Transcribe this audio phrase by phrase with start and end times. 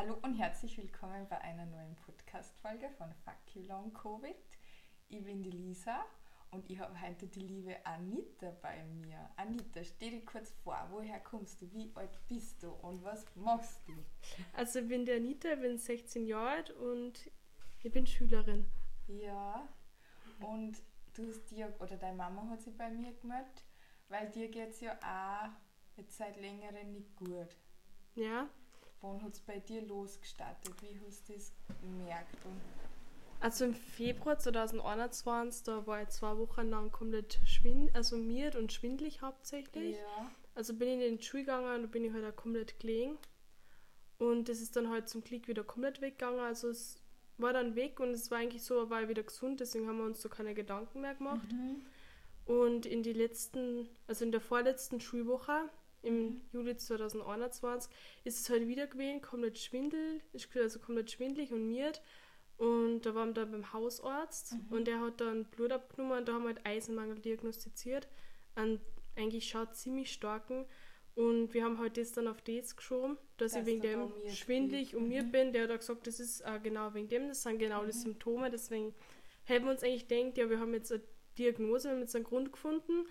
[0.00, 4.36] Hallo und herzlich willkommen bei einer neuen Podcast-Folge von Fuck You Long Covid.
[5.08, 6.04] Ich bin die Lisa
[6.52, 9.28] und ich habe heute die liebe Anita bei mir.
[9.34, 13.88] Anita, stell dir kurz vor, woher kommst du, wie alt bist du und was machst
[13.88, 13.92] du?
[14.52, 17.28] Also ich bin die Anita, ich bin 16 Jahre alt und
[17.82, 18.66] ich bin Schülerin.
[19.08, 19.68] Ja,
[20.38, 20.80] und
[21.14, 23.64] du hast dir, oder deine Mama hat sich bei mir gemeldet,
[24.08, 27.56] weil dir geht es ja auch jetzt seit längerem nicht gut.
[28.14, 28.48] Ja.
[29.00, 30.74] Wann hat es bei dir losgestartet?
[30.82, 32.34] Wie hast du das gemerkt?
[32.44, 32.60] Und
[33.40, 38.72] Also im Februar 2021, da war ich zwei Wochen lang komplett schwind also miert und
[38.72, 39.96] schwindlig hauptsächlich.
[39.96, 43.18] ja, Also bin ich in den Schule gegangen und bin ich halt auch komplett gelegen.
[44.18, 46.40] Und das ist dann halt zum Glück wieder komplett weggegangen.
[46.40, 46.96] Also es
[47.38, 50.04] war dann weg und es war eigentlich so, war ich wieder gesund, deswegen haben wir
[50.06, 51.52] uns so keine Gedanken mehr gemacht.
[51.52, 51.86] Mhm.
[52.46, 55.68] Und in die letzten, also in der vorletzten Schulwoche
[56.02, 57.90] im Juli 2021
[58.24, 60.20] ist es halt wieder gewesen, komplett schwindel,
[60.54, 62.02] also komplett schwindlig und miert.
[62.56, 66.32] Und da waren wir dann beim Hausarzt und der hat dann Blut abgenommen und da
[66.34, 68.08] haben wir halt Eisenmangel diagnostiziert.
[68.56, 68.80] Einen
[69.16, 70.66] eigentlich schaut ziemlich starken.
[71.14, 74.94] Und wir haben halt das dann auf das geschoben, dass Dass ich wegen dem schwindlig
[74.94, 75.32] und mir Mhm.
[75.32, 75.52] bin.
[75.52, 78.50] Der hat auch gesagt, das ist äh, genau wegen dem, das sind genau die Symptome.
[78.50, 78.94] Deswegen
[79.48, 81.02] haben wir uns eigentlich gedacht, ja, wir haben jetzt eine
[81.36, 83.06] Diagnose, wir haben jetzt einen Grund gefunden.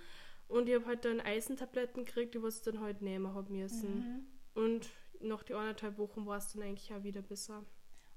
[0.48, 3.96] Und ich habe halt dann Eisentabletten gekriegt, die was ich dann halt nehmen habe müssen.
[4.00, 4.28] Mhm.
[4.64, 4.90] Und
[5.20, 7.66] nach die anderthalb Wochen war es dann eigentlich auch wieder besser.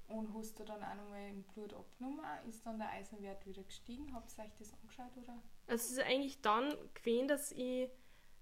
[0.07, 2.19] Und hast du dann auch nochmal im Blut abgenommen?
[2.49, 4.13] Ist dann der Eisenwert wieder gestiegen?
[4.13, 5.11] Habt ihr euch das angeschaut?
[5.17, 5.41] Oder?
[5.67, 7.89] Also es ist eigentlich dann gewesen, dass ich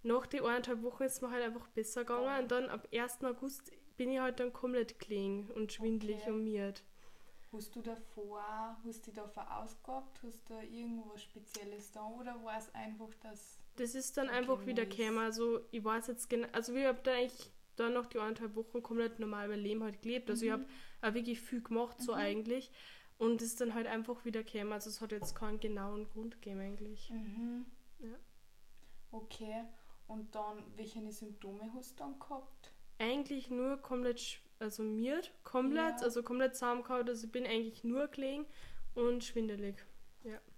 [0.01, 2.41] nach die eineinhalb Wochen ist mir halt einfach besser gegangen Oh.
[2.41, 3.23] und dann ab 1.
[3.23, 6.31] August bin ich halt dann komplett gelegen und schwindelig Okay.
[6.31, 6.83] und miert.
[7.52, 10.22] Hast du davor, hast du dich da verausgabt?
[10.23, 12.05] Hast du da irgendwas Spezielles da?
[12.08, 13.58] Oder war es einfach, dass.
[13.75, 15.17] Das ist dann einfach wieder gekommen.
[15.17, 18.83] Also ich weiß jetzt genau, also ich habe da eigentlich dann noch die eineinhalb Wochen
[18.83, 20.30] komplett normal mein Leben halt gelebt.
[20.30, 20.66] Also ich habe
[21.02, 22.17] auch wirklich viel gemacht so Mhm.
[22.20, 22.72] eigentlich.
[23.17, 24.73] Und es ist dann halt einfach wieder gekommen.
[24.73, 27.09] Also es hat jetzt keinen genauen Grund gegeben eigentlich.
[27.09, 27.65] Mhm.
[27.99, 28.15] Ja.
[29.11, 29.64] Okay.
[30.08, 32.73] Und dann, welche Symptome hast du dann gehabt?
[32.98, 36.03] Eigentlich nur komplett, also miert, komplett, Ja.
[36.05, 37.08] also komplett zusammengehauen.
[37.08, 38.45] Also ich bin eigentlich nur gelegen
[38.95, 39.75] und schwindelig.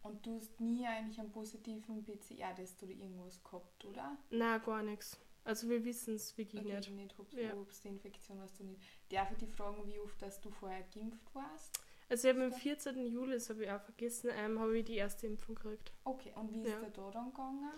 [0.03, 4.17] Und du hast nie eigentlich einen positiven PCR-Test oder irgendwas gehabt, oder?
[4.31, 5.19] Na, gar nichts.
[5.43, 6.89] Also wir wissen es wirklich Okay, nicht.
[6.91, 7.19] nicht.
[7.19, 7.53] Ob Ja.
[7.83, 8.81] die Infektion hast du nicht.
[9.09, 11.79] Darf ich dich fragen, wie oft dass du vorher geimpft warst?
[12.09, 13.05] Also ich habe am 14.
[13.05, 15.93] Juli, das habe ich auch vergessen, ähm, habe ich die erste Impfung gekriegt.
[16.03, 16.79] Okay, und wie ist Ja.
[16.79, 17.69] der da dann gegangen?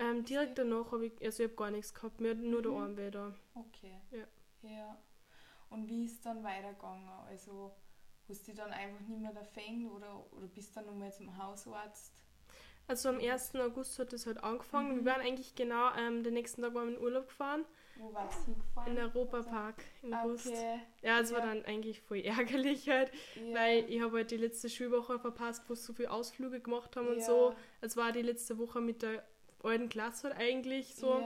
[0.00, 2.72] Ähm, direkt danach habe ich, also ich habe gar nichts gehabt, mir hat nur der
[2.72, 2.76] Mhm.
[2.78, 3.34] Arm weh da.
[3.54, 4.00] Okay.
[4.10, 4.68] Ja.
[4.68, 4.98] Ja.
[5.70, 7.08] Und wie ist dann weitergegangen?
[7.28, 7.72] Also
[8.28, 12.12] hast du dich dann einfach nicht mehr erfängt oder, oder bist dann nochmal zum Hausarzt?
[12.86, 13.54] Also am 1.
[13.56, 14.92] August hat das halt angefangen.
[14.92, 14.96] Mhm.
[15.04, 18.46] Wir waren eigentlich genau, ähm, den nächsten Tag waren wir in Urlaub gefahren, Wo warst
[18.48, 18.96] du hingefahren?
[18.96, 20.46] in Europapark in Rust.
[20.46, 20.80] Okay.
[21.02, 21.46] Ja, es war Ja.
[21.46, 23.54] dann eigentlich voll ärgerlich halt, Ja.
[23.54, 27.18] weil ich habe halt die letzte Schulwoche verpasst, wo so viele Ausflüge gemacht haben und
[27.18, 27.24] Ja.
[27.26, 27.54] so.
[27.82, 29.22] Es war die letzte Woche mit der
[29.62, 31.20] alten Klasse halt eigentlich so.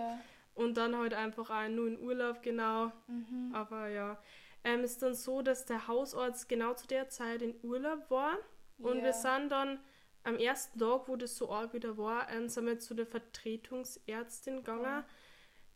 [0.55, 2.93] Und dann halt einfach auch nur in Urlaub, genau.
[3.07, 3.51] Mhm.
[3.55, 4.21] Aber ja,
[4.65, 8.37] ähm, ist dann so, dass der Hausarzt genau zu der Zeit in Urlaub war.
[8.79, 9.05] Und Ja.
[9.05, 9.81] wir sind dann
[10.25, 14.57] am ersten Tag, wo das so arg wieder war, ähm, sind wir zu der Vertretungsärztin
[14.59, 14.83] gegangen.
[14.85, 15.05] Ja.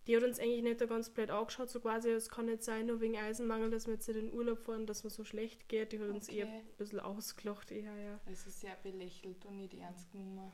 [0.06, 2.86] Die hat uns eigentlich nicht da ganz blöd angeschaut, so quasi, es kann nicht sein,
[2.86, 5.90] nur wegen Eisenmangel, dass wir jetzt in den Urlaub fahren, dass mir so schlecht geht.
[5.92, 6.58] Die hat uns eher Okay.
[6.58, 8.20] ein bisschen ausgelacht, eher, ja.
[8.24, 10.52] Also sehr belächelt und nicht ernst genommen.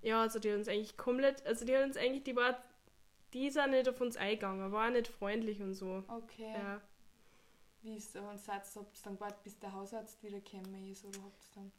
[0.00, 2.62] Ja, also die hat uns eigentlich komplett, also die hat uns eigentlich, die war,
[3.34, 6.02] die ist auch nicht auf uns eingegangen, war auch nicht freundlich und so.
[6.08, 6.52] Okay.
[6.52, 6.80] Ja.
[7.82, 11.18] Wie ist der Satz, ob es dann gewartet, bis der Hausarzt wieder gekommen ist oder
[11.22, 11.70] habt ihr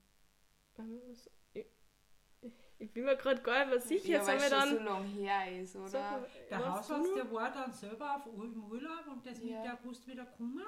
[0.76, 0.88] dann?
[0.88, 4.10] Ähm, Ich, ich bin mir gerade gar nicht mehr sicher.
[4.20, 4.70] ja, weil es dann.
[4.78, 6.28] so lange her ist, oder?
[6.50, 9.62] Der Hausarzt, der war dann selber auf, im Urlaub und der ist Ja.
[9.62, 10.62] Mitte August wieder gekommen.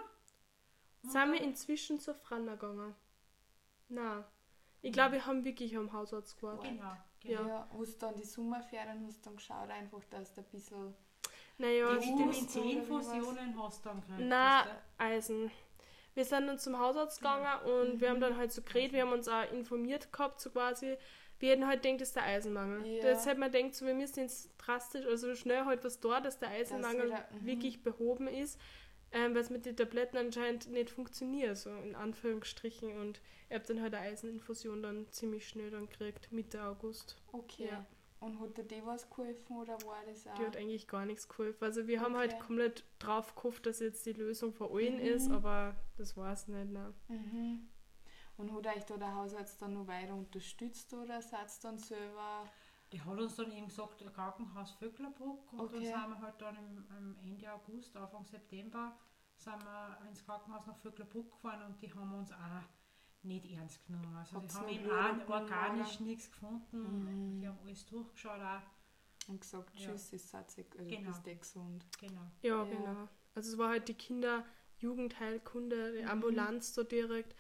[1.04, 2.96] Und Sind wir inzwischen zur Franna gegangen?
[3.90, 4.24] Nein.
[4.82, 6.72] Ich glaube, wir haben wirklich am Hausarzt gewartet.
[6.72, 6.96] Genau,
[7.28, 7.38] Ja.
[7.42, 7.50] genau.
[7.50, 10.94] Ja, hast dann die Sommerferien hast dann geschaut, einfach, dass du ein bisschen.
[11.60, 14.20] Naja, Die Vitamin Wurst C oder wie Infusionen hast du dann gekriegt.
[14.28, 14.66] na,
[14.98, 15.52] Eisen.
[16.14, 19.12] Wir sind dann zum Hausarzt gegangen und wir haben dann halt so geredet, wir haben
[19.14, 20.98] uns auch informiert gehabt, so quasi.
[21.40, 22.84] Wir hätten halt gedacht, das ist der Eisenmangel.
[22.88, 23.04] Ja.
[23.10, 26.40] Jetzt hätte man gedacht, so, wir müssen jetzt drastisch, also schnell halt was da, dass
[26.40, 27.46] der Eisenmangel wieder- mhm.
[27.46, 28.60] wirklich behoben ist,
[29.12, 32.98] ähm, weil es mit den Tabletten anscheinend nicht funktioniert, so in Anführungsstrichen.
[33.00, 37.18] Und ich habe dann halt eine Eiseninfusion dann ziemlich schnell dann gekriegt, Mitte August.
[37.32, 37.70] Okay.
[37.72, 37.86] Ja.
[38.20, 40.34] Und hat dir die was geholfen oder war das auch?
[40.36, 41.64] Die hat eigentlich gar nichts geholfen.
[41.64, 42.44] Also wir haben halt Okay.
[42.48, 45.02] komplett drauf gehofft, dass jetzt die Lösung für allen Mhm.
[45.02, 46.72] ist, aber das war es nicht.
[46.72, 46.94] Nein.
[47.10, 47.70] Mhm.
[48.38, 52.50] Und hat euch da der Hausarzt dann noch weiter unterstützt oder seid ihr dann selber.
[52.92, 55.74] Die hat uns dann eben gesagt, der Krankenhaus Vöcklerbruck und Okay.
[55.74, 58.98] dann sind wir halt dann im, am Ende August, Anfang September
[59.36, 62.38] sind wir ins Krankenhaus nach Vöcklerbruck gefahren und die haben uns auch
[63.24, 64.16] nicht ernst genommen.
[64.16, 66.06] Also Hat's die haben eben auch organisch oder?
[66.06, 67.36] nichts gefunden.
[67.36, 67.42] Mhm.
[67.42, 68.62] Die haben alles durchgeschaut auch.
[69.30, 69.90] Und gesagt, Ja.
[69.92, 71.10] tschüss, ist satzig, also Genau.
[71.10, 71.86] bist eh gesund.
[72.00, 72.22] Genau.
[72.42, 72.66] Ja, Ja.
[72.70, 73.08] genau.
[73.36, 76.10] Also es war halt die Kinder-Jugendheilkunde, die Mhm.
[76.10, 77.36] Ambulanz da direkt.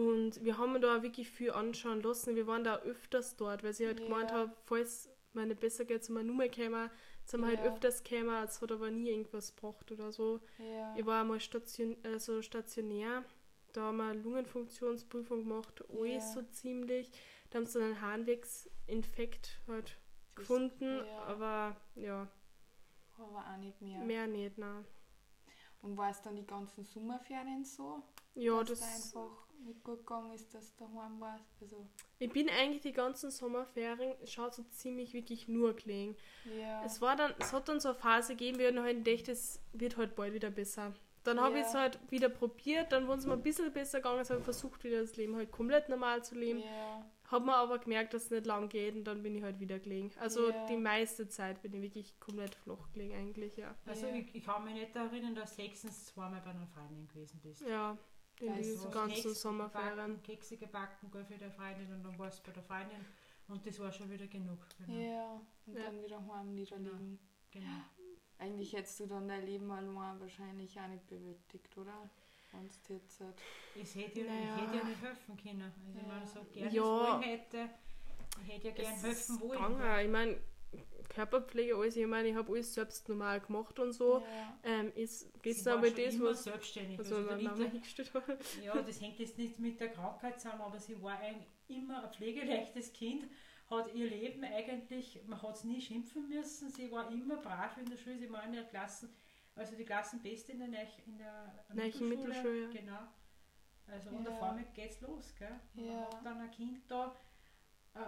[0.00, 2.34] Und wir haben da wirklich viel anschauen lassen.
[2.36, 4.06] Wir waren da öfters dort, weil sie halt Ja.
[4.06, 6.90] gemeint haben, falls nicht besser geht, sind wir nur mehr gekommen.
[7.24, 7.58] Sind wir Ja.
[7.58, 10.40] halt öfters gekommen, es hat aber nie irgendwas gebracht oder so.
[10.58, 10.94] Ja.
[10.96, 13.24] Ich war einmal station also stationär,
[13.72, 17.10] da haben wir eine Lungenfunktionsprüfung gemacht, alles so ziemlich.
[17.50, 19.98] Da haben sie dann einen Harnwegsinfekt halt
[20.34, 21.22] Das- gefunden, ja.
[21.24, 22.28] aber ja,
[23.18, 23.98] Aber auch nicht mehr.
[24.04, 24.84] mehr nicht, nein.
[25.82, 28.02] Und war es dann die ganzen Sommerferien so?
[28.34, 31.44] Ja, das, da einfach nicht gut gegangen ist, dass du daheim warst?
[31.60, 31.86] Also,
[32.18, 36.16] ich bin eigentlich die ganzen Sommerferien, schaut so ziemlich wirklich nur gelegen.
[36.58, 36.84] ja.
[36.84, 39.60] Es war dann, es hat dann so eine Phase gegeben, wir haben halt gedacht, es
[39.72, 40.92] wird halt bald wieder besser.
[41.22, 41.80] Dann habe ich es Ja.
[41.80, 44.82] halt wieder probiert, dann, wo es mir ein bisschen besser gegangen ist, habe ich versucht,
[44.84, 46.60] wieder das Leben halt komplett normal zu leben.
[46.60, 47.04] ja.
[47.30, 49.78] Habe mir aber gemerkt, dass es nicht lang geht und dann bin ich halt wieder
[49.78, 50.10] gelegen.
[50.18, 50.66] Also Ja.
[50.66, 53.72] die meiste Zeit bin ich wirklich komplett flach gelegen eigentlich, ja.
[53.86, 54.14] Also Ja.
[54.16, 57.60] ich, ich kann mich nicht erinnern, dass du höchstens zweimal bei einer Freundin gewesen bist.
[57.60, 57.96] Ja,
[58.40, 59.96] in Also diesen ganzen Kekse Sommerferien.
[59.96, 63.04] Gebacken, Kekse gebacken, gell, für die Freundin und dann warst du bei der Freundin
[63.48, 64.58] und das war schon wieder genug.
[64.86, 64.98] Genau.
[64.98, 65.40] Ja.
[65.66, 65.84] Und Ja.
[65.84, 67.18] dann wieder heim niederliegen.
[67.50, 67.82] genau.
[68.38, 72.08] Eigentlich hättest du dann dein Leben allein wahrscheinlich auch nicht bewältigt, oder?
[72.52, 73.34] Wenn du jetzt halt
[73.74, 74.54] Ich hätte, ja, Naja.
[74.56, 75.62] ich hätte ja nicht helfen können.
[75.62, 76.08] Also ich Ja.
[76.08, 76.82] meine, so gerne Ja.
[76.82, 77.70] es wollen hätte,
[78.42, 80.04] ich hätte ja gern Es helfen wollen.
[80.06, 80.40] Ich meine,
[81.08, 84.20] Körperpflege, alles, ich meine, ich habe alles selbst normal gemacht und so.
[84.20, 84.58] Ja.
[84.62, 86.98] Ähm, ist gestern aber das, immer was selbstständig.
[86.98, 87.72] also Also, der
[88.62, 92.12] ja, das hängt jetzt nicht mit der Krankheit zusammen, aber sie war ein, immer ein
[92.12, 93.26] pflegeleichtes Kind,
[93.68, 97.86] hat ihr Leben eigentlich, man hat es nie schimpfen müssen, sie war immer brav in
[97.86, 99.12] der Schule, sie war in der Klassen,
[99.54, 102.70] also die Klassenbeste in der, Neich, in der Neichen Mittelschule, ja.
[102.70, 103.00] Genau.
[103.86, 104.30] Also und Ja.
[104.30, 105.58] auf einmal geht's los, gell?
[105.74, 105.92] Und Ja.
[105.92, 107.16] Man hat dann ein Kind da,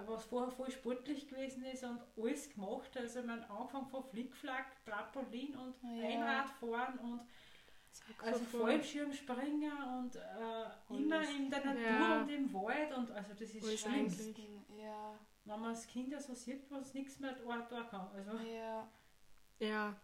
[0.06, 2.97] was vorher voll sportlich gewesen ist und alles gemacht.
[2.97, 6.09] Also man angefangen von Flickflack, Trampolin und Ja.
[6.09, 7.21] Einradfahren und
[8.23, 8.61] also Saxophon.
[8.61, 12.21] Fallschirmspringer und äh, immer in der Natur Ja.
[12.23, 13.94] und im Wald und also das ist schlimm.
[13.94, 14.37] eigentlich.
[14.79, 15.15] Ja.
[15.44, 18.09] Wenn man das Kind so sieht, was nichts mehr da, da kann.
[18.15, 18.89] Also Ja.
[19.59, 19.94] Ja,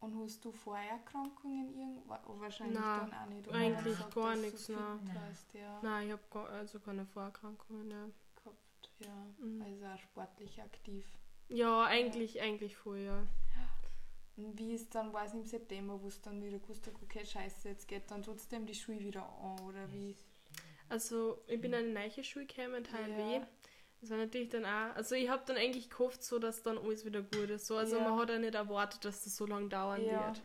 [0.00, 2.20] Und hast du Vorerkrankungen irgendwas?
[2.26, 3.52] Wahrscheinlich Nein, dann auch nicht.
[3.52, 5.14] eigentlich gesagt, gar nichts, fit nein.
[5.14, 5.78] warst, ja.
[5.82, 7.90] nein, ich habe also keine Vorerkrankungen.
[7.90, 8.06] Ja,
[9.00, 9.26] ja.
[9.38, 9.62] Mhm.
[9.62, 11.06] Also auch sportlich aktiv.
[11.48, 13.26] ja eigentlich, eigentlich voll, ja.
[14.36, 17.24] Und wie ist dann, war es im September, wo es dann wieder gewusst hast, okay,
[17.26, 20.16] scheiße, jetzt geht dann trotzdem die Schule wieder an, oder wie?
[20.88, 23.46] Also ich bin in eine neue Schule gekommen, in Teil Ja.
[24.00, 27.04] Das war natürlich dann auch, also ich habe dann eigentlich gehofft, so, dass dann alles
[27.04, 27.66] wieder gut ist.
[27.66, 28.04] So, also Ja.
[28.08, 30.28] man hat ja nicht erwartet, dass das so lange dauern Ja.
[30.28, 30.42] wird.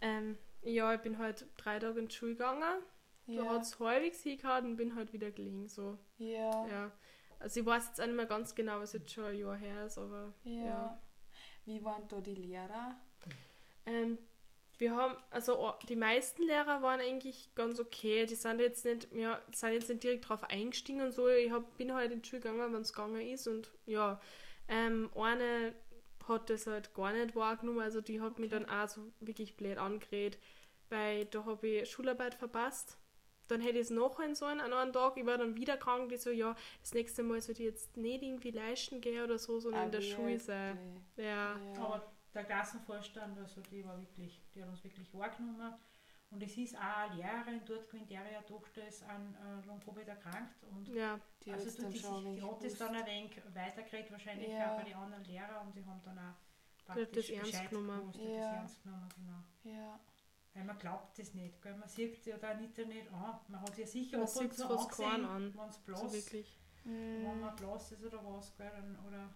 [0.00, 2.82] Ähm, ja, ich bin halt drei Tage in die Schule gegangen.
[3.26, 5.68] Da Ja, hat es halbwegs hingehauen und bin halt wieder gelegen.
[5.68, 5.98] So.
[6.16, 6.92] ja, Ja.
[7.38, 9.86] Also ich weiß jetzt auch nicht mehr ganz genau, was jetzt schon ein Jahr her
[9.86, 10.64] ist, aber ja.
[10.64, 11.02] ja.
[11.64, 12.96] Wie waren da die Lehrer?
[13.84, 14.18] Ähm,
[14.78, 18.26] wir haben, also die meisten Lehrer waren eigentlich ganz okay.
[18.26, 21.28] Die sind jetzt nicht, ja, sind jetzt nicht direkt drauf eingestiegen und so.
[21.28, 24.20] Ich hab, bin halt in die Schule gegangen, wenn es gegangen ist und ja,
[24.68, 25.74] ähm, eine
[26.28, 29.78] hat das halt gar nicht wahrgenommen, also die hat mich dann auch so wirklich blöd
[29.78, 30.40] angeredet,
[30.88, 32.98] weil da habe ich Schularbeit verpasst.
[33.48, 35.16] Dann hätte ich es nachholen sollen an einem Tag.
[35.16, 36.08] Ich war dann wieder krank.
[36.08, 39.58] Die so, ja, das nächste Mal sollte ich jetzt nicht irgendwie leisten gehen oder so,
[39.60, 40.78] sondern in der Ah, Schule sein.
[41.16, 41.26] wirklich.
[41.26, 41.56] Ja.
[41.74, 41.82] Ja.
[41.82, 45.74] Aber der Klassenvorstand, also die war wirklich, die hat uns wirklich wahrgenommen.
[46.30, 50.56] Und es ist auch eine Lehrerin dort gewesen, deren Tochter ist an äh, Long-Covid erkrankt.
[50.64, 52.80] Und Ja, Die also hat's du, dann die, schon die hat das gewusst.
[52.80, 54.72] dann ein wenig weitergeredet, wahrscheinlich Ja.
[54.72, 55.66] auch bei den anderen Lehrern.
[55.68, 56.34] Und die haben dann auch hat
[56.88, 58.00] das praktisch ernst genommen.
[58.12, 58.40] gewusst, hat Ja.
[58.40, 59.72] das ernst genommen, genau.
[59.76, 60.00] Ja,
[60.56, 61.76] Weil man glaubt das nicht, gell?
[61.76, 63.38] man sieht ja da nicht, nicht an.
[63.48, 65.54] Man hat ja sicher Man ab und zu angesehen, an.
[65.54, 66.58] wenn es so bloß wirklich.
[66.84, 68.70] wenn man blass ist oder was, gell,
[69.06, 69.28] oder,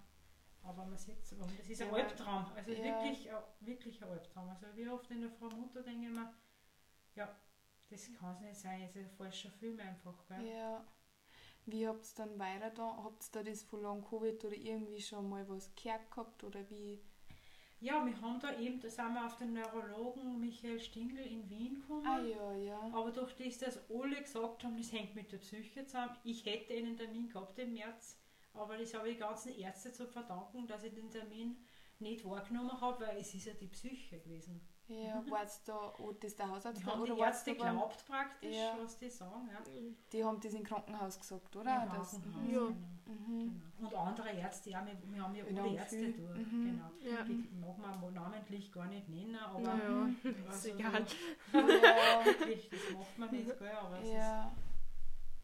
[0.62, 2.85] aber man sieht es, das ist ein Ja, Albtraum, also ja.
[2.85, 4.49] wirklich, ein- wirklich ein Albtraum.
[4.49, 6.33] Also wie oft in der Frau Mutter denke ich mir,
[7.17, 7.29] ja,
[7.91, 10.27] das kann es nicht sein, es ist ein falscher Film einfach.
[10.29, 10.47] Gell.
[10.49, 10.85] ja.
[11.67, 12.97] Wie habt ihr dann weiter da?
[13.05, 16.69] Habt ihr da das von Long Covid oder irgendwie schon mal was gehört gehabt oder
[16.71, 16.99] wie?
[17.81, 21.81] Ja, wir haben da eben, da sind wir auf den Neurologen Michael Stingl in Wien
[21.81, 22.07] gekommen.
[22.07, 22.79] Ah ja, ja.
[22.93, 26.75] Aber durch das, dass alle gesagt haben, das hängt mit der Psyche zusammen, ich hätte
[26.75, 28.19] einen Termin gehabt im März,
[28.53, 31.57] aber das habe ich die ganzen Ärzte zu verdanken, dass ich den Termin
[32.01, 34.61] nicht wahrgenommen habe, weil es ist ja die Psyche gewesen.
[34.89, 37.65] Ja, war's da, oh, das der Hausarzt Die war, haben die oder war's Ärzte da
[37.65, 38.77] beim- glaubt praktisch, Ja.
[38.83, 39.49] was die sagen.
[39.53, 39.63] Ja.
[40.13, 41.71] Die haben das im Krankenhaus gesagt, oder?
[41.71, 42.51] Im Krankenhaus, mhm.
[42.53, 42.59] Ja.
[42.67, 42.77] genau.
[43.11, 43.61] Mhm.
[43.79, 43.88] Genau.
[43.88, 46.12] Und andere Ärzte, ja, wir, wir haben ja Genau, alle Ärzte viel.
[46.12, 46.38] durch.
[46.38, 46.64] Mhm.
[46.64, 46.90] Genau.
[47.14, 47.25] Ja.
[47.25, 51.07] Die mag man namentlich gar nicht nennen, aber Naja, ist also egal.
[51.52, 53.69] Ja, wirklich, das macht man nicht, gell?
[53.71, 54.57] Aber, es ist, ja.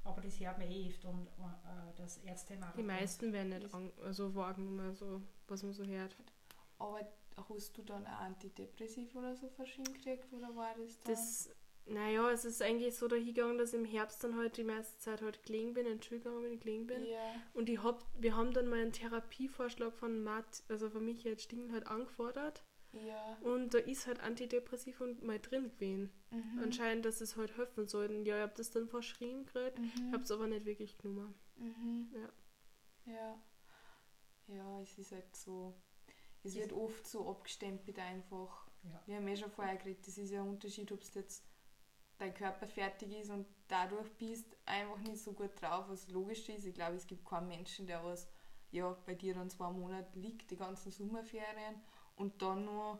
[0.04, 2.80] aber das hört man eh oft und äh, das Ärztemarathon.
[2.82, 6.16] Die meisten werden nicht an, also wahrgenommen, so, was man so hört.
[6.78, 7.00] Aber
[7.49, 11.14] hast du dann ein Antidepressiv oder so verschrieben gekriegt oder war das dann?
[11.14, 11.50] Das,
[11.87, 15.23] naja, es ist eigentlich so dahingegangen, dass ich im Herbst dann halt die meiste Zeit
[15.23, 17.05] halt gelegen bin, in die Schule gegangen bin, ich gelegen bin.
[17.05, 17.35] ja.
[17.55, 21.73] Und ich hab, wir haben dann mal einen Therapievorschlag von Matt, also von Michael Stingl
[21.73, 22.62] halt angefordert.
[22.93, 23.37] Ja.
[23.43, 26.11] Und da ist halt Antidepressiv und mal drin gewesen.
[26.31, 26.61] Mhm.
[26.62, 28.07] Anscheinend, dass es halt helfen soll.
[28.07, 30.12] Und ja, ich hab das dann verschrieben gekriegt, Mhm.
[30.12, 31.35] hab's aber nicht wirklich genommen.
[31.57, 32.09] Mhm.
[32.14, 33.12] Ja.
[33.12, 33.43] Ja.
[34.49, 35.75] Ja, es ist halt so.
[36.43, 38.66] Es Ist- wird oft so abgestempelt einfach.
[38.85, 39.02] Ja.
[39.07, 41.45] Wir haben eh schon vorher geredet, das ist ja ein Unterschied, ob es jetzt
[42.18, 46.64] dein Körper fertig ist und dadurch bist einfach nicht so gut drauf, was logisch ist.
[46.66, 48.28] Ich glaube, es gibt keinen Menschen, der was
[48.70, 51.80] ja bei dir dann zwei Monate liegt, die ganzen Sommerferien
[52.16, 52.99] und dann nur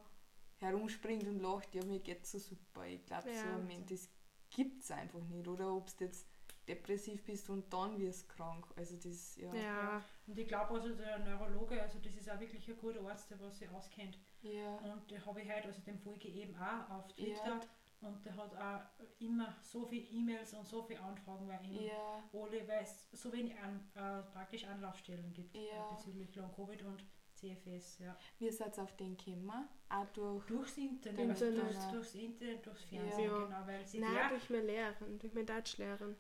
[0.59, 2.87] herumspringt und lacht, ja, mir geht's so super.
[2.87, 3.57] Ich glaube, so Ja.
[3.57, 4.09] ein Mensch, das
[4.51, 5.47] gibt es einfach nicht.
[5.49, 6.27] Oder ob du jetzt
[6.69, 8.67] depressiv bist und dann wirst du krank.
[8.77, 9.55] Also das, ja.
[9.55, 13.31] Ja, Und ich glaube also der Neurologe, also das ist auch wirklich ein guter Arzt,
[13.31, 14.19] der was sich auskennt.
[14.43, 14.77] Ja.
[14.79, 17.47] Und den habe ich heute, also den folge eben auch auf Twitter.
[17.47, 17.61] Ja.
[18.01, 22.23] Und der hat auch immer so viele E-Mails und so viele Anfragen, weil ihm Ja.
[22.33, 25.63] alle, weil es so wenig an, äh, praktisch Anlaufstellen gibt Ja.
[25.91, 27.99] äh, bezüglich Long-Covid und CFS.
[27.99, 28.17] Ja.
[28.39, 29.69] Wie seid ihr auf den gekommen?
[29.89, 30.47] Auch durch.
[30.47, 31.63] Durchs Internet, Internet.
[31.65, 33.39] Durchs, durchs Internet, durchs Fernsehen, Ja.
[33.45, 36.17] genau, weil sie nein, durch meine Lehrerin, durch meine Deutschlehrerin.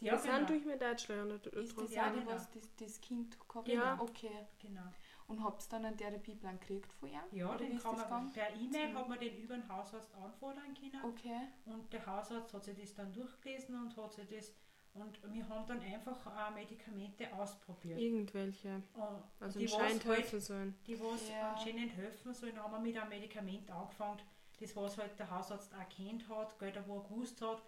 [0.00, 1.30] ja, wir sind genau, durch meine Deutschlehrerin.
[1.30, 1.94] Ist das.
[1.94, 2.30] Ja, die, genau.
[2.32, 3.98] was das, das Kind gehabt Ja.
[4.00, 4.46] Okay.
[4.58, 4.84] genau.
[5.28, 7.20] Und habt ihr dann einen Therapieplan gekriegt von ihm?
[7.32, 8.32] Ja, Oder den kann man, gegangen?
[8.32, 8.94] per E-Mail Mhm.
[8.98, 11.04] hat man den über den Hausarzt anfordern können.
[11.04, 11.40] Okay.
[11.66, 14.54] Und der Hausarzt hat sich das dann durchgelesen und hat sich das
[14.94, 18.00] und wir haben dann einfach äh, Medikamente ausprobiert.
[18.00, 18.82] Irgendwelche.
[18.94, 20.74] Und Also die, im was Schein halt, helfen sollen.
[20.86, 21.52] die was Ja.
[21.52, 24.18] anscheinend helfen sollen, haben wir mit einem Medikament angefangen,
[24.58, 27.62] das was halt der Hausarzt kennt hat, gell, wo er gewusst hat,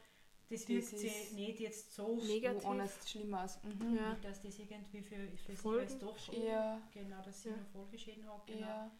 [0.50, 3.06] das wirkt sich nicht jetzt so Negativ.
[3.06, 3.60] Schlimm aus.
[3.62, 3.96] Mhm.
[3.96, 4.10] Ja.
[4.10, 5.80] nicht, dass das irgendwie für, für sie Folgen?
[5.82, 6.80] als doch Ja.
[6.92, 7.56] genau, dass sie Ja.
[7.56, 8.46] noch Folgeschäden hat.
[8.46, 8.60] Genau.
[8.66, 8.90] Ja.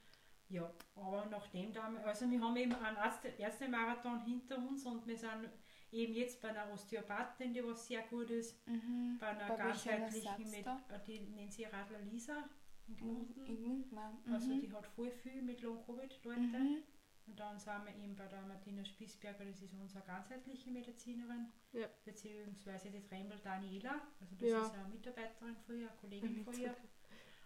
[0.53, 5.17] Ja, aber nachdem dann, also wir haben eben einen Ärzte, Ärztemarathon hinter uns und wir
[5.17, 5.49] sind
[5.93, 9.17] eben jetzt bei einer Osteopathin, die was sehr gut ist, Mhm.
[9.21, 10.81] bei einer Bei ganzheitlichen, mit, da?
[11.07, 12.49] die nennt sie Radler Lisa
[12.89, 12.99] in Mhm.
[12.99, 13.47] Gmunden.
[13.47, 14.19] In Mundmann.
[14.25, 14.35] Mhm.
[14.35, 16.51] Also die hat voll viel mit Long-Covid-Leuten.
[16.51, 16.83] Mhm.
[17.31, 21.87] Und dann sind wir eben bei der Martina Spiesberger, das ist unsere ganzheitliche Medizinerin, Ja.
[22.05, 24.63] beziehungsweise die Trembel Daniela, also das Ja.
[24.67, 26.75] ist eine Mitarbeiterin von ihr, eine Kollegin von ihr.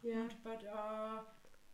[0.01, 0.23] Ja.
[0.23, 1.27] Und bei der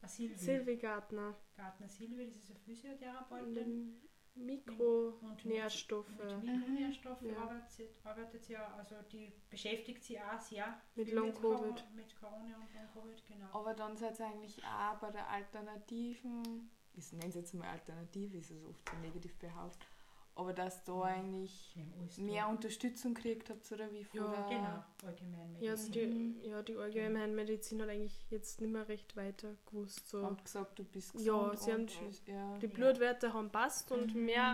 [0.02, 1.36] äh, Silvi, Silvi Gartner.
[1.56, 3.54] Gartner Silvi, das ist eine Physiotherapeutin.
[3.54, 4.00] den
[4.34, 6.08] Und Mikronährstoffe.
[6.18, 6.50] Mit Mhm.
[6.58, 7.36] Mikronährstoffe Ja.
[7.42, 11.76] arbeitet, sie, arbeitet sie ja, also die beschäftigt sie auch sehr Mit viel Long-Covid.
[11.76, 13.46] Cor- Mit Corona und Long-Covid, genau.
[13.52, 18.34] Aber dann seid ihr eigentlich auch bei der alternativen, ich nenne es jetzt mal alternativ,
[18.34, 19.86] ist es oft so negativ behauptet,
[20.34, 22.48] aber dass da eigentlich haben alles mehr.
[22.48, 26.40] Unterstützung gekriegt habt oder wie von Ja, der Genau, allgemein Ja, also Medizin.
[26.42, 30.08] die, ja, die Allgemeinmedizin hat eigentlich jetzt nicht mehr recht weiter gewusst.
[30.08, 30.22] So.
[30.24, 32.58] haben gesagt, du bist gesund Ja, sie haben und die- ja.
[32.58, 32.66] Die.
[32.68, 34.24] Blutwerte haben passt und Mhm.
[34.24, 34.44] mehr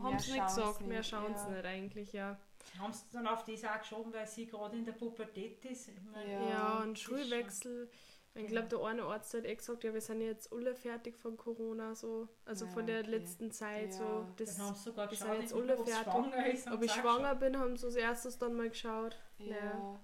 [0.00, 2.38] haben Mehr sie nicht gesagt, mehr nicht, schauen sie nicht eigentlich, ja.
[2.80, 5.90] Haben sie dann auf das auch geschoben, weil sie gerade in der Pubertät ist.
[6.12, 7.88] Meine, Ja, Ja, ist Schulwechsel.
[8.36, 11.36] Ich glaube, der eine Arzt hat eh gesagt, ja, wir sind jetzt alle fertig von
[11.36, 12.28] Corona, so.
[12.44, 13.10] Also Ja, von der okay.
[13.10, 14.02] letzten Zeit, so.
[14.04, 14.26] Ja.
[14.36, 16.12] Das, Dann haben sie sogar wir sind geschaut, jetzt ob alle fertig.
[16.12, 16.70] schwanger ist.
[16.70, 19.16] ob ich schwanger bin, haben sie als erstes dann mal geschaut.
[19.38, 19.46] Ja.
[19.46, 19.54] Ja.
[19.54, 20.00] ja.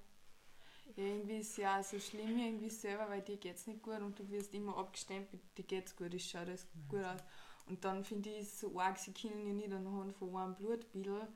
[0.96, 4.00] Irgendwie ist es ja auch so schlimm irgendwie selber, weil dir geht es nicht gut
[4.00, 7.20] und du wirst immer abgestempelt, dir geht's gut, es schaut alles gut aus.
[7.66, 11.28] Und dann finde ich es so arg, sie können ja nicht anhand von einem Blutbild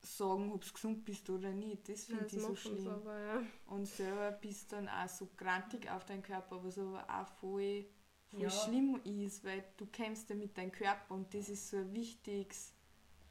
[0.00, 1.88] sagen, ob du gesund bist oder nicht.
[1.88, 2.88] Das finde das ich so schlimm.
[2.88, 3.42] aber, ja.
[3.66, 7.84] Und selber bist dann auch so grantig auf deinen Körper, was aber auch voll,
[8.30, 8.50] voll Ja.
[8.50, 12.74] schlimm ist, weil du kämpfst ja mit deinem Körper und das ist so ein wichtiges.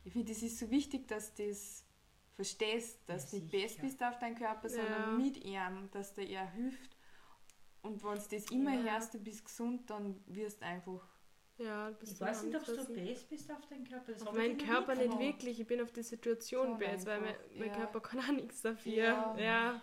[0.04, 1.84] Ich finde, es ist so wichtig, dass du das
[2.36, 4.76] verstehst, dass Ja, du nicht best bist auf deinen Körper, Ja.
[4.76, 6.96] sondern mit ihm, dass der eher hilft.
[7.82, 8.94] Und wenn du das immer Ja.
[8.94, 11.08] hörst, du bist gesund, dann wirst du einfach.
[11.58, 14.12] Ja, Ich weiß nicht, ob du best bist auf deinen Körper.
[14.12, 15.22] Das Auf meinen Körper nicht gehabt.
[15.22, 17.74] wirklich, ich bin auf die Situation Schon best, weil mein, mein ja.
[17.76, 18.94] Körper kann auch nichts dafür.
[18.94, 19.36] Ja.
[19.40, 19.82] Ja.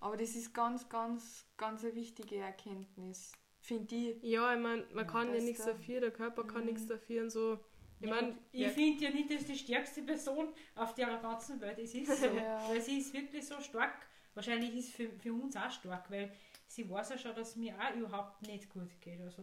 [0.00, 3.32] Aber das ist ganz, ganz, ganz eine wichtige Erkenntnis.
[3.60, 4.22] Finde ich.
[4.22, 6.66] Ja, ich meine, man Ja, kann ja nichts da- dafür, der Körper kann Mhm.
[6.66, 7.58] nichts dafür und so.
[8.00, 11.94] Ich und ich finde ja nicht, dass die stärkste Person auf der ganzen Welt ist.
[11.94, 12.26] Es ist so.
[12.68, 14.06] Weil sie ist wirklich so stark.
[14.34, 16.30] Wahrscheinlich ist es für, für uns auch stark, weil
[16.66, 19.18] sie weiß ja schon, dass es mir auch überhaupt nicht gut geht.
[19.22, 19.42] Also,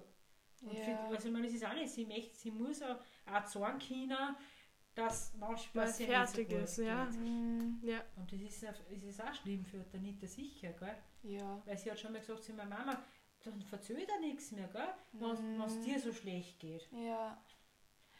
[0.64, 0.84] und Ja.
[0.84, 2.98] für, also ich meine, es ist auch nicht, sie möchte, sie muss auch,
[3.32, 4.36] auch sagen können,
[4.96, 7.06] dass manchmal ihr fertig nicht so gut ist, ja.
[7.06, 7.20] geht.
[7.20, 7.80] Mhm.
[7.82, 8.02] Ja.
[8.16, 10.96] Und das ist, ja- das ist auch schlimm für die Anita sicher, gell?
[11.24, 11.62] Ja.
[11.66, 13.02] Weil sie hat schon mal gesagt zu meiner Mama,
[13.44, 14.88] dann verzögert er nichts mehr, gell?
[15.14, 15.62] Wenn Mhm.
[15.62, 16.88] es dir so schlecht geht.
[16.92, 17.42] Ja.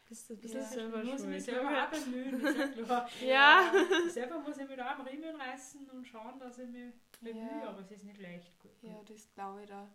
[0.10, 3.10] Bist du ein Ja, bisschen selber Ich muss mich selber auch bemühen, ist ja klar.
[3.22, 3.72] Ja.
[4.10, 7.70] Selber muss ich mich da am Riemen reißen und schauen, dass ich mich bemühe, Ja.
[7.70, 8.52] aber es ist nicht leicht.
[8.82, 9.88] Ja, das glaube ich da.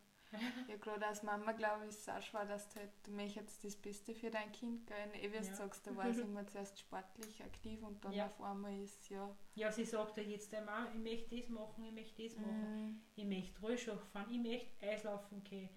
[0.68, 3.64] Ja, gerade als Mama glaube ich, ist es auch schwer, dass du halt, du möchtest
[3.64, 4.96] das Beste für dein Kind, gell?
[5.14, 5.54] Eh, wie du Ja.
[5.54, 8.26] sagst, da war sie immer zuerst sportlich aktiv und dann Ja.
[8.26, 9.34] auf einmal ist ja.
[9.54, 13.00] Ja, sie sagt ja jetzt einmal, ich möchte das machen, ich möchte das machen, Mhm.
[13.16, 15.70] ich möchte Rollschuh fahren, ich möchte Eislaufen gehen,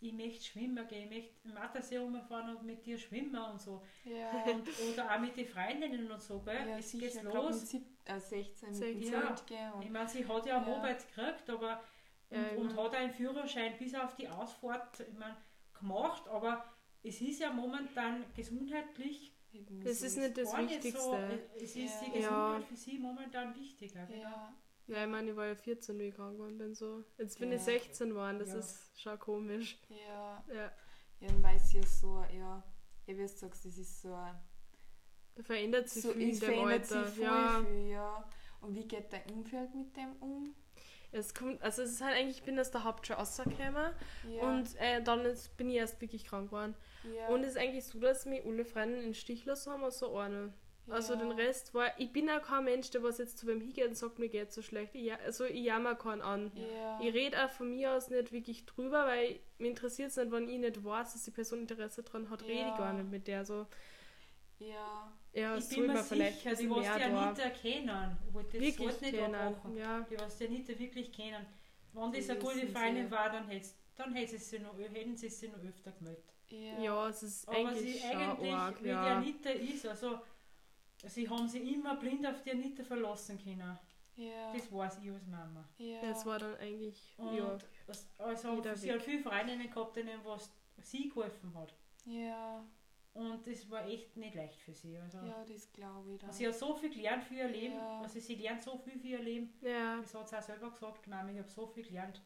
[0.00, 3.82] ich möchte schwimmen gehen, ich möchte im Mattersee rumfahren und mit dir schwimmen und so.
[4.04, 6.66] Ja, Und, oder auch mit den Freundinnen und so, gell?
[6.68, 7.68] ja es geht ich glaub, mit los.
[7.68, 9.04] sieb, äh, 16 mit dem 16.
[9.04, 10.76] Zelt gehen Ich und meine, sie hat ja Ja.
[10.76, 11.82] Arbeit gekriegt, aber
[12.30, 15.36] und, ich und hat einen Führerschein bis auf die Ausfahrt ich mein,
[15.78, 16.64] gemacht, aber
[17.02, 19.34] es ist ja momentan gesundheitlich
[19.84, 21.00] Das so ist nicht das Wichtigste.
[21.00, 21.14] so.
[21.56, 22.00] Es ist Ja.
[22.04, 22.60] die Gesundheit Ja.
[22.68, 24.04] für sie momentan wichtiger.
[24.06, 24.22] Genau.
[24.22, 24.52] Ja,
[24.88, 26.74] Ja, ich meine, ich war ja 14, wie ich krank geworden bin.
[26.74, 27.04] So.
[27.18, 27.64] Jetzt bin ich Ja.
[27.64, 28.58] 16 geworden, das Ja.
[28.58, 29.78] ist schon komisch.
[29.88, 30.44] ja.
[30.52, 30.72] Ja.
[31.20, 32.62] Ja, dann weiß ich ja so, ja, ja,
[33.06, 34.38] wie du sagst, das ist so ein
[35.34, 37.04] Da verändert sich so, viel in dem verändert Alter.
[37.06, 37.64] sich voll ja.
[37.66, 38.28] viel, ja.
[38.60, 40.54] Und wie geht dein Umfeld mit dem um?
[41.10, 43.92] Es kommt, also es ist halt eigentlich, ich bin aus der Hauptschule rausgekommen
[44.30, 46.74] Ja, und äh, dann ist, bin ich erst wirklich krank geworden.
[47.16, 50.12] ja, Und es ist eigentlich so, dass mich alle Freunde in Stich lassen haben, außer
[50.14, 50.52] eine.
[50.90, 53.60] Also ja, den Rest war, ich bin auch kein Mensch, der was jetzt zu wem
[53.60, 54.94] hingeht und sagt, mir geht so schlecht.
[54.94, 56.50] Ich, also ich jammer keinen an.
[56.54, 60.30] Ja, Ich rede auch von mir aus nicht wirklich drüber, weil mich interessiert es nicht,
[60.32, 62.68] wenn ich nicht weiß, dass die Person Interesse dran hat, rede Ja.
[62.72, 63.44] ich gar nicht mit der.
[63.44, 63.66] So,
[64.58, 67.02] ja, ja, ich bin mir vielleicht sicher, die was mehr die.
[67.04, 68.16] Anita kennen.
[68.28, 69.34] Ich wollte das Wirklich Wort nicht kennen.
[69.34, 69.76] abmachen.
[69.76, 70.00] Ja.
[70.10, 71.46] Die was die Anita wirklich kennen.
[71.92, 73.10] Wenn das Die eine gute Freundin sie.
[73.10, 76.24] war, dann, hätt's, dann hätte sie sie noch, hätten sie sie noch öfter gemeldet.
[76.50, 79.16] ja, Ja, es ist Aber eigentlich sie eigentlich, arg, wie die ja.
[79.16, 80.18] Anita ist, also
[81.06, 83.78] sie haben sich immer blind auf die Anita verlassen können.
[84.16, 85.64] ja, Das weiß ich als Mama.
[85.78, 87.58] ja, Das war dann eigentlich, Und ja.
[88.18, 88.94] also Jeder sie weg.
[88.96, 90.50] hat viele Freundinnen gehabt, denen was
[90.82, 91.74] sie geholfen hat.
[92.04, 92.62] ja,
[93.18, 94.96] Und das war echt nicht leicht für sie.
[94.98, 96.32] Also, ja, das glaube ich dann.
[96.32, 97.74] Sie hat so viel gelernt für ihr Leben.
[97.74, 98.00] Ja.
[98.02, 99.52] Also sie lernt so viel für ihr Leben.
[99.60, 102.22] Ja, Das hat sie auch selber gesagt, Mama, ich habe so viel gelernt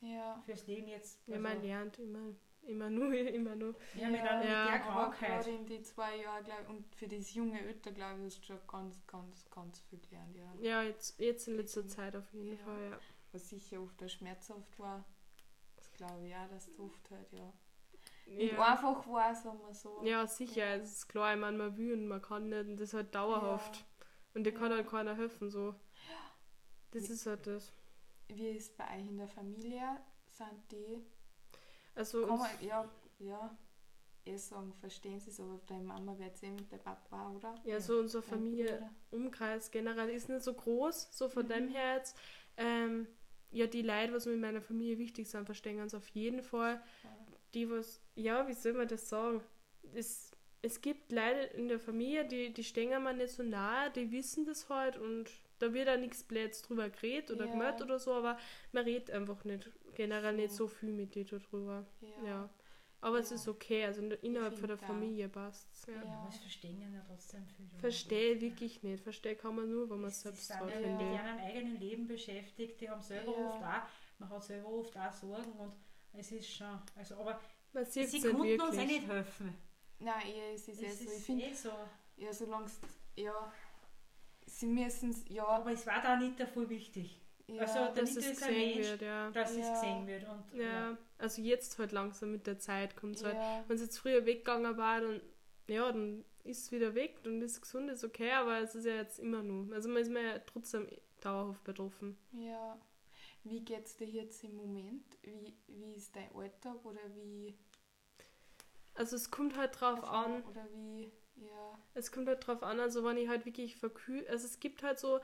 [0.00, 1.26] ja, fürs Leben jetzt.
[1.26, 3.74] ja Also, man lernt immer, immer nur, immer nur.
[3.94, 4.66] ja, mit, einer- mit Ja.
[4.66, 5.46] der Aber Krankheit.
[5.48, 8.42] in die zwei Jahre, glaube ich, und für das junge Alter, glaube ich, hast du
[8.44, 10.54] schon ganz, ganz, ganz viel gelernt, ja.
[10.60, 12.64] Ja, jetzt, jetzt in letzter Zeit auf jeden Ja.
[12.64, 12.98] Fall, ja.
[13.32, 15.04] Was sicher oft auch schmerzhaft war,
[15.76, 17.52] das glaube ich auch, dass du oft halt, ja.
[18.26, 18.74] Ja.
[18.74, 20.02] einfach war, sagen wir so.
[20.04, 22.88] ja, sicher, es ist klar, ich meine, man will und man kann nicht und das
[22.88, 23.84] ist halt dauerhaft.
[24.34, 24.76] Und dir kann Ja.
[24.78, 25.74] halt keiner helfen, so.
[26.90, 27.72] Das ist halt das.
[28.28, 30.00] Wie ist es bei euch in der Familie?
[30.28, 31.02] Sind die,
[31.94, 33.56] Also, man, ja, ja,
[34.26, 37.54] eh sagen, verstehen sie es, aber deine Mama wird eh mit der Papa, oder?
[37.64, 38.90] ja, so unser Dein Familie, Bruder.
[39.12, 41.48] Umkreis generell ist nicht so groß, so von Mhm.
[41.48, 42.18] dem her jetzt.
[42.56, 43.06] Ähm,
[43.52, 46.82] ja, die Leute, was mir in meiner Familie wichtig sind, verstehen uns auf jeden Fall.
[47.54, 49.40] Die, was, ja, wie soll man das sagen?
[49.94, 50.30] Es,
[50.62, 54.44] es gibt Leute in der Familie, die, die stehen mir nicht so nahe, die wissen
[54.44, 57.52] das halt und da wird auch nichts Blöds drüber geredet oder Ja.
[57.52, 58.36] gemeldet oder so, aber
[58.72, 60.40] man redet einfach nicht, generell So.
[60.42, 61.86] nicht so viel mit dir darüber.
[62.00, 62.26] Ja.
[62.26, 62.50] Ja.
[63.00, 63.36] Aber es Ja.
[63.36, 64.76] ist okay, also in innerhalb von der.
[64.78, 65.86] Familie passt es.
[65.86, 65.94] Ja.
[65.94, 66.02] Ja.
[66.04, 67.66] Ja, aber es verstehen ja trotzdem viel.
[67.78, 69.02] Verstehe wirklich nicht.
[69.02, 71.12] Verstehe kann man nur, wenn man es Es selbst hat, auch finde mit ich.
[71.14, 73.48] ihrem eigenen Leben beschäftigt, die haben selber Ja.
[73.48, 75.72] oft auch, man hat selber oft auch Sorgen und
[76.18, 77.40] es ist schon, also aber
[77.72, 78.86] Man sieht sie konnten uns eh wirklich.
[79.00, 79.54] nicht helfen.
[79.98, 81.04] Nein, eh, es ist eh Es so.
[81.04, 81.70] Ich ist finde, eh so.
[82.16, 82.80] ja, solange es,
[83.16, 83.52] ja,
[84.46, 88.28] sie müssen es, ja, Aber es war da nicht voll wichtig, ja, also Dass es
[88.38, 89.30] gesehen Mensch, wird, ja.
[89.30, 89.62] dass Ja.
[89.62, 90.24] es gesehen wird.
[90.28, 93.34] Und, Ja, also jetzt halt langsam mit der Zeit kommt es halt.
[93.36, 95.20] ja, Wenn es jetzt früher weggegangen war, dann,
[95.68, 98.84] ja, dann ist es wieder weg, dann ist es gesund, ist okay, aber es ist
[98.84, 99.72] ja jetzt immer nur.
[99.74, 100.88] Also man ist mir ja trotzdem
[101.20, 102.16] dauerhaft betroffen.
[102.32, 102.76] ja.
[103.48, 105.04] Wie geht's dir jetzt im Moment?
[105.22, 107.56] Wie, wie ist dein Alltag oder wie,
[108.94, 113.04] Also es kommt halt drauf an, oder wie, ja, es kommt halt drauf an, also
[113.04, 115.20] wenn ich halt wirklich verkühlt, also es gibt halt so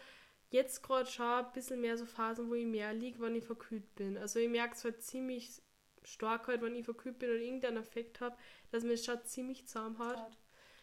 [0.50, 3.94] jetzt gerade schon ein bisschen mehr so Phasen, wo ich mehr liege, wenn ich verkühlt
[3.94, 4.18] bin.
[4.18, 5.62] Also ich merke es halt ziemlich
[6.04, 8.37] stark halt, wenn ich verkühlt bin oder irgendeinen Effekt habe,
[8.70, 10.14] dass mir es schon ziemlich zusammenhaut.
[10.16, 10.38] Grad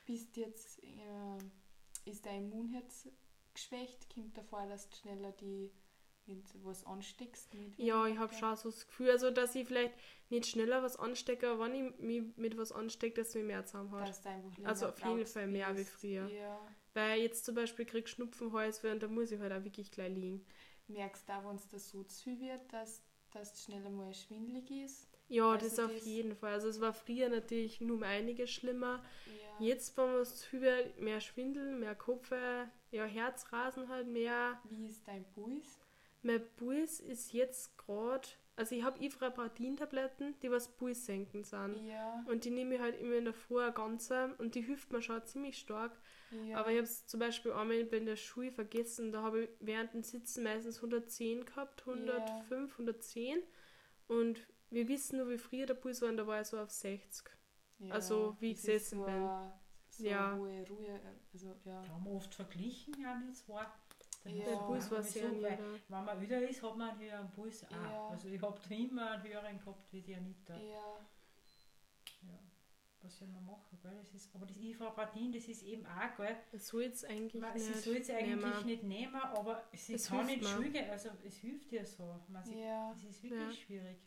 [0.05, 1.37] bist jetzt, äh,
[2.09, 3.07] ist dein Immunherz
[3.53, 4.11] geschwächt?
[4.13, 5.71] Kommt davor, dass du schneller die
[6.29, 7.53] mit was ansteckst?
[7.53, 9.93] Mit Ja, ich habe schon so das Gefühl, also dass ich vielleicht
[10.29, 13.61] nicht schneller was anstecke, aber wenn ich mich mit was anstecke, dass es mir mehr.
[13.61, 16.27] Dass du einfach Also auf jeden Fall mehr wie früher.
[16.29, 16.59] Ja.
[16.93, 20.13] Weil jetzt zum Beispiel krieg ich Schnupfenhals und da muss ich halt auch wirklich gleich
[20.15, 20.45] liegen.
[20.87, 24.69] Merkst du auch, wenn es da so zu viel wird, dass das schneller mal schwindelig
[24.71, 25.07] ist?
[25.27, 26.53] Ja, Also das auf das- jeden Fall.
[26.53, 29.03] Also es war früher natürlich nur um einiges schlimmer.
[29.27, 29.65] Ja.
[29.67, 34.59] Jetzt wenn wir es über mehr Schwindel, mehr Kopfweh, ja Herzrasen halt mehr.
[34.69, 35.78] Wie ist dein Puls?
[36.21, 41.77] Mein Puls ist jetzt gerade, also ich habe Ivrapatin-Tabletten, die was Puls senken sind.
[41.87, 42.23] Ja.
[42.27, 45.01] Und die nehme ich halt immer in der Früh eine ganze und die hilft mir
[45.01, 45.97] schon ziemlich stark.
[46.31, 46.57] ja.
[46.57, 49.93] Aber ich habe es zum Beispiel einmal in der Schule vergessen, da habe ich während
[49.93, 53.39] dem Sitzen meistens 110 gehabt, 105, 110.
[54.07, 56.69] Und wir wissen nur, wie früher der Puls war und da war er so auf
[56.71, 57.29] 60.
[57.79, 57.93] ja.
[57.93, 59.29] also, wie ich gesessen so bin.
[59.89, 60.35] So Ja.
[60.35, 60.99] hohe Ruhe,
[61.33, 61.81] also ja.
[61.81, 63.65] Da haben wir oft verglichen, ja, wir zwei.
[64.23, 64.45] Dann Ja.
[64.45, 65.57] Der es Puls war sehr so, weil.
[65.87, 67.71] Wenn man älter ist, hat man einen höheren Puls auch.
[67.71, 68.07] Ja.
[68.09, 70.57] Also ich habe da immer einen höheren gehabt wie die Anita.
[70.57, 70.97] Ja.
[72.23, 72.39] Ja.
[73.01, 73.95] Was soll man machen, gell?
[73.97, 76.35] Das ist, aber das Ivrapatin, das ist eben auch, gell?
[76.51, 78.65] Das soll jetzt eigentlich Man, nicht sie soll es eigentlich nehmen.
[78.65, 82.19] nicht nehmen, aber sie Es kann hilft nicht schwiegen, also es hilft dir so.
[82.27, 82.91] Man, sie, Ja.
[82.93, 83.51] Das ist wirklich Ja.
[83.65, 83.97] schwierig.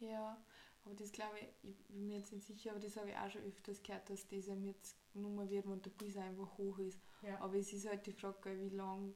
[0.00, 0.44] Ja,
[0.84, 3.30] aber das glaube ich, ich bin mir jetzt nicht sicher, aber das habe ich auch
[3.30, 7.00] schon öfters gehört, dass das einem jetzt genommen wird, wenn der Puls einfach hoch ist.
[7.22, 7.38] Ja.
[7.40, 9.14] Aber es ist halt die Frage, wie lange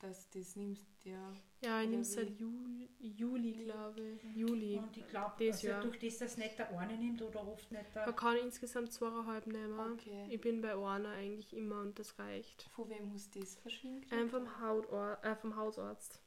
[0.00, 0.86] dass das nimmst.
[1.04, 1.32] Ja,
[1.62, 2.30] Ja, ich nehme es seit?
[2.38, 4.22] Juli, Juli glaube ich.
[4.36, 4.78] Juli.
[4.78, 7.94] Und ich glaube, Das also durch das, dass nicht der eine nimmt oder oft nicht
[7.94, 8.06] der.
[8.06, 9.78] Man kann insgesamt zweieinhalb nehmen.
[9.92, 10.26] okay.
[10.30, 12.62] Ich bin bei einer eigentlich immer und das reicht.
[12.74, 14.06] Von wem muss das verschwinden?
[14.12, 16.22] Ähm, vom, Hautor äh, vom Hausarzt.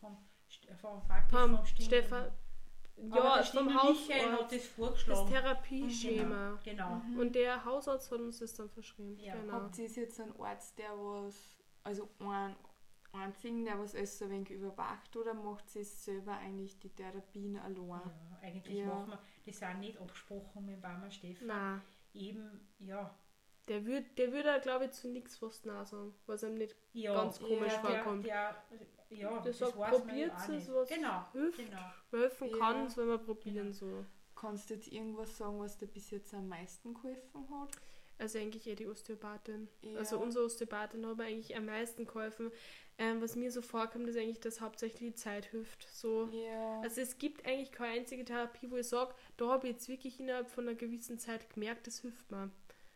[0.00, 0.16] Vom,
[0.50, 1.66] St- vom, Vom vom.
[1.66, 2.30] Stefan.
[3.10, 3.78] Aber Ja, vom Michael
[4.32, 4.42] hat Hausarzt.
[4.42, 5.28] das Das vorgeschlagen.
[5.30, 6.58] Therapieschema.
[6.64, 6.96] Genau.
[6.96, 7.18] Mhm.
[7.20, 9.18] Und der Hausarzt hat uns das dann verschrieben.
[9.20, 9.34] Ja.
[9.36, 9.52] Genau.
[9.54, 11.34] Habt ihr jetzt einen Arzt, der was,
[11.84, 12.56] also einen
[13.12, 17.56] einzigen, der was alles so ein wenig überwacht oder macht sie selber eigentlich die Therapien
[17.56, 17.76] allein?
[18.02, 18.86] Ja, eigentlich Ja.
[18.86, 21.46] machen wir das auch nicht abgesprochen mit Barmer Stefan.
[21.46, 21.82] Nein.
[22.14, 23.14] Eben, ja.
[23.68, 27.12] Der würde, der würde, glaube ich, zu nichts fast nein sagen, was ihm nicht ja
[27.14, 28.26] Ganz komisch der, vorkommt.
[28.26, 28.56] Der,
[29.10, 31.58] der, ja, Der das sagt, probiert ja auch es, was Genau, hilft.
[31.58, 31.92] genau.
[32.10, 32.56] helfen Ja.
[32.58, 33.72] kann, soll man probieren Genau.
[33.72, 34.04] so.
[34.34, 37.70] Kannst du jetzt irgendwas sagen, was dir bis jetzt am meisten geholfen hat?
[38.18, 39.68] Also eigentlich eher die Osteopathin.
[39.82, 39.98] Ja.
[39.98, 42.50] Also unsere Osteopathin hat mir eigentlich am meisten geholfen.
[43.00, 45.86] Ähm, was mir so vorkommt, ist eigentlich, dass hauptsächlich die Zeit hilft.
[45.88, 46.28] So.
[46.32, 46.80] Ja.
[46.80, 50.18] Also es gibt eigentlich keine einzige Therapie, wo ich sage, da habe ich jetzt wirklich
[50.18, 52.50] innerhalb von einer gewissen Zeit gemerkt, das hilft mir.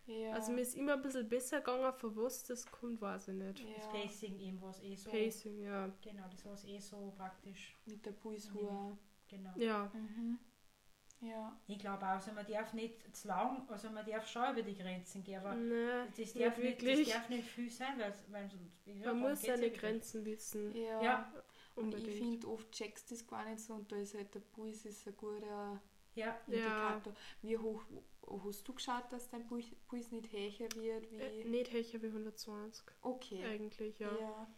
[0.07, 0.33] ja.
[0.33, 3.65] Also mir ist immer ein bisschen besser gegangen, von was das kommt, weiß ich nicht.
[3.77, 3.93] Das ja.
[3.93, 5.09] Pacing eben was eh so.
[5.11, 5.89] Pacing, ja.
[6.03, 7.77] Genau, das war eh so praktisch.
[7.87, 8.99] Mit der Pulsuhr.
[9.29, 9.53] Genau.
[9.57, 10.39] Ja, Mhm.
[11.23, 11.57] Ja.
[11.69, 14.75] Ich glaube auch, also man darf nicht zu lang, also man darf schon über die
[14.75, 17.13] Grenzen gehen, aber ne, das, nicht darf nicht, das wirklich.
[17.13, 19.71] darf nicht viel sein, weil, weil sonst, ja, Man muss seine.
[19.71, 20.77] Grenzen wissen.
[20.77, 21.03] Ja.
[21.03, 21.33] Ja.
[21.77, 24.41] Und ich finde, oft checkst du das gar nicht so und da ist halt der
[24.41, 25.81] Puls ist ein guter
[26.15, 27.15] Ja, Indikator.
[27.41, 27.83] Wie hoch
[28.45, 31.11] hast du geschaut, dass dein Puls nicht höher wird?
[31.11, 31.17] Wie?
[31.17, 33.45] Äh, nicht höher wie 120, okay.
[33.45, 34.13] eigentlich, ja.
[34.19, 34.49] Ja.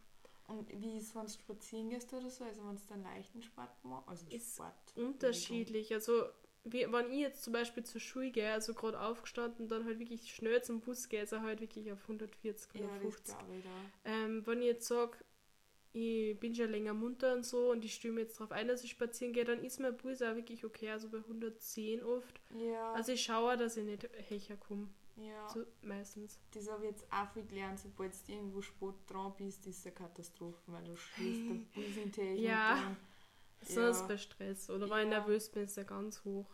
[0.47, 2.45] Und wie ist, wenn du spazieren gehst oder so?
[2.45, 4.09] Also wenn du dann leichten Sport machst?
[4.09, 4.75] Also Ist Sport.
[4.97, 5.93] Unterschiedlich.
[5.93, 6.25] Also,
[6.65, 10.35] wie, wenn ich jetzt zum Beispiel zur Schule gehe, also gerade aufgestanden, dann halt wirklich
[10.35, 13.37] schnell zum Bus gehe, ist er halt wirklich auf 140, Ja, das 150.
[13.39, 14.11] glaube ich da.
[14.11, 15.19] Ähm, wenn ich jetzt sage,
[15.93, 18.91] ich bin schon länger munter und so und ich stimme jetzt darauf ein, dass ich
[18.91, 22.41] spazieren gehe, dann ist mein Puls auch wirklich okay, also bei 110 oft.
[22.59, 25.49] Ja, Also ich schaue, dass ich nicht höher komme, ja.
[25.51, 26.41] so, meistens.
[26.53, 27.79] das habe ich jetzt auch viel gelernt.
[27.79, 31.97] Sobald du irgendwo Sport dran bist, ist es eine Katastrophe, weil du schießt der Puls
[32.03, 32.73] in die Höhe Ja.
[32.73, 32.97] und dann-
[33.67, 34.07] Sonst Ja.
[34.07, 35.21] bei Stress oder wenn ich Ja.
[35.21, 36.47] nervös bin, ist er ganz hoch.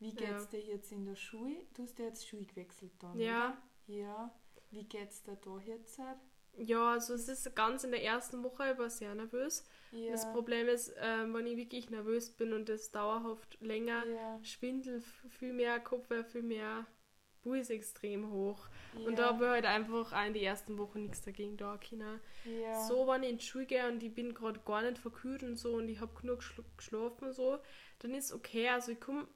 [0.00, 1.56] Wie geht's dir jetzt in der Schule?
[1.74, 3.56] Du hast ja jetzt Schule gewechselt dann, Ja.
[3.86, 3.94] oder?
[3.96, 4.34] Ja.
[4.70, 5.98] Wie geht's dir da jetzt?
[6.56, 9.64] Ja, also es ist ganz in der ersten Woche, ich war sehr nervös.
[9.92, 10.12] Ja.
[10.12, 14.40] Das Problem ist, ähm, wenn ich wirklich nervös bin und das dauerhaft länger, ja.
[14.44, 15.00] Schwindel,
[15.30, 16.86] viel mehr Kopfweh, viel mehr
[17.44, 18.66] Puls extrem hoch.
[18.98, 19.06] ja.
[19.06, 22.20] Und da habe ich halt einfach auch in die ersten Wochen nichts dagegen da können.
[22.44, 22.80] ja.
[22.86, 25.56] So, wenn ich in die Schule gehe und ich bin gerade gar nicht verkühlt und
[25.56, 27.58] so und ich habe genug geschl geschlafen und so,
[28.00, 28.68] dann ist okay.
[28.70, 29.28] Also ich komme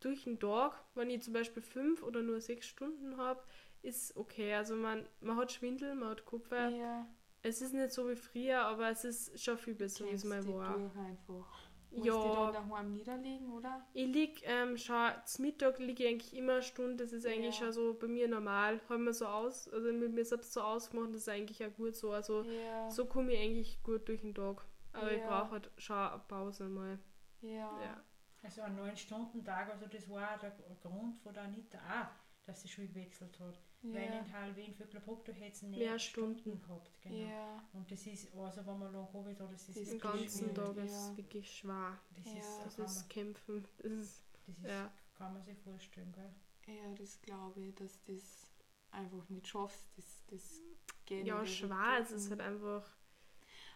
[0.00, 3.40] durch den Tag, wenn ich zum Beispiel fünf oder nur sechs Stunden habe,
[3.82, 4.54] ist okay.
[4.54, 6.76] Also man, man hat Schwindel, man hat Kopfweh.
[6.76, 7.06] ja.
[7.44, 10.46] Es ist nicht so wie früher, aber es ist schon viel besser, wie es mal
[10.46, 10.76] war.
[10.96, 11.71] einfach.
[11.92, 12.22] Musst Ja.
[12.22, 13.86] dich dann daheim niederlegen, oder?
[13.92, 17.58] Ich lieg ähm, schon, zum Mittag liege ich eigentlich immer eine Stunde, das ist eigentlich
[17.58, 17.66] Ja.
[17.66, 18.80] schon so bei mir normal.
[18.88, 21.94] Haben wir so aus, also mit mir selbst so ausgemacht, das ist eigentlich auch gut
[21.94, 22.12] so.
[22.12, 22.90] Also Ja.
[22.90, 24.64] so komme ich eigentlich gut durch den Tag.
[24.94, 25.28] Aber ich Ja.
[25.42, 26.98] brauche halt schon eine Pause mal.
[27.42, 27.50] Ja.
[27.82, 28.02] Ja.
[28.42, 30.50] Also ein 9-Stunden-Tag, also das war auch der
[30.82, 33.60] Grund von der Anita auch, dass sie Schule gewechselt hat.
[33.82, 34.18] Weil Ja.
[34.20, 36.38] in Halwin, Vöcklerbruck, da hätte sie Mehr mehr Stunden.
[36.38, 36.90] Stunden gehabt.
[37.02, 37.16] Genau.
[37.28, 37.62] Ja.
[37.72, 40.54] Und das ist, also wenn man lang Covid hat, das ist Das Den ganzen.
[40.54, 40.82] Tag ja.
[40.84, 41.98] ist wirklich schwer.
[42.16, 42.38] Das Ja.
[42.40, 43.62] ist, Das ist Kämpfen.
[43.62, 44.92] Das ist, das ist ja.
[45.16, 46.74] kann man sich vorstellen, gell?
[46.76, 48.52] Ja, das glaube ich, dass du das
[48.92, 49.84] einfach nicht schaffst.
[49.96, 50.60] Das, das
[51.06, 51.56] geht ja, nicht.
[51.58, 51.98] schwer.
[52.00, 52.88] Es ist halt einfach.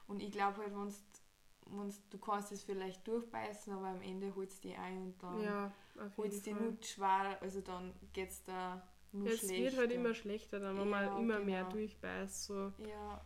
[0.06, 1.02] Und ich glaube halt, wenn's,
[1.66, 5.40] wenn's, du kannst es vielleicht durchbeißen, aber am Ende holst du die ein und dann
[5.42, 6.70] Ja, du die Fall.
[6.70, 8.82] nicht schwer, also dann geht es da
[9.12, 9.62] nur Ja, es schlechter.
[9.64, 11.72] wird halt immer schlechter, dann, wenn Ja, man immer mehr genau.
[11.76, 12.44] durchbeißt.
[12.44, 12.72] So.
[12.78, 13.24] Ja.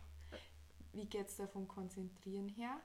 [0.93, 2.79] Wie geht's da vom Konzentrieren her?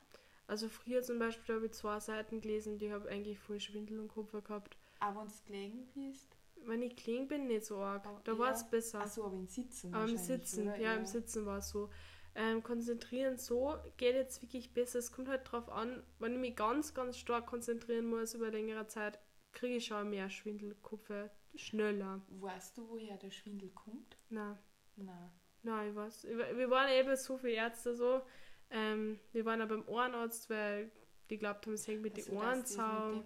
[0.47, 4.09] Also früher zum Beispiel habe ich zwei Seiten gelesen, die habe eigentlich voll Schwindel und
[4.09, 4.77] Kupfer gehabt.
[5.01, 6.37] Aber wenn du gelegen bist?
[6.65, 8.07] Wenn ich klein bin, nicht so arg.
[8.07, 8.39] Aber Da ja.
[8.39, 9.01] war es besser.
[9.01, 10.79] Achso, aber im Sitzen Aber im Sitzen, oder?
[10.79, 11.91] ja, im Sitzen war es so.
[12.35, 14.99] Ähm, konzentrieren so geht jetzt wirklich besser.
[14.99, 18.87] Es kommt halt drauf an, wenn ich mich ganz, ganz stark konzentrieren muss über längere
[18.89, 19.19] Zeit,
[19.57, 22.21] kriege ich schon mehr Schwindelkupfer schneller.
[22.29, 24.17] Weißt du, woher der Schwindel kommt?
[24.29, 24.59] Nein,
[24.97, 25.31] Nein.
[25.63, 26.25] nein, ich weiß.
[26.55, 28.23] Wir waren eben so viele Ärzte so.
[28.71, 30.91] Ähm, wir waren auch beim Ohrenarzt, weil
[31.31, 33.25] die glaubt haben, es hängt mit Also, den Ohren zusammen.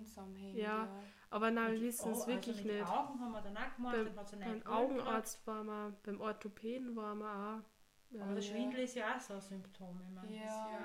[0.54, 0.88] Ja.
[1.30, 2.86] Aber nein, wir wissen es Au- wirklich also nicht.
[2.88, 7.18] Augen haben wir dann auch gemacht, Beim, dann beim Augenarzt waren wir, beim Orthopäden waren
[7.18, 8.14] wir auch.
[8.16, 8.24] Ja.
[8.24, 8.42] Aber der.
[8.42, 10.00] Schwindel ist ja auch so ein Symptom.
[10.04, 10.79] Ich meine, Ja.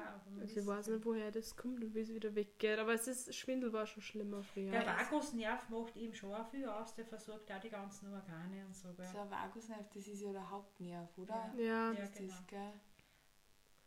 [0.58, 2.80] Ich weiß nicht, woher das kommt und wie es wieder weggeht.
[2.80, 4.72] Aber es ist, Schwindel war schon schlimmer früher.
[4.72, 8.66] Der Ja, Vagusnerv macht eben schon auch viel aus, der versorgt auch die ganzen Organe
[8.66, 8.90] und so.
[8.94, 9.06] Gell?
[9.12, 11.54] So ein Vagusnerv, das ist ja der Hauptnerv, oder?
[11.58, 12.32] Ja, Ja, Ist genau.
[12.34, 12.74] das, gell?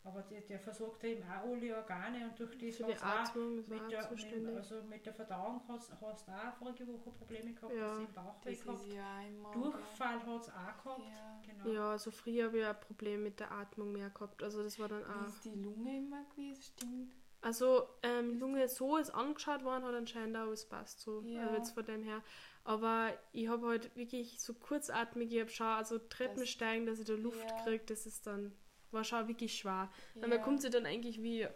[0.08, 3.58] Aber der, der versorgt eben auch alle Organe und durch das für die auch Atmung
[3.58, 7.10] ist mit auch der, mit, also mit der Verdauung hast, hast du auch vorige Woche
[7.10, 8.86] Probleme gehabt, Ja, dass du im Bauch Das gehabt.
[8.92, 9.20] ja.
[9.52, 11.02] Durchfall hat es auch gehabt.
[11.08, 11.40] Ja.
[11.46, 11.68] Genau.
[11.70, 14.42] Ja, also früher habe ich ein Problem mit der Atmung mehr gehabt.
[14.42, 15.26] Also das war dann Wie auch.
[15.28, 16.62] ist die Lunge immer gewesen?
[16.62, 17.12] Stimmt.
[17.40, 21.20] Also ähm, Lunge so ist angeschaut worden, hat anscheinend auch alles passt so.
[21.22, 21.42] Ja.
[21.42, 22.22] Also jetzt von dem her.
[22.64, 26.98] Aber ich habe halt wirklich so kurzatmig, ich habe schon, also Treppen Das- steigen, dass
[26.98, 27.62] ich da Luft Ja.
[27.64, 28.52] kriege, das ist dann,
[28.92, 29.90] war schon wirklich schwer.
[30.14, 30.22] Ja.
[30.22, 31.54] Weil man kommt sich dann eigentlich wie eine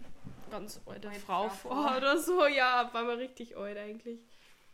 [0.50, 2.46] ganz alte Alte Frau vor oder so.
[2.46, 4.20] Ja, war man richtig alt eigentlich.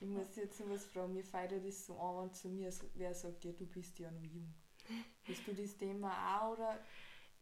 [0.01, 1.12] Ich muss jetzt noch was fragen.
[1.12, 4.11] Mir fällt ja das so an, wenn zu mir wer sagt, ja, du bist ja
[4.11, 4.55] noch jung.
[5.27, 6.79] Bist du das Thema auch oder?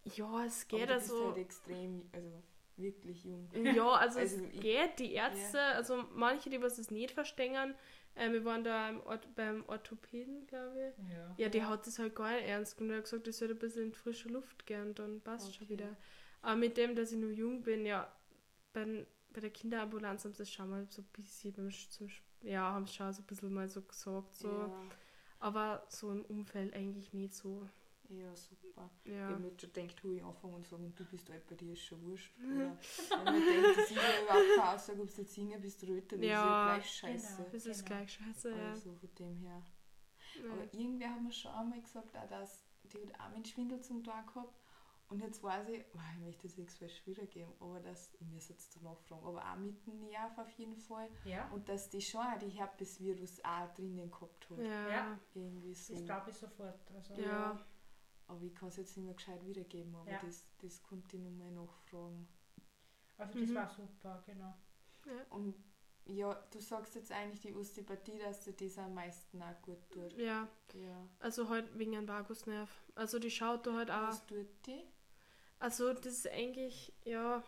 [0.05, 1.27] Ja, es geht du bist also.
[1.27, 2.43] halt extrem, also
[2.77, 3.49] wirklich jung.
[3.53, 4.99] Ja, also, Also es geht.
[4.99, 7.75] Die Ärzte, also manche, die was es nicht verstehen,
[8.17, 11.13] äh, wir waren da Ort, beim Orthopäden, glaube ich.
[11.13, 11.35] Ja.
[11.37, 12.93] Ja, die hat das halt gar nicht ernst genommen.
[12.93, 15.75] Er hat gesagt, ich soll ein bisschen in frische Luft gehen, dann passt schon Okay.
[15.75, 15.97] wieder.
[16.43, 18.11] Aber mit dem, dass ich nur jung bin, ja,
[18.73, 22.09] bei, bei der Kinderambulanz haben sie das schon mal so ein bisschen beim, zum,
[22.43, 24.49] ja, haben sie schon so ein bisschen mal so gesagt, so.
[24.49, 24.71] Ja,
[25.39, 27.69] Aber so im Umfeld eigentlich nicht so.
[28.11, 28.91] Ja, super.
[29.05, 29.29] Ich Ja.
[29.29, 31.83] habe mir schon gedacht, hu, ich anfangen und sagen, du bist alt, bei dir ist
[31.85, 32.33] schon wurscht.
[32.41, 35.83] Oder wenn man denkt, das ist ja überhaupt keine Aussage, ob du jetzt Singer bist
[35.83, 37.37] oder älter, das ist ja Ja, gleich scheiße.
[37.37, 37.49] genau.
[37.53, 38.69] Das ist gleich scheiße, ja.
[38.71, 39.63] Also von dem her.
[40.43, 40.53] ja.
[40.53, 44.03] Aber irgendwer hat mir schon einmal gesagt, auch dass die hat auch mit Schwindel zum
[44.05, 44.55] Tag gehabt.
[45.09, 48.49] Und jetzt weiß ich, oh, ich möchte das nichts falsch wiedergeben, aber das, ich muss
[48.49, 51.09] jetzt danach fragen, aber auch mit dem Nerv auf jeden Fall.
[51.25, 54.59] ja, Und dass die schon auch die Herpesvirus auch drinnen gehabt hat.
[54.59, 54.89] Ja.
[54.91, 55.19] Ja.
[55.35, 55.95] Irgendwie so.
[55.95, 56.81] das glaube ich sofort.
[56.93, 57.57] Also, Ja.
[58.29, 60.21] Aber ich kann es jetzt nicht mehr gescheit wiedergeben, aber Ja.
[60.25, 62.27] das, das konnte ich nochmal nachfragen.
[63.19, 63.55] also das Mhm.
[63.55, 64.55] war super, genau.
[65.31, 65.55] Und
[66.07, 70.13] ja, du sagst jetzt eigentlich die Osteopathie, dass dir das am meisten auch gut tut.
[70.15, 71.09] ja, Ja.
[71.21, 72.71] also halt wegen einem Vagusnerv.
[72.95, 74.09] Also die schaut da halt auch.
[74.09, 74.83] Was tut die?
[75.59, 77.43] Also das ist eigentlich, ja,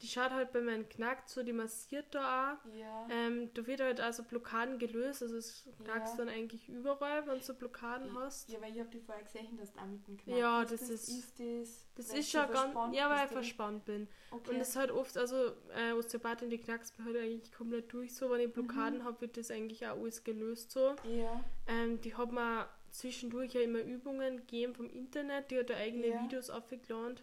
[0.00, 2.74] die schaut halt bei meinem Knack so, die massiert da auch.
[2.76, 3.06] Ja.
[3.10, 6.24] Ähm, da wird halt also Blockaden gelöst, also es knackst Ja.
[6.24, 8.48] dann eigentlich überall, wenn du so Blockaden Ich- hast.
[8.48, 10.70] Ja, weil ich habe die vorher gesehen, dass du auch mit dem Knack Ja, das
[10.80, 14.06] das ist- Ist das, Das ist schon ganz, ja, weil ich verspannt bin.
[14.30, 14.50] Okay.
[14.50, 18.30] Und es ist halt oft, also äh, Osteopathin, die knackst halt eigentlich komplett durch so,
[18.30, 18.52] wenn ich Mhm.
[18.52, 20.94] Blockaden habe, wird das eigentlich auch alles gelöst so.
[21.04, 21.42] ja.
[21.66, 26.06] Ähm, die hat mir zwischendurch ja immer Übungen gegeben vom Internet, die hat da eigene
[26.06, 26.22] Ja.
[26.22, 27.18] Videos aufgeladen.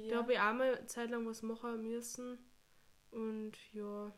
[0.00, 0.08] Ja.
[0.10, 2.38] Da habe ich auch mal eine Zeit lang was machen müssen.
[3.10, 4.12] Und ja,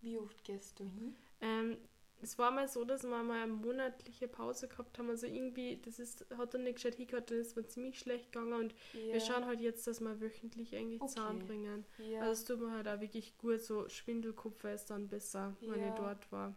[0.00, 1.16] Wie oft gehst du hin?
[1.40, 1.76] ähm,
[2.22, 5.10] es war mal so, dass wir mal eine monatliche Pause gehabt haben.
[5.10, 8.54] Also irgendwie, das ist, hat dann nicht gescheit hingehört, dann ist mir ziemlich schlecht gegangen.
[8.54, 9.12] Und Ja.
[9.14, 11.10] wir schauen halt jetzt, dass wir wöchentlich eigentlich Okay.
[11.12, 11.84] zusammenbringen.
[11.98, 12.20] Ja.
[12.20, 15.88] Also es tut mir halt auch wirklich gut, so Schwindelkupfer ist dann besser, wenn Ja.
[15.88, 16.56] ich dort war.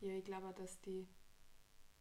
[0.00, 1.06] ja, ich glaube auch, dass die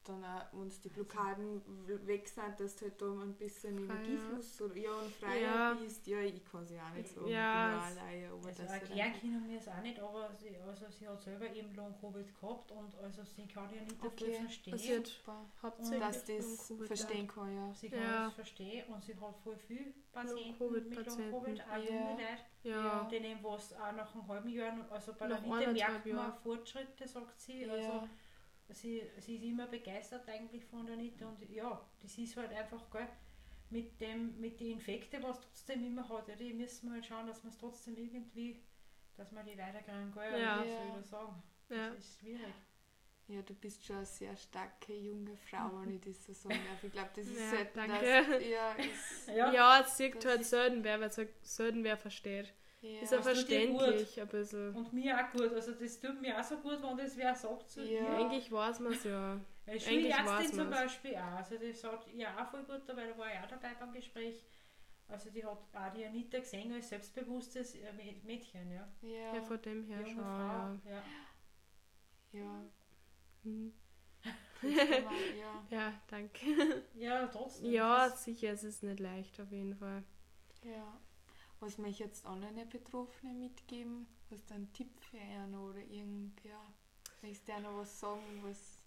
[0.07, 1.61] dann auch, wenn die Blockaden
[2.07, 3.97] weg sind, dass du halt da ein bisschen Freier.
[3.99, 5.73] Energiefluss oder, ja, und freier Ja.
[5.73, 6.07] bist.
[6.07, 7.27] Ja, ich kann sie auch nicht sagen.
[7.27, 11.07] Ja, alleine, aber Also sie erklären können wir es auch nicht, aber sie, also sie
[11.07, 14.31] hat selber eben Long-Covid gehabt und also sie kann ja nicht Okay.
[14.31, 14.73] dafür verstehen.
[14.73, 15.45] Also Super.
[15.61, 17.73] hauptsächlich Dass das verstehen kann, ja.
[17.73, 18.25] Sie kann Ja.
[18.25, 21.31] das verstehen und sie hat voll viel Patienten mit Long-Covid-Patienten.
[21.31, 21.77] Long-Covid, auch Ja.
[21.79, 22.25] junge Leute.
[22.63, 23.03] Ja.
[23.11, 26.33] denen was auch nach einem halben Jahr, also bei Nach der Mitte merkt man.
[26.33, 27.61] Fortschritte, sagt sie.
[27.63, 27.73] Ja.
[27.73, 28.07] Also
[28.69, 32.89] sie, sie ist immer begeistert eigentlich von der Nite und ja, das ist halt einfach,
[32.91, 33.07] gell,
[33.69, 37.27] mit dem, mit den Infekten, was trotzdem immer hat, ja, die müssen wir halt schauen,
[37.27, 38.61] dass wir es trotzdem irgendwie,
[39.15, 40.59] dass wir die weiterkriegen, gell, Ja.
[40.59, 40.99] was soll Ja.
[40.99, 41.43] ich sagen?
[41.69, 41.89] Ja.
[41.89, 42.53] Das ist schwierig.
[43.27, 46.83] Ja, du bist schon eine sehr starke junge Frau, wenn ich das so sagen darf.
[46.83, 47.99] Ich glaube, das ist Ja, selten, danke.
[47.99, 48.43] dass...
[48.47, 52.53] Ja, ist, Ja, es sieht Das halt selten wer, weil es halt selten wer versteht.
[52.85, 53.01] Ja.
[53.01, 54.75] Ist ja verständlich ein bisschen.
[54.75, 57.69] Und mir auch gut, also das tut mir auch so gut, wenn das wer sagt
[57.69, 57.89] zu Ja.
[58.01, 58.09] ihr.
[58.09, 59.39] Eigentlich weiß man es ja.
[59.65, 60.69] Weil die Schulärztin zum.
[60.69, 63.73] Beispiel auch, also das hat ja auch voll gut dabei, da war ich auch dabei
[63.79, 64.45] beim Gespräch.
[65.07, 68.87] Also die hat auch die Anita gesehen als selbstbewusstes äh, Mä- Mädchen, ja.
[69.01, 70.79] Ja, Ja, von dem her Junge schon, Frau, ja.
[70.85, 72.39] ja.
[72.39, 72.61] ja.
[73.43, 73.73] Hm.
[74.63, 76.83] man- ja, Ja, danke.
[76.95, 77.71] Ja, trotzdem.
[77.71, 80.03] Ja, sicher, es ist nicht leicht auf jeden Fall.
[80.63, 80.99] ja.
[81.65, 84.05] Was möchte ich jetzt andere Betroffene mitgeben?
[84.29, 86.61] Was da ein Tipp für einen oder irgend, ja,
[87.23, 88.83] möchtest du dir noch was sagen, was,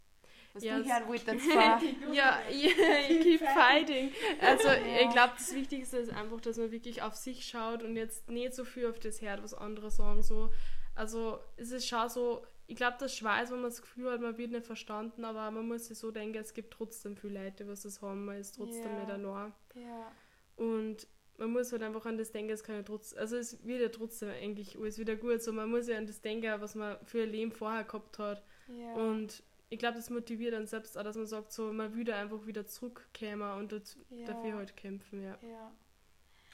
[0.52, 1.46] was Ja, du hören wolltest?
[2.14, 4.12] Ja, yeah, keep fighting.
[4.40, 5.00] Also Ja.
[5.02, 8.54] ich glaube, das Wichtigste ist einfach, dass man wirklich auf sich schaut und jetzt nicht
[8.54, 10.22] so viel auf das hört, was andere sagen.
[10.22, 10.52] So.
[10.94, 14.38] Also es ist schon so, ich glaube, das Schweiß, wenn man das Gefühl hat, man
[14.38, 17.82] wird nicht verstanden, aber man muss sich so denken, es gibt trotzdem viele Leute, was
[17.82, 19.00] das haben, man ist trotzdem Ja.
[19.00, 19.52] nicht allein.
[19.74, 20.12] Ja,
[20.56, 21.06] Und
[21.38, 23.88] man muss halt einfach an das denken, es kann ja trotzdem, also es wird ja
[23.88, 25.40] trotzdem eigentlich alles wieder gut.
[25.42, 28.42] So, man muss ja an das denken, was man für ein Leben vorher gehabt hat.
[28.68, 28.92] ja.
[28.94, 32.46] Und ich glaube, das motiviert dann selbst auch, dass man sagt, so, man würde einfach
[32.46, 33.72] wieder zurückkommen und
[34.10, 34.26] Ja.
[34.26, 35.38] dafür halt kämpfen, ja.
[35.42, 35.72] ja.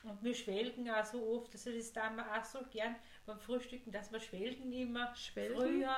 [0.02, 2.94] Und wir schwelgen auch so oft, also das tun wir auch so gern
[3.24, 5.14] beim Frühstücken, dass wir schwelgen immer.
[5.16, 5.56] Schwelgen?
[5.56, 5.96] Früher,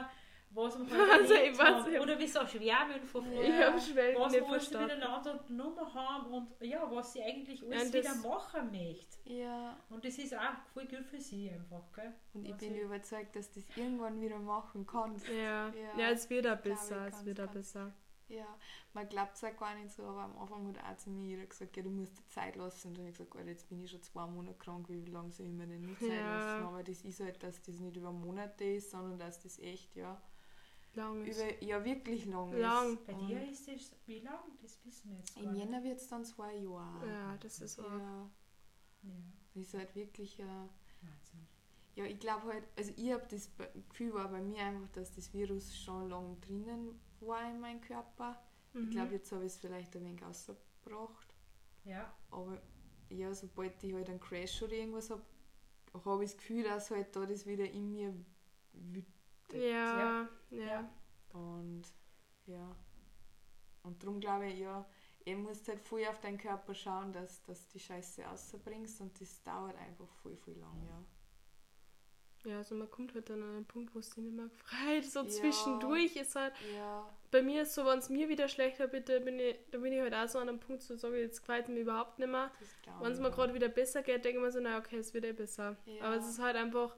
[0.56, 2.00] was wir Also, erlebt ich weiß.
[2.02, 3.42] Oder wie so schwärmen von früher.
[3.42, 4.86] Ich habe Schwelgen was nicht wir verstanden.
[4.96, 9.16] miteinander unternommen haben und ja, was sie eigentlich alles Ja, wieder machen möchte.
[9.32, 12.12] Ja, Und das ist auch voll gut für sie einfach, gell?
[12.34, 15.28] und ich bin sie- überzeugt, dass du das irgendwann wieder machen kannst.
[15.28, 15.68] Ja.
[15.68, 17.92] Ja, ja, es wird auch ich besser, es wird auch besser.
[18.28, 18.46] Ja,
[18.92, 21.46] man glaubt es auch gar nicht so, aber am Anfang hat auch zu mir jeder
[21.46, 22.88] gesagt, ja, du musst dir Zeit lassen.
[22.88, 25.30] Und dann habe ich gesagt, Alter, jetzt bin ich schon zwei Monate krank, wie lange
[25.30, 26.34] soll ich mir denn nicht Zeit Ja.
[26.56, 26.66] lassen?
[26.66, 30.20] Aber das ist halt, dass das nicht über Monate ist, sondern dass das echt, ja,
[30.96, 31.38] Lang ist.
[31.38, 32.92] über, ja wirklich lang, Lang.
[32.94, 33.06] ist.
[33.06, 34.40] Bei Und dir ist es, wie lang?
[34.62, 35.64] Das wissen wir jetzt gar Im nicht.
[35.64, 37.06] Jänner wird es dann zwei Jahre.
[37.06, 37.84] Ja, das ist auch.
[37.90, 38.30] Ja,
[39.02, 39.10] Ja,
[39.54, 40.68] das ist halt wirklich, ja,
[41.02, 41.46] Wahnsinn.
[41.94, 43.50] ja ich glaube halt, also ich habe das
[43.88, 48.42] Gefühl war bei mir einfach, dass das Virus schon lange drinnen war in meinem Körper.
[48.74, 48.90] Ich Mhm.
[48.90, 51.34] glaube, jetzt habe ich es vielleicht ein wenig rausgebracht.
[51.84, 52.60] Ja, Aber
[53.08, 55.22] ja, sobald ich halt einen Crash oder irgendwas habe,
[56.04, 58.12] habe ich das Gefühl, dass halt da das wieder in mir
[59.52, 60.90] ja, ja, Ja.
[61.32, 61.82] Und
[62.46, 62.76] ja.
[63.82, 64.84] Und darum glaube ich, ja,
[65.24, 69.20] ihr musst halt voll auf deinen Körper schauen, dass, dass du die Scheiße rausbringst und
[69.20, 71.04] das dauert einfach voll, voll lang, ja.
[72.44, 75.04] Ja, also man kommt halt dann an einen Punkt, wo es sich nicht mehr gefreut.
[75.04, 75.28] So Ja.
[75.28, 79.18] zwischendurch ist halt, Ja, bei mir ist so, wenn es mir wieder schlechter wird, da
[79.18, 81.40] bin ich, da bin ich halt auch so an einem Punkt, so sage ich, jetzt
[81.40, 82.52] gefällt mir überhaupt nicht mehr.
[83.00, 85.24] Wenn es mir gerade wieder besser geht, denke ich mir so, na okay, es wird
[85.24, 85.76] eh besser.
[85.86, 86.04] Ja.
[86.04, 86.94] Aber es ist halt einfach,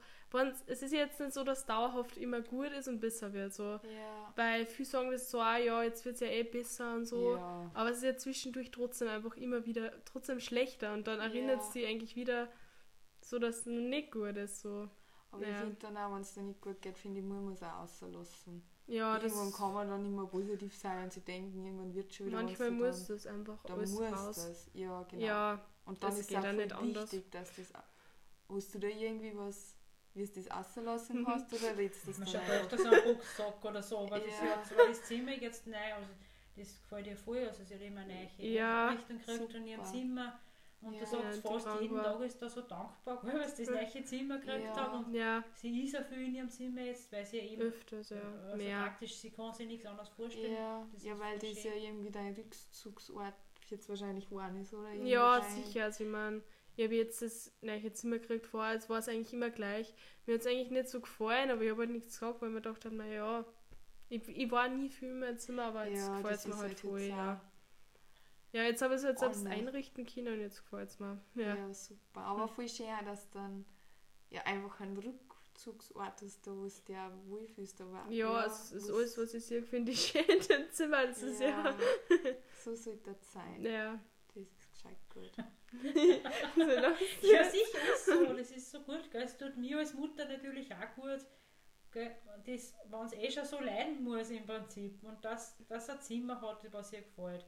[0.67, 3.53] es ist jetzt nicht so, dass es dauerhaft immer gut ist und besser wird.
[3.53, 3.63] So.
[3.63, 7.05] Ja, Weil viele sagen das so, ah ja, jetzt wird es ja eh besser und
[7.05, 7.35] so.
[7.35, 7.71] ja.
[7.73, 11.67] Aber es ist ja zwischendurch trotzdem einfach immer wieder trotzdem schlechter und dann erinnert es
[11.67, 11.73] Ja.
[11.73, 12.47] dich eigentlich wieder
[13.21, 14.61] so, dass es nicht gut ist.
[14.61, 14.89] So.
[15.31, 15.49] Aber Ja.
[15.51, 17.63] ich finde dann auch, wenn es dir nicht gut geht, finde ich, muss man es
[17.63, 18.63] auch auslassen.
[18.87, 22.41] Ja, irgendwann kann man dann mehr positiv sein und sie denken, irgendwann wird schon wieder
[22.41, 22.97] manchmal was.
[22.99, 24.35] muss das einfach dann, alles muss raus.
[24.35, 24.69] das.
[24.73, 25.23] Ja, genau.
[25.25, 27.11] Ja, Und dann Das ist es auch auch nicht anders.
[27.11, 27.71] wichtig, dass das.
[28.51, 29.75] Hast du da irgendwie was,
[30.19, 31.25] wie du das auslassen Mhm.
[31.25, 32.53] kannst oder redest du das man schaut einfach?
[32.63, 34.55] öfters einen Rucksack oder so, aber das Ja.
[34.55, 36.09] hat zwar das Zimmer jetzt neu, also
[36.55, 39.85] das gefällt dir voll, also sie hat immer eine neue Ja, Richtung gekriegt in ihrem.
[39.85, 40.39] Zimmer.
[40.81, 40.99] Und Ja.
[41.01, 43.65] da sagt Ja, sie die fast jeden war- Tag ist da so dankbar, weil sie
[43.65, 44.75] das neue Zimmer gekriegt Ja.
[44.77, 44.93] hat.
[45.05, 48.09] Und ja, sie ist ja viel in ihrem Zimmer jetzt, weil sie ja eben öfters,
[48.11, 48.17] ja.
[48.45, 48.79] also Mehr.
[48.83, 50.53] praktisch, sie kann sich nichts anderes vorstellen.
[50.53, 51.71] Ja, Das ja ist weil das schön.
[51.73, 53.33] ja irgendwie dein Rückzugsort
[53.69, 54.93] jetzt wahrscheinlich war ist, oder?
[54.93, 55.83] Ja, sicher.
[55.83, 56.41] Also ich meine,
[56.79, 59.93] ich habe jetzt das neue Zimmer gekriegt vorher, jetzt war es eigentlich immer gleich.
[60.25, 62.53] Mir hat es eigentlich nicht so gefallen, aber ich habe halt nichts gesagt, weil ich
[62.55, 63.43] mir gedacht habe, naja,
[64.07, 66.67] ich, ich war nie viel in meinem Zimmer, aber jetzt Ja, gefällt es mir halt
[66.69, 67.41] halt voll, ja.
[68.53, 69.59] Ja, jetzt habe ich es halt selbst Anders.
[69.59, 71.19] einrichten können und jetzt gefällt es mir.
[71.35, 71.53] Ja.
[71.57, 71.73] Ja.
[71.73, 72.21] super.
[72.21, 73.65] Aber voll schön, dass dann
[74.29, 77.81] ja einfach ein Rückzugsort ist, da wo du dich auch wohlfühlst.
[77.81, 81.07] Aber Ja, es ist alles, was ich sehe, finde ich schön in dem Zimmer.
[81.07, 81.75] Das ist ja.
[82.63, 83.65] so sollte das sein.
[83.65, 83.99] Ja.
[84.83, 85.31] Das ist gescheit gut.
[86.55, 86.95] So, ne?
[87.21, 89.23] Ja, sicher ist so, das ist so gut, gell?
[89.23, 91.25] es tut mir als Mutter natürlich auch gut,
[91.91, 92.15] gell?
[92.45, 96.39] das, wenn es eh schon so leiden muss im Prinzip und dass das ein Zimmer
[96.41, 97.45] hat, was ihr gefällt.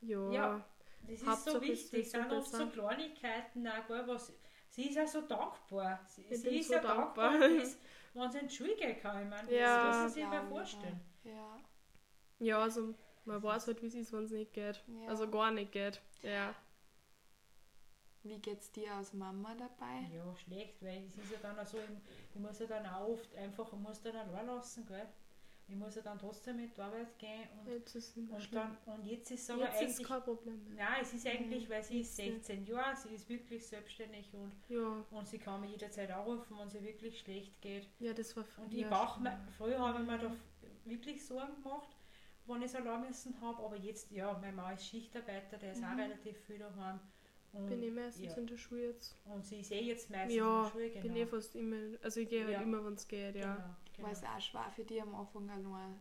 [0.00, 0.30] ja.
[0.32, 0.64] Ja.
[1.06, 2.66] Das ist so wichtig, es sind so oft so.
[2.70, 4.32] Kleinigkeiten auch, gell, was,
[4.68, 7.30] sie ist ja so dankbar, sie, sie ist so ja dankbar.
[7.38, 7.78] dankbar, dass-
[8.14, 9.86] wenn sie in die Schule gehen kann, ich meine, Ja.
[9.88, 11.00] das muss ich mir glaub ich vorstellen.
[11.22, 11.60] Ja,
[12.40, 14.82] Ja, also man weiß halt, wie es ist, wenn es nicht geht.
[14.88, 15.08] Ja.
[15.08, 16.00] Also gar nicht geht.
[16.22, 16.52] Ja.
[18.22, 20.08] Wie geht's dir als Mama dabei?
[20.14, 23.08] Ja, schlecht, weil es ist ja dann auch so, ich, ich muss ja dann auch
[23.08, 25.06] oft einfach, ich muss dann allein lassen, gell.
[25.70, 28.74] Ich muss ja dann trotzdem mit der Arbeit gehen und, Jetzt ist es und, schlimm.
[28.86, 30.74] dann, und jetzt ist es aber Jetzt ist eigentlich, kein Problem mehr.
[30.76, 32.44] nein, es ist eigentlich, weil sie ist jetzt nicht.
[32.46, 36.70] 16 Jahre, sie ist wirklich selbstständig und, Ja, und sie kann mich jederzeit anrufen, wenn
[36.70, 37.86] sie wirklich schlecht geht.
[37.98, 40.32] ja, das war Und früher ich brauche mir, früher habe ich mir da
[40.86, 41.94] wirklich Sorgen gemacht,
[42.46, 43.62] wenn ich es allein müssen habe.
[43.62, 46.00] Aber jetzt, ja, meine Mama ist Schichtarbeiter, der ist auch Mhm.
[46.00, 46.98] relativ viel daheim.
[47.66, 48.36] Bin ich meistens ja.
[48.36, 49.16] in der Schule jetzt.
[49.24, 51.02] und sie ist eh jetzt meistens Ja, in der Schule, genau.
[51.02, 51.76] bin eh fast immer.
[52.02, 52.60] Also ich gehe halt Ja.
[52.62, 53.54] immer, wenn es geht, ja.
[53.54, 54.06] Genau, genau.
[54.06, 56.00] War es auch schwer für dich am Anfang allein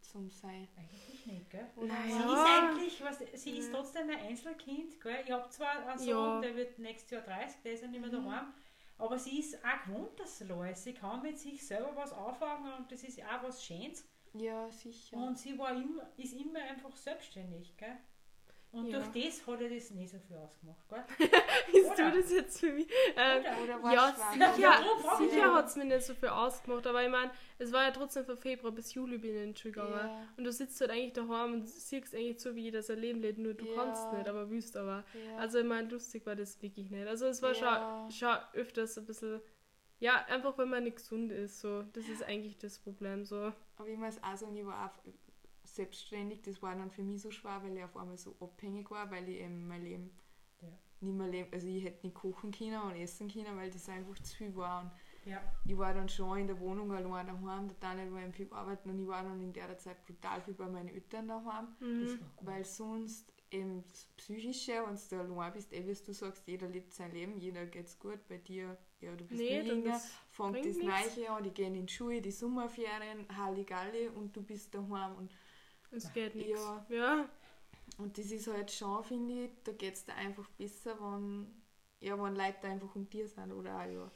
[0.00, 0.68] zum sein?
[0.76, 1.66] Eigentlich nicht, gell?
[1.76, 2.10] Oder Nein.
[2.10, 5.00] Sie ist eigentlich, was, sie ist trotzdem ein Einzelkind.
[5.00, 5.22] Gell?
[5.24, 6.40] Ich habe zwar einen Sohn, Ja.
[6.40, 8.24] der wird nächstes Jahr 30, der ist ja nicht mehr Mhm.
[8.26, 8.54] daheim.
[8.98, 10.78] Aber sie ist auch gewohnt, dass sie läuft.
[10.82, 14.06] Sie kann mit sich selber was anfangen und das ist auch was Schönes.
[14.34, 15.16] Ja, sicher.
[15.16, 17.76] Und sie war immer, ist immer einfach selbstständig.
[17.78, 17.96] Gell?
[18.72, 19.00] Und Ja.
[19.00, 20.88] durch das hat er das nicht so viel ausgemacht.
[20.88, 21.04] Gell?
[21.90, 22.10] Oder?
[22.12, 22.86] du das jetzt für mich?
[23.16, 23.80] Ähm, Oder?
[23.80, 24.52] Oder ja, es schwer?
[24.52, 27.82] sicher, Ja, sicher hat es mir nicht so viel ausgemacht, aber ich meine, es war
[27.82, 30.08] ja trotzdem von Februar bis Juli bin ich Schule gegangen.
[30.08, 33.20] Ja, Und du sitzt halt eigentlich daheim und siehst eigentlich so, wie jeder sein Leben
[33.20, 33.74] lebt, nur du Ja.
[33.74, 35.04] kannst nicht, aber willst aber.
[35.36, 37.08] Also ich meine, lustig war das wirklich nicht.
[37.08, 39.40] Also es war schon, schon öfters ein bisschen,
[39.98, 41.82] ja, einfach wenn man nicht gesund ist, so.
[41.92, 43.52] Das ist eigentlich das Problem, so.
[43.76, 45.12] Aber ich muss auch sagen, ich war auch
[45.74, 46.42] selbstständig.
[46.42, 49.28] Das war dann für mich so schwer, weil ich auf einmal so abhängig war, weil
[49.28, 50.10] ich eben mein Leben
[50.60, 50.68] Ja.
[51.00, 54.18] nicht mehr leben, also ich hätte nicht kochen können und essen können, weil das einfach
[54.20, 54.82] zu viel war.
[54.82, 54.90] Und
[55.30, 58.52] Ja, ich war dann schon in der Wohnung allein daheim, der Daniel war eben viel
[58.52, 62.18] arbeiten und ich war dann in der Zeit brutal viel bei meinen Eltern daheim, Mhm.
[62.40, 64.96] weil sonst eben das Psychische, wenn
[65.26, 68.38] du allein bist, eh wie du sagst, jeder lebt sein Leben, jeder geht's gut, bei
[68.38, 70.00] dir, ja, du bist Nee, jünger,
[70.30, 70.76] fängt das.
[71.16, 75.30] Neue an, die gehen in die Schule, die Sommerferien, Halligalli und du bist daheim und,
[75.90, 76.60] es geht nichts.
[76.60, 76.86] Ja.
[76.88, 77.28] Ja.
[77.98, 81.62] und das ist halt schon, finde ich, da geht's dir einfach besser, wenn,
[82.00, 84.10] ja, wenn Leute einfach um dir sind oder auch, ja,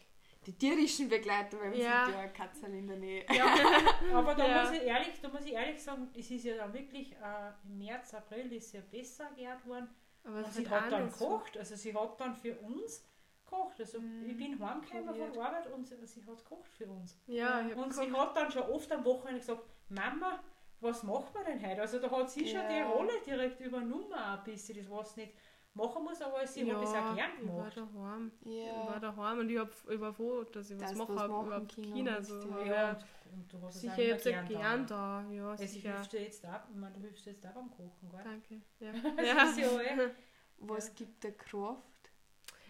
[0.47, 2.05] die tierischen Begleiter, weil wir Ja.
[2.05, 3.25] sind ja Katzel in der Nähe.
[3.33, 3.47] Ja,
[4.15, 4.63] aber da, Ja.
[4.63, 7.79] muss ich ehrlich, da muss ich ehrlich sagen, es ist ja dann wirklich äh, im
[7.79, 9.89] März, April ist ja besser geehrt worden.
[10.23, 13.05] Aber Und es sie hat dann gekocht, also sie hat dann für uns
[13.45, 13.81] gekocht.
[13.81, 14.29] Also Mhm.
[14.31, 17.19] ich bin heimgekommen von Arbeit und sie, sie hat gekocht für uns.
[17.27, 20.43] Ja, Und sie hat dann schon oft am Wochenende gesagt, Mama,
[20.85, 21.81] was machen wir denn heute?
[21.83, 22.89] Also da hat sie schon die Ja.
[22.91, 25.33] Rolle direkt übernommen auch ein bisschen, das was nicht
[25.75, 27.77] machen muss, aber sie hat das auch gern ich war gemacht.
[27.77, 28.31] daheim.
[28.43, 31.15] Ich war Ja, daheim und ich, hab, ich war froh, dass ich was mache, du
[31.17, 32.23] was hab machen überhaupt können China.
[32.23, 32.41] So.
[32.65, 32.65] ja.
[32.65, 35.25] Ja, und, und du hast es sicher, auch ich immer hab's ja gern gern da.
[35.29, 35.33] da.
[35.33, 35.93] Ja, Also sicher.
[35.95, 38.21] hilfst du jetzt auch, ich meine, du hilfst jetzt auch beim Kochen, gell?
[38.25, 38.61] Danke.
[38.81, 38.93] Ja.
[39.17, 40.11] Das ist ja eh.
[40.59, 41.83] was gibt der Kraft?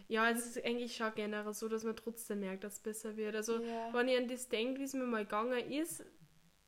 [0.08, 3.34] ja, es ist eigentlich schon generell so, dass man trotzdem merkt, dass es besser wird.
[3.36, 3.92] Also, ja.
[3.92, 6.04] wenn ich an das denke, wie es mir mal gegangen ist,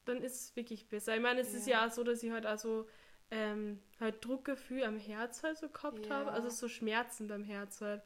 [0.06, 1.14] dann ist es wirklich besser.
[1.16, 1.82] Ich meine, es ist Ja.
[1.82, 2.86] ja auch so, dass ich halt auch so
[3.30, 6.16] ähm, halt Druckgefühl am Herz halt so gehabt Ja.
[6.16, 8.02] habe, also so Schmerzen beim Herz halt.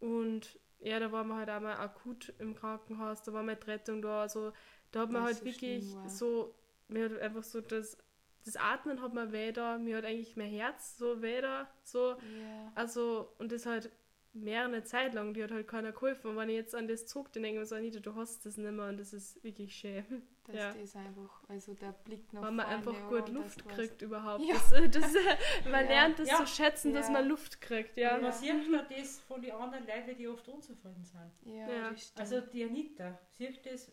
[0.00, 4.00] Und ja, da waren wir halt auch mal akut im Krankenhaus, da war mal Rettung
[4.00, 4.52] da, also
[4.92, 6.54] da hat man halt so wirklich schlimm so,
[6.88, 7.98] mir hat einfach so das,
[8.44, 12.12] das Atmen hat mir weh da, mir hat eigentlich mein Herz so weh da, so,
[12.12, 12.72] ja.
[12.76, 13.90] also, und das halt
[14.34, 16.30] mehrere Zeit lang, die hat halt keiner geholfen.
[16.30, 18.44] Und wenn ich jetzt an das zurück, dann denke ich mir so, Anita, du hast
[18.46, 20.04] das nicht mehr und das ist wirklich schön.
[20.44, 20.72] dass Ja.
[20.72, 24.00] das einfach, also der Blick nach Wenn man vorne, einfach ja, gut Luft das kriegt
[24.02, 24.42] überhaupt.
[24.44, 24.54] Ja.
[24.54, 25.90] Das, äh, das, äh, man Ja.
[25.90, 26.36] lernt das Ja.
[26.38, 27.12] zu schätzen, dass Ja.
[27.12, 28.16] man Luft kriegt, ja.
[28.18, 31.30] Man sieht ja das von den anderen Leuten, die oft unzufrieden sind.
[31.54, 31.90] Ja, Ja.
[31.90, 32.20] das stimmt.
[32.20, 33.92] Also die Anita, sieht das,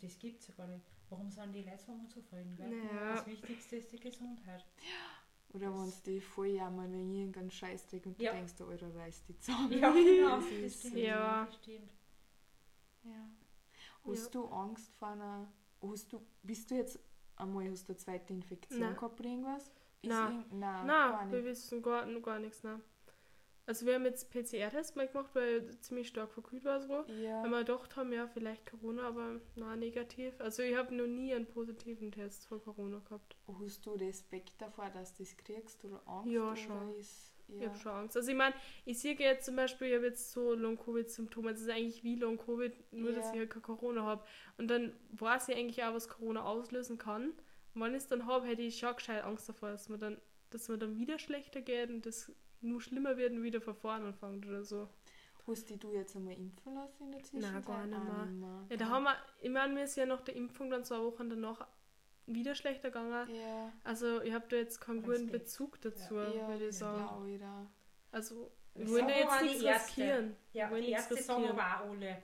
[0.00, 0.84] das gibt es ja gar nicht.
[1.08, 2.54] Warum sind die Leute so unzufrieden?
[2.56, 2.72] Gell?
[2.92, 3.14] Ja.
[3.14, 4.64] Das Wichtigste ist die Gesundheit.
[5.56, 8.32] Oder wenn es die voll jammern, wenn ich irgendeinen Scheiß träge und Ja.
[8.32, 9.72] du denkst, oh, Alter, reiß die zusammen.
[9.72, 10.96] Ja, genau, Das stimmt.
[10.96, 11.44] Ja.
[11.46, 11.92] Das stimmt.
[13.04, 13.28] Ja.
[14.04, 15.52] Hast du Angst vor einer,
[15.82, 16.98] hast du, bist du jetzt
[17.36, 18.94] einmal, hast du eine zweite Infektion Nein.
[18.94, 19.64] gehabt oder irgendwas?
[20.02, 20.32] Ist Nein.
[20.36, 22.62] irgend- Nein, gar Nein, wir wissen gar, gar nichts.
[22.62, 22.82] Nein.
[23.66, 27.04] Also wir haben jetzt PCR-Test mal gemacht, weil ich ziemlich stark verkühlt war so.
[27.20, 27.42] Ja.
[27.42, 30.40] Wir gedacht haben, ja, vielleicht Corona, aber nein, negativ.
[30.40, 33.36] Also ich habe noch nie einen positiven Test von Corona gehabt.
[33.60, 36.30] Hast du Respekt davor, dass du das kriegst oder Angst?
[36.32, 36.94] Ja, oder schon.
[36.98, 37.68] Ist, Ich ja.
[37.68, 38.16] habe schon Angst.
[38.16, 38.54] Also ich meine,
[38.84, 41.50] ich sehe jetzt zum Beispiel, ich habe jetzt so Long-Covid-Symptome.
[41.52, 43.32] Das ist eigentlich wie Long-Covid, nur dass Ja.
[43.32, 44.24] ich halt kein Corona habe.
[44.58, 47.30] Und dann weiß ich eigentlich auch, was Corona auslösen kann.
[47.74, 50.20] Und wenn ich es dann habe, hätte ich schon gescheit Angst davor, dass mir dann,
[50.50, 52.30] dass mir dann wieder schlechter geht und das
[52.66, 54.88] nur schlimmer wird und wieder von vorne anfängt oder so.
[55.46, 57.64] Hast dich du jetzt einmal impfen lassen in der Zwischenzeit?
[57.66, 58.24] gar nicht mehr.
[58.26, 58.66] mehr.
[58.68, 61.30] Ja, da haben wir, ich meine, mir ist ja nach der Impfung dann zwei Wochen
[61.30, 61.66] danach
[62.26, 63.32] wieder schlechter gegangen.
[63.32, 65.32] Ja, Also ich habe da jetzt keinen guten Respekt.
[65.32, 67.38] Bezug dazu, ja, würde ich das sagen.
[67.38, 67.70] da.
[68.10, 70.36] Also Das ich da jetzt nichts riskieren.
[70.52, 71.44] Ja, die sagen riskieren.
[71.60, 72.22] aber auch alle,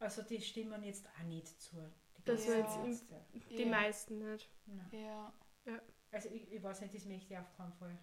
[0.00, 1.76] also die stimmen jetzt auch nicht zu.
[2.18, 2.76] Die wir ganzen jetzt
[3.12, 3.14] Ärzte.
[3.50, 3.68] Die Ja.
[3.68, 4.50] meisten nicht.
[4.66, 4.88] Nein.
[4.92, 5.32] Ja,
[6.10, 7.96] Also ich, ich weiß nicht, das möchte ich auf keinen Fall.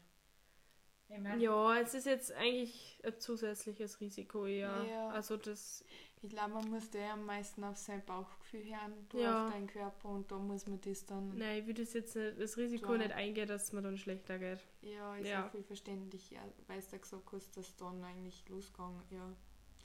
[1.38, 4.84] Ja, es ist jetzt eigentlich ein zusätzliches Risiko eher.
[4.90, 5.10] Ja.
[5.10, 5.84] Also das,
[6.22, 9.46] ich glaube, man muss da ja am meisten auf sein Bauchgefühl hören, du Ja.
[9.46, 12.40] auf deinen Körper und da muss man das dann, nein, ich würde es jetzt nicht,
[12.40, 12.98] das Risiko Klar.
[13.00, 14.60] nicht eingehen, dass mir dann schlechter geht.
[14.82, 15.46] ja, ist Ja.
[15.48, 19.36] auch viel verständlich, ja, weil du ja gesagt hast, dass dann eigentlich losgegangen, ja.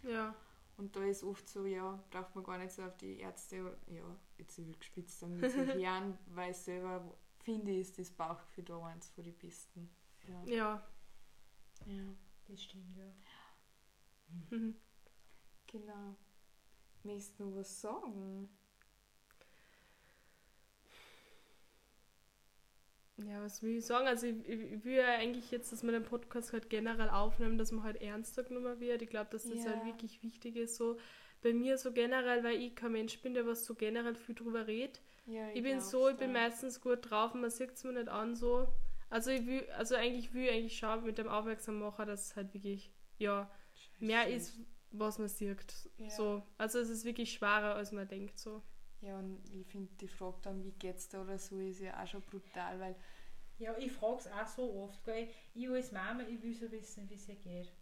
[0.09, 0.35] Ja,
[0.77, 3.57] Und da ist oft so, ja, braucht man gar nicht so auf die Ärzte,
[3.89, 7.03] ja, jetzt will ich gespitzt sagen, mit so hören, weil selber
[7.43, 9.91] finde ich, ist das Bauchgefühl da eins von den besten.
[10.29, 10.45] Ja.
[10.55, 10.87] Ja.
[11.89, 12.15] Ja.
[12.47, 13.13] Das stimmt, ja.
[14.51, 14.75] Mhm.
[15.71, 16.17] Genau.
[17.05, 18.49] Möchtest du noch was sagen?
[23.17, 24.07] Ja, was will ich sagen?
[24.07, 27.59] Also ich, ich, ich will ja eigentlich jetzt, dass wir den Podcast halt generell aufnehmen,
[27.59, 29.03] dass man halt ernster genommen wird.
[29.03, 29.71] Ich glaube, dass das Ja.
[29.73, 30.77] halt wirklich wichtig ist.
[30.77, 30.99] So
[31.43, 34.67] bei mir so generell, weil ich kein Mensch bin, der was so generell viel drüber
[34.69, 35.01] redet.
[35.27, 37.93] Ja, Ich bin glaub's so, ich bin meistens gut drauf und man sieht es mir
[37.93, 38.69] nicht an so.
[39.11, 42.53] Also ich will, also eigentlich will ich eigentlich schauen mit dem Aufmerksammacher, dass es halt
[42.55, 43.51] wirklich, ja,
[44.01, 44.35] mehr Scheiße.
[44.37, 45.91] ist, was man sieht.
[45.99, 46.11] Ja.
[46.11, 46.43] So.
[46.59, 48.63] Also es ist wirklich schwerer, als man denkt so.
[49.01, 52.07] Ja, und ich finde die Frage dann, wie geht's da oder so, ist ja auch
[52.07, 52.97] schon brutal, weil
[53.59, 55.03] Ja, ich frage es auch so oft.
[55.05, 55.29] Gell?
[55.55, 57.73] Ich als Mama, ich will so wissen, wie es ihr geht.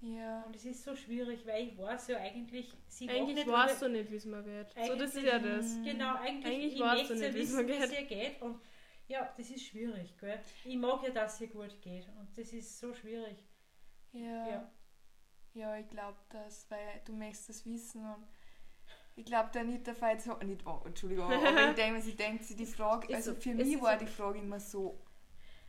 [0.00, 3.82] ja, Und es ist so schwierig, weil ich weiß ja eigentlich, sie Eigentlich nicht weißt
[3.82, 4.74] du nicht, wie es mir wird.
[4.86, 5.66] So, das ist Eigentlich- ja das.
[5.84, 8.00] Genau, eigentlich, Eigentlich ich weißt du möchte ja nicht, mir wie es geht.
[8.00, 8.42] ihr geht.
[8.42, 8.60] Und
[9.08, 10.16] ja, das ist schwierig.
[10.18, 10.40] Gell?
[10.64, 12.08] Ich mag ja, dass es ihr gut geht.
[12.18, 13.44] Und das ist so schwierig.
[14.12, 14.72] ja, Ja.
[15.54, 18.26] ja, ich glaube das, weil du möchtest das wissen und
[19.16, 21.32] ich glaube, der Anita fällt so, nicht, oh, Entschuldigung, aber
[21.70, 24.10] ich denke, sie denkt sich die Frage, also so- für es mich war so- die
[24.10, 25.00] Frage immer so,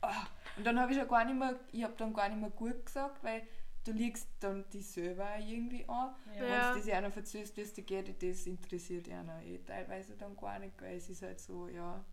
[0.01, 0.25] ah.
[0.57, 2.83] und dann habe ich schon gar nicht mehr, ich habe dann gar nicht mehr gut
[2.86, 3.47] gesagt, weil
[3.83, 6.15] du liegst dann die selber irgendwie an.
[6.33, 6.41] Ja.
[6.41, 6.73] Wenn Ja.
[6.73, 10.57] du das einer verzögerst, wie es dir geht, das interessiert einer eh teilweise dann gar
[10.57, 12.03] nicht, weil es ist halt so, ja.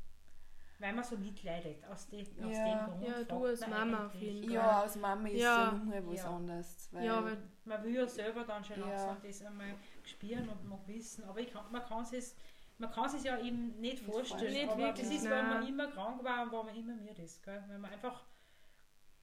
[0.82, 1.84] Weil man so mitleidet.
[1.86, 2.26] Aus, dem aus
[2.56, 2.84] Ja.
[2.86, 3.06] dem Grund.
[3.06, 4.52] Ja, du als Mama auf jeden gell?
[4.52, 5.64] Ja, als Mama ist Ja.
[5.66, 6.30] ja nochmal was Ja.
[6.36, 6.88] anderes.
[6.92, 8.86] Weil, Ja, weil Man will ja selber dann schon Ja.
[8.88, 11.22] langsam das einmal spüren und mag wissen.
[11.24, 12.34] Aber ich kann, man kann es
[12.78, 14.40] man kann es ja eben nicht Nicht vorstellen.
[14.40, 14.68] vorstellen.
[14.70, 17.22] aber Nicht das wirklich, ist, wenn man immer krank war und wenn man immer müde
[17.22, 17.40] ist.
[17.44, 17.62] Gell?
[17.68, 18.24] Wenn man einfach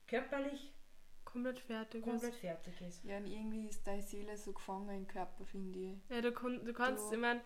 [0.07, 0.73] körperlich
[1.25, 2.39] komplett fertig komplett ist.
[2.39, 3.03] fertig ist.
[3.03, 5.97] ja, und irgendwie ist deine Seele so gefangen im Körper, finde ich.
[6.09, 7.41] Ja, du, kon, du kannst, Du- ich meine,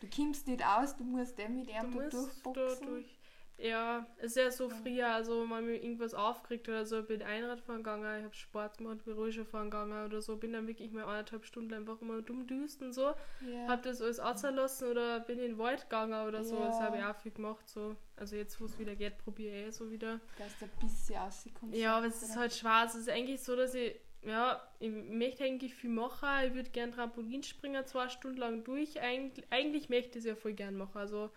[0.00, 2.86] Du kommst nicht aus, du musst den mit du ihm da musst da durchboxen.
[2.86, 3.17] durch.
[3.60, 7.22] Ja, es ist ja so früher, also wenn man mir irgendwas aufkriegt oder so, bin
[7.22, 10.68] Einrad fahren gegangen, ich habe Sport gemacht, bin Ruhig fahren gegangen oder so, bin dann
[10.68, 13.14] wirklich mal eineinhalb Stunden einfach immer dumm düst und so.
[13.40, 13.66] Ja.
[13.66, 16.54] Hab das alles auslassen oder bin in den Wald gegangen oder so.
[16.54, 16.66] Ja.
[16.66, 17.68] Das habe ich auch viel gemacht.
[17.68, 17.96] So.
[18.14, 20.20] Also jetzt, wo es wieder geht, probiere ich eh so wieder.
[20.38, 21.76] Dass du ein bisschen rauskommst.
[21.76, 22.84] Ja, aber es ist halt schwer.
[22.86, 26.28] Es ist eigentlich so, dass ich, ja, ich möchte eigentlich viel machen.
[26.46, 29.00] Ich würde gern Trampolin springen, zwei Stunden lang durch.
[29.00, 30.98] Eigentlich, eigentlich möchte ich es ja voll gern machen.
[30.98, 31.30] Also,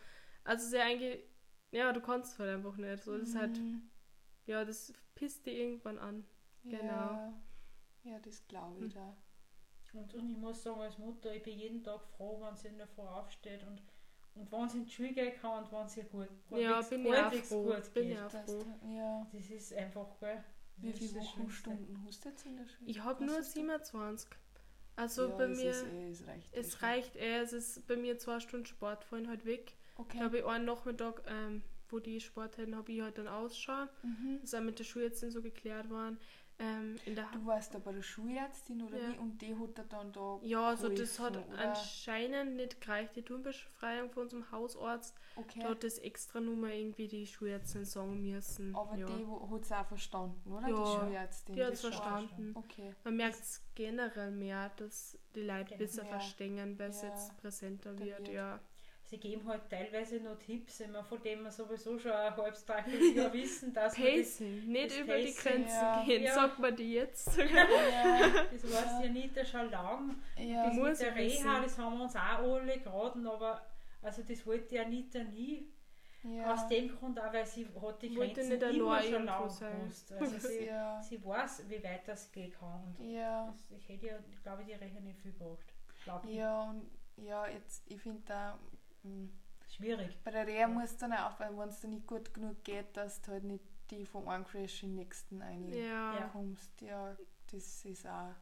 [0.43, 1.23] also ja eigentlich,
[1.71, 3.03] ja, du kannst es halt einfach nicht.
[3.03, 3.81] So, das halt, Mhm.
[4.45, 6.25] ja, das pisst dich irgendwann an.
[6.63, 6.83] genau.
[6.83, 7.33] Ja,
[8.03, 9.01] ja das glaube ich Hm.
[9.01, 9.17] da.
[9.93, 12.77] Und, und ich muss sagen, als Mutter, ich bin jeden Tag froh, wenn sie in
[12.77, 13.81] der Früh aufsteht und,
[14.35, 17.05] und wenn sie in die Schule gehen kann und wenn sie gut, Ja, halbwegs- bin
[17.05, 17.63] ich auch halbwegs froh.
[17.63, 18.13] gut Bin geht.
[18.13, 18.65] ich auch Das, froh.
[18.89, 19.27] ja.
[19.33, 20.43] Das ist einfach, gell?
[20.77, 21.19] Wie viele.
[21.19, 22.89] Wochenstunden hast du jetzt in der Schule?
[22.89, 23.59] Ich habe nur hast du?
[23.59, 24.29] 27.
[24.95, 26.53] Also ja, bei es mir, Ist eh, es reicht.
[26.55, 27.37] eh es reicht eh.
[27.39, 29.75] Es ist bei mir zwei Stunden Sport fallen halt weg.
[30.01, 30.17] Okay.
[30.19, 33.85] Da habe ich einen Nachmittag, ähm, wo die Sport hätten, habe ich halt dann Ausschau.
[34.03, 34.37] Mhm.
[34.41, 36.17] Das ist auch mit der nicht so geklärt worden.
[36.59, 39.13] Ähm, Du warst da bei der Schulärztin oder Ja.
[39.13, 39.17] wie?
[39.17, 40.39] Und die hat dir dann da.
[40.43, 41.57] ja, also das hat oder?
[41.57, 45.15] anscheinend nicht gereicht, die Turnbefreiung von unserem Hausarzt.
[45.35, 45.59] Okay.
[45.61, 48.75] Da hat das extra Nummer irgendwie die Schulärztin sagen müssen.
[48.75, 49.07] Aber ja.
[49.07, 50.67] die hat es auch verstanden, oder?
[50.67, 51.55] Ja, die Schulärztin.
[51.55, 52.51] die hat es verstanden.
[52.55, 52.93] Okay.
[53.05, 56.09] Man merkt es generell mehr, dass die Leute besser Ja.
[56.09, 58.19] verstehen, weil es jetzt präsenter Da wird.
[58.19, 58.59] wird- Ja.
[59.11, 63.13] Sie geben halt teilweise noch Tipps, immer, von denen wir sowieso schon ein halbes, dreiviertel
[63.17, 66.03] Jahr wissen, dass man das, nicht das über die Pacing, Grenzen ja.
[66.05, 66.33] gehen, Ja.
[66.33, 67.37] sagt man die jetzt.
[67.37, 67.45] Ja,
[68.53, 70.15] das weiß die Anita schon lang.
[70.37, 70.65] ja.
[70.65, 71.15] Das muss mit der.
[71.15, 73.61] Reha, das haben wir uns auch alle geraten, aber
[74.01, 75.67] also das wollte die Anita nie.
[76.23, 76.53] ja.
[76.53, 80.13] Aus dem Grund auch, weil sie hat die Grenzen nicht immer schon lang gewusst.
[80.21, 81.01] Also sie, ja.
[81.01, 82.95] sie weiß, wie weit das gehen kann.
[82.97, 83.47] Ja.
[83.47, 85.65] das, ich hätte ja, glaube ich, die Reha nicht viel gebracht.
[86.29, 88.57] Ja, und ja, jetzt, ich finde da,
[89.03, 89.29] mh,
[89.67, 90.17] Schwierig.
[90.23, 92.95] bei der Reha musst du dann auch, weil wenn es dir nicht gut genug geht,
[92.97, 95.41] dass du halt nicht die vom einen Crash in den nächsten
[95.73, 96.11] Ja.
[96.11, 96.81] reinkommst.
[96.81, 97.15] Ja,
[97.51, 98.33] das ist auch,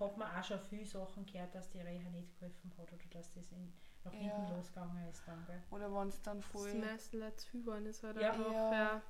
[0.00, 3.30] Hat man auch schon viele Sachen gehört, dass die Reha nicht geholfen hat oder dass
[3.32, 3.72] das in,
[4.04, 4.18] nach Ja.
[4.18, 5.22] hinten losgegangen ist.
[5.26, 5.62] Dann, gell?
[5.70, 8.34] oder wenn es dann Das voll, die meisten Leute zu viel waren, ist halt Ja.
[8.34, 8.72] Ja.
[8.72, 9.02] ja.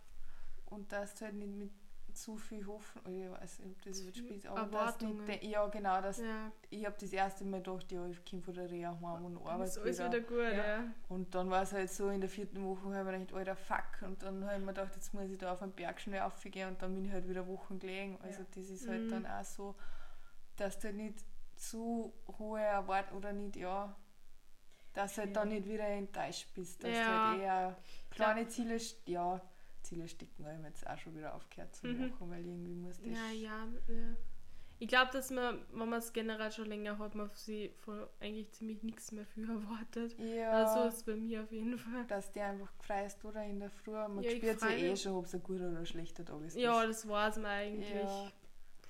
[0.66, 1.70] und dass du halt nicht mit
[2.15, 5.25] zu viel Hoffnung, ich weiß nicht, ob das überspielt, viel aber dass Erwartungen.
[5.25, 6.51] nicht, ja genau, dass, ja.
[6.71, 9.65] ich habe das erste Mal gedacht, ja, ich komme von der Reha heim und arbeite
[9.71, 10.09] ist alles wieder.
[10.13, 10.67] wieder gut, Ja.
[10.81, 10.85] ja.
[11.09, 13.57] Und dann war es halt so, in der vierten Woche habe ich mir gedacht, alter
[13.57, 14.03] Fuck.
[14.09, 16.69] Und dann habe ich mir gedacht, jetzt muss ich da auf den Berg schnell aufgehen
[16.69, 18.19] und dann bin ich halt wieder Wochen gelegen.
[18.23, 18.47] Also Ja.
[18.55, 19.11] das ist halt Mhm.
[19.11, 19.75] dann auch so,
[20.57, 21.25] dass du halt nicht
[21.57, 23.95] zu hohe Erwartungen oder nicht, ja,
[24.95, 26.83] dass du halt dann nicht wieder enttäuscht bist.
[26.85, 27.77] Dass du halt eher
[28.11, 29.41] kleine Ziele, ja,
[29.93, 32.09] Ziele stecken habe ich mir jetzt auch schon wieder aufgehört zu Mhm.
[32.09, 33.07] machen, weil irgendwie muss das...
[33.09, 34.16] Ja, ja, ja.
[34.78, 38.51] Ich glaube, dass man, wenn man es generell schon länger hat, man sich von eigentlich
[38.53, 40.18] ziemlich nichts mehr viel erwartet.
[40.18, 40.51] Ja.
[40.51, 42.05] Also so ist es bei mir auf jeden Fall.
[42.09, 43.93] dass der einfach freist oder in der Früh.
[43.93, 46.40] Man Ja, ich spürt sich freu eh schon, ob es ein guter oder schlechter Tag
[46.43, 46.57] ist.
[46.57, 47.90] Ja, das war es mir eigentlich.
[47.95, 48.32] Ja.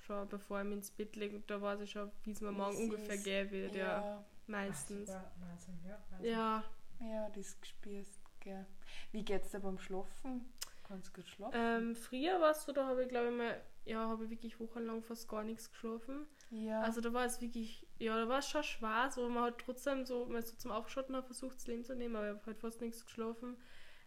[0.07, 2.73] Schon bevor ich mich ins Bett lege, da weiß ich schon, wie es mir morgen
[2.73, 3.75] es ungefähr gehen wird.
[3.75, 4.25] Ja, ja.
[4.47, 5.09] meistens.
[5.11, 5.99] Ach, Wahnsinn, ja.
[6.09, 6.31] Wahnsinn.
[6.31, 6.63] Ja,
[7.01, 8.65] Ja, das spürst gell.
[9.11, 10.51] Wie geht's dir beim Schlafen?
[10.87, 11.55] Kannst du gut schlafen?
[11.57, 14.59] ähm, früher war es so, da habe ich glaube ich mal, ja, habe ich wirklich
[14.59, 16.25] wochenlang fast gar nichts geschlafen.
[16.51, 16.81] ja.
[16.81, 20.05] Also da war es wirklich, ja, da war es schon schwer, so man hat trotzdem
[20.05, 22.59] so, mal so zum Aufschotten hat versucht, das Leben zu nehmen, aber ich habe halt
[22.59, 23.57] fast nichts geschlafen.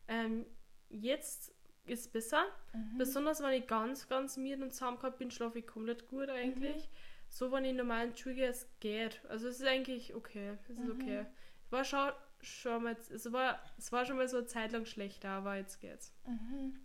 [0.08, 0.46] Ähm,
[0.88, 1.52] jetzt
[1.86, 2.98] ist es besser, mhm.
[2.98, 6.88] besonders wenn ich ganz, ganz müde und zusammengehabt bin, schlafe ich komplett gut eigentlich.
[7.28, 9.20] So, wenn ich in normalen gehe, es geht.
[9.28, 10.90] Also es ist eigentlich okay, es ist Mhm.
[10.92, 11.26] okay.
[11.70, 12.10] War schon,
[12.46, 15.80] schon mal, es war, es war schon mal so eine Zeit lang schlechter, aber jetzt
[15.80, 16.12] geht's.
[16.26, 16.78] Mhm.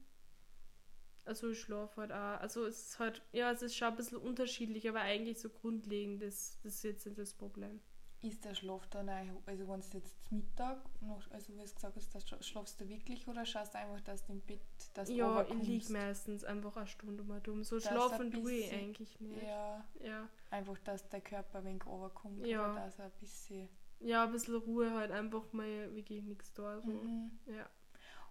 [1.25, 2.41] Also ich schlafe halt auch.
[2.41, 6.21] Also es ist halt, ja, es ist schon ein bisschen unterschiedlich, aber eigentlich so grundlegend,
[6.21, 7.79] das, das ist jetzt nicht das Problem.
[8.23, 11.95] Ist der Schlaf dann auch, also wenn du jetzt Mittag, noch, also wie du gesagt
[11.95, 14.61] hast, schlafst du wirklich oder schaust du einfach, dass du im Bett
[14.93, 17.63] das Ja, ich liege meistens einfach eine Stunde mal dumm.
[17.63, 19.41] So schlafen tue ich eigentlich nicht.
[19.41, 20.29] Ja, Ja.
[20.51, 22.71] einfach, dass der Körper ein wenig runterkommt Ja.
[22.73, 23.69] oder dass er ein bisschen...
[24.03, 26.79] ja, ein bisschen Ruhe halt, einfach mal wirklich nichts da.
[26.81, 26.87] So.
[26.91, 27.31] Mhm.
[27.47, 27.69] Ja.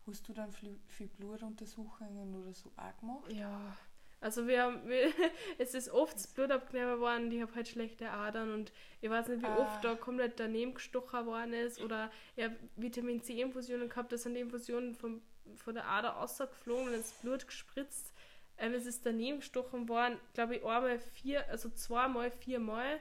[0.07, 3.31] Hast du dann viel, viel Blutuntersuchungen oder so auch gemacht?
[3.33, 3.77] Ja,
[4.21, 5.13] also wir haben, wir,
[5.59, 9.29] es ist oft das Blut abgenommen worden, ich habe halt schlechte Adern und ich weiß
[9.29, 9.59] nicht, wie Ah.
[9.59, 14.35] oft da komplett daneben gestochen worden ist oder ich habe Vitamin C-Infusionen gehabt, da sind
[14.35, 15.23] die Infusionen vom,
[15.57, 18.13] von der Ader rausgeflogen und ins Blut gespritzt.
[18.59, 23.01] Ähm, es ist daneben gestochen worden, glaube ich, einmal vier, also zweimal, viermal.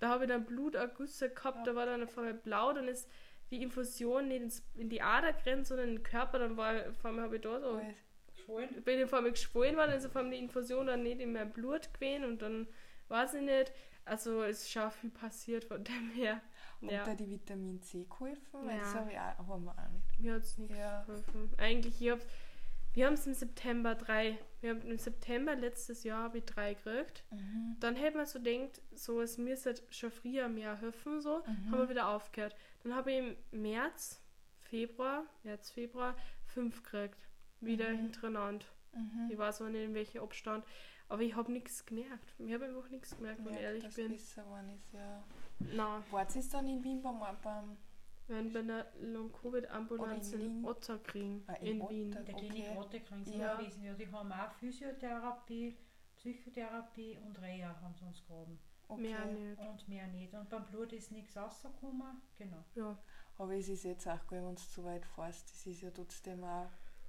[0.00, 3.08] Da habe ich dann Blutergüsse gehabt, da war dann auf einmal blau, dann ist
[3.50, 7.04] die Infusion nicht ins, in die Ader gerannt, sondern in den Körper, dann war auf
[7.04, 7.80] einmal habe ich da so.
[8.44, 8.82] Schwulen.
[8.84, 11.50] bin ich vor allem geschwollen worden, also vor allem die Infusion dann nicht in mein
[11.52, 12.68] Blut gewesen und dann
[13.08, 13.72] weiß ich nicht.
[14.04, 16.40] Also es ist schon viel passiert von dem her.
[16.80, 18.66] Und Ja, da die Vitamin C geholfen?
[18.66, 19.00] Weil das Ja.
[19.00, 20.18] habe ich auch, haben wir auch nicht.
[20.20, 21.02] mir hat es nichts Ja.
[21.02, 21.50] geholfen.
[21.58, 22.20] Eigentlich, ich hab,
[22.98, 26.74] wir haben es im September drei, wir haben im September letztes Jahr habe ich drei
[26.74, 27.22] gekriegt.
[27.30, 27.76] Mhm.
[27.78, 31.70] Dann hätte man so denkt, so es müsste schon früher mehr helfen, so, Mhm.
[31.70, 32.56] haben wir wieder aufgehört.
[32.82, 34.20] Dann habe ich im März,
[34.62, 37.28] Februar, März, Februar fünf gekriegt.
[37.60, 37.98] Wieder Mhm.
[37.98, 38.66] hintereinander.
[38.92, 39.28] Mhm.
[39.30, 40.64] Ich weiß auch nicht, in welchem Abstand.
[41.08, 42.34] Aber ich habe nichts gemerkt.
[42.38, 44.08] Ich habe einfach nichts gemerkt, wenn ich Ja, ehrlich dass bin.
[44.08, 45.22] geworden ist, ja.
[45.60, 47.76] Nein, Wart ihr dann in Wien beim, beim
[48.28, 50.64] werden bei einer Long-Covid-Ambulanz in in Wien?
[50.64, 51.44] Otter kriegen.
[51.46, 52.08] Ah, in in Wien.
[52.12, 52.20] Otter.
[52.20, 52.34] In der.
[52.34, 53.54] Klinik Rote kriegen sie Ja.
[53.56, 53.84] gewesen.
[53.84, 55.76] Ja, die haben auch Physiotherapie,
[56.16, 58.58] Psychotherapie und Reha haben sie uns gegeben.
[58.88, 59.02] okay.
[59.02, 59.60] Mehr nicht.
[59.60, 60.34] Und mehr nicht.
[60.34, 62.20] Und beim Blut ist nichts rausgekommen.
[62.38, 62.64] Genau.
[62.74, 62.98] Ja.
[63.38, 65.50] Aber es ist jetzt auch gut, wenn du zu weit fährst.
[65.50, 66.66] Das ist ja trotzdem auch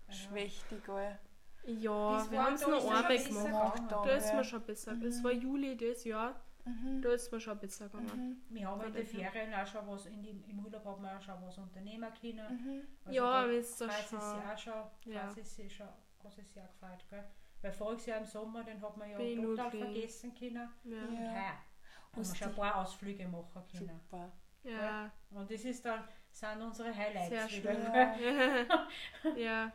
[0.07, 0.13] Ja.
[0.13, 0.87] schwächtig.
[0.89, 1.17] All.
[1.65, 3.83] Ja, Das wir haben es da nur ist es einmal schon besser gemacht.
[3.91, 4.91] Da ist mir schon besser.
[5.03, 5.23] Es Mhm.
[5.23, 6.39] war Juli dieses Jahr.
[6.65, 7.01] Mhm.
[7.01, 8.41] Da ist mir schon besser gegangen.
[8.49, 8.55] Mhm.
[8.55, 9.05] Wir haben in den.
[9.05, 12.63] Ferien auch schon was, in die, im Urlaub haben wir auch schon was unternehmen können.
[12.65, 12.87] Mhm.
[13.05, 14.73] Also Ja, aber ist das schon- auch schon,
[15.05, 15.29] Ja.
[15.29, 17.23] sie sich schon, hat sich auch gefreut, gell?
[17.61, 20.69] Weil voriges Jahr im Sommer, den hat man ja Bin total vergessen können.
[20.83, 21.01] Ja.
[21.05, 21.31] Und Ja.
[21.31, 23.99] heuer haben wir Hast schon ein paar Ausflüge machen können.
[24.09, 24.31] Super.
[24.63, 25.11] Ja.
[25.31, 27.73] Und das ist dann, sind unsere Highlights Sehr wieder.
[27.75, 27.91] schön.
[27.93, 28.67] gell?
[28.67, 29.71] Ja, ja.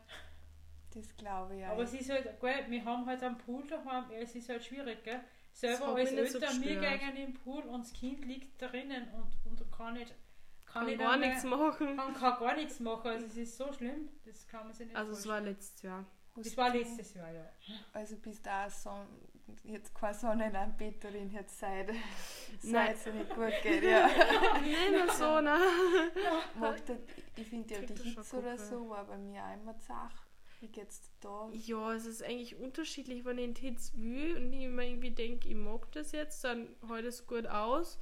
[0.94, 1.70] das glaube ich auch.
[1.70, 4.62] Aber es ist halt, gell, wir haben halt einen Pool daheim, ja, es ist halt
[4.64, 5.20] schwierig, gell?
[5.54, 9.32] Selber als nicht so Eltern, wir gehen im Pool und das Kind liegt drinnen und,
[9.50, 10.12] und kann nicht,
[10.66, 11.94] kann, Kann gar nichts machen.
[11.96, 14.96] Man kann gar nichts machen, also es ist so schlimm, das kann man sich nicht
[14.96, 16.04] Also es war letztes Jahr.
[16.36, 17.48] Hast Das war du- letztes Jahr, ja.
[17.92, 18.90] Also bist du auch so,
[19.62, 21.90] jetzt keine Sonnenanbeterin, jetzt seid
[22.62, 22.96] Nein.
[22.96, 24.10] seid ihr nicht gut geht, ja.
[24.90, 25.56] Nur so, ne?
[26.58, 26.98] Macht das,
[27.36, 30.10] ich finde ja die Hitze oder so war bei mir auch immer zach.
[30.64, 31.50] Wie geht's da?
[31.52, 35.46] Ja, es ist eigentlich unterschiedlich, wenn ich einen Titz will und ich mir irgendwie denke,
[35.48, 37.98] ich mag das jetzt, dann hält es gut aus.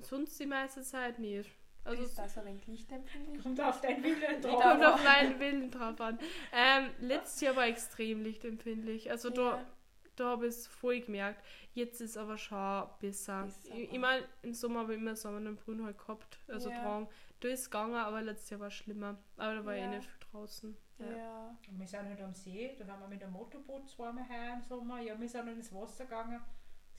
[0.00, 1.50] Sonst die meiste Zeit nicht.
[1.84, 3.42] Also ist das ein wenig lichtempfindlich?
[3.42, 4.62] Kommt auf dein Willen drauf.
[4.62, 6.20] kommt auf meinen Willen drauf an.
[6.52, 9.10] Ähm, letztes Jahr war extrem lichtempfindlich.
[9.10, 9.66] Also da, Ja.
[10.14, 11.44] da habe ich es voll gemerkt.
[11.74, 13.42] Jetzt ist aber schon besser.
[13.46, 16.38] Besser, ich, ich meine, im Sommer habe ich immer Sommer und Brünn halt gehabt.
[16.46, 16.80] Also Ja.
[16.82, 17.08] Drang.
[17.40, 19.18] Da ist es gegangen, aber letztes Jahr war es schlimmer.
[19.36, 19.86] Aber da war Ja.
[19.90, 20.76] ich nicht viel draußen.
[21.10, 21.56] Ja.
[21.68, 24.62] Und wir sind halt am See, da haben wir mit dem Motorboot zweimal heuer im
[24.62, 25.00] Sommer.
[25.00, 26.40] Ja, wir sind dann ins Wasser gegangen.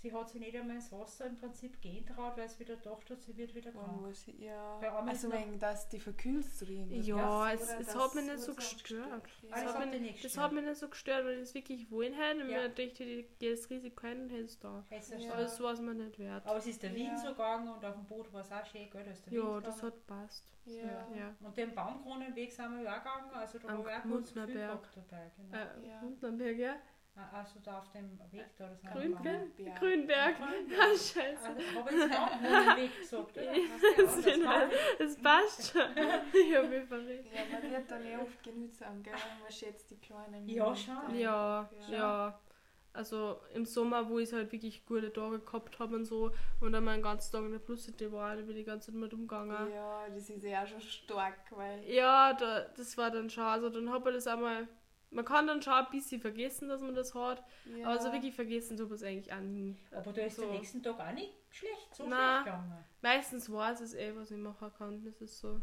[0.03, 3.09] Sie hat sich nicht einmal ins Wasser im Prinzip gehen traut, weil sie wieder gedacht
[3.09, 4.01] hat, sie wird wieder krank.
[4.01, 4.77] muss ich, ja.
[5.07, 7.07] Also wegen, dass die verkühlst du irgendwas.
[7.07, 9.07] Ja, Oder es, es hat mich nicht so gestört.
[9.09, 10.43] Ah, Das, hat mich, nicht das gestört.
[10.45, 12.63] hat mich nicht so gestört, weil ich es wirklich wollen hätte und Ja.
[12.63, 14.83] mir dachte, das Risiko hätte es da.
[14.91, 15.01] Ja.
[15.01, 16.45] schon- Aber das war es mir nicht wert.
[16.45, 17.17] Aber es ist der Wind Ja.
[17.17, 20.05] so gegangen und auf dem Boot war es auch schön, gell, da Ja, das hat
[20.05, 20.43] passt.
[20.65, 21.07] Ja.
[21.15, 21.35] Ja.
[21.41, 25.31] Und den Baumkronenweg sind wir ja auch gegangen, also da Am ich auch gehabt dabei.
[25.37, 25.57] Genau.
[25.57, 26.01] Äh, Ja.
[26.51, 26.75] Ja.
[27.15, 29.23] Ah, Also da auf dem Weg da, das Grünberg?
[29.55, 29.79] Berg.
[29.79, 30.35] Grünberg.
[30.37, 30.79] Grünberg.
[30.81, 31.47] Ah, scheiße.
[31.47, 34.67] Also, habe ich jetzt auch einen Weg gesagt, oder?
[34.97, 35.81] Das, das passt schon.
[36.33, 37.27] Ich habe mich verrückt.
[37.33, 39.13] Ja, man wird dann eh oft genügsam, gell?
[39.41, 41.15] Man schätzt die kleinen Ja, schon.
[41.15, 41.95] Ja, Ja.
[41.95, 42.39] ja.
[42.95, 46.83] Also im Sommer, wo ich halt wirklich gute Tage gehabt habe und so und dann
[46.83, 49.71] meinen ganzen Tag in der Pluscity war, da bin ich die ganze Zeit mit umgegangen.
[49.73, 51.83] Ja, das ist ja auch schon stark, weil.
[51.89, 54.67] Ja, da, das war dann schon, also dann habe ich das einmal,
[55.13, 57.43] man kann dann schon ein bisschen vergessen, dass man das hat,
[57.77, 57.87] Ja.
[57.87, 59.77] aber so wirklich vergessen tut man es eigentlich auch nie.
[59.91, 60.43] Aber da ist So.
[60.43, 62.43] der nächsten Tag auch nicht schlecht, so Nein.
[62.43, 62.85] schlecht gegangen.
[63.01, 65.61] Meistens weiß es eh, was ich machen kann, das ist so.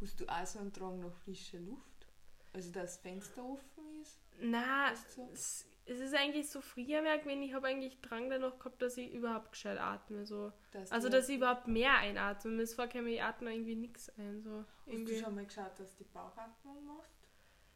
[0.00, 2.06] Hast du auch so einen Drang nach frischer Luft?
[2.54, 4.20] Also, dass das Fenster offen ist?
[4.40, 5.28] Na, Ist so?
[5.32, 8.96] es, es ist eigentlich so früher mehr gewesen, ich habe eigentlich Drang danach gehabt, dass
[8.98, 10.52] ich überhaupt gescheit atme, so.
[10.72, 12.50] Dass Also, du, dass ich überhaupt mehr einatme.
[12.50, 14.42] Mir ist vorgekommen, ich atme irgendwie nichts ein.
[14.42, 14.64] So.
[14.64, 15.18] Hast du Irgendwie.
[15.18, 17.21] schon mal geschaut, dass du die Bauchatmung machst?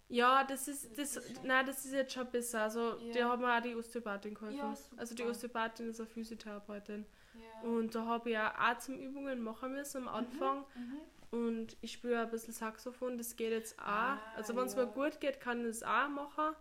[0.09, 2.62] Ja, das ist, das, ist nein, das ist jetzt schon besser.
[2.62, 3.12] Also, Ja.
[3.12, 4.57] da hat mir auch die Osteopathin geholfen.
[4.59, 7.07] Ja, also, die Osteopathin ist eine Physiotherapeutin.
[7.34, 7.68] Ja.
[7.68, 10.64] Und da habe ich auch Atemübungen machen müssen am Anfang.
[10.74, 11.00] Mhm.
[11.38, 13.86] Und ich spüre ein bisschen Saxophon, das geht jetzt auch.
[13.86, 16.54] Ah, also, wenn es mir gut geht, kann ich das auch machen.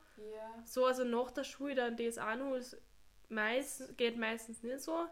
[0.63, 2.55] So, also nach der Schule dann das auch noch.
[2.55, 2.75] Es
[3.29, 5.05] meist, geht meistens nicht so.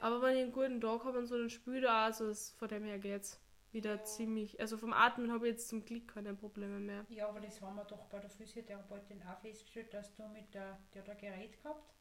[0.00, 2.68] Aber wenn ich einen guten Tag habe und so, dann spüre ich auch, also von
[2.68, 3.40] dem her geht's
[3.72, 4.60] wieder ziemlich.
[4.60, 7.04] Also vom Atmen habe ich jetzt zum Glück keine Probleme mehr.
[7.08, 10.78] Ja, aber das haben wir doch bei der Physiotherapeutin auch festgestellt, dass du mit der,
[10.94, 11.94] der hat ein Gerät gehabt,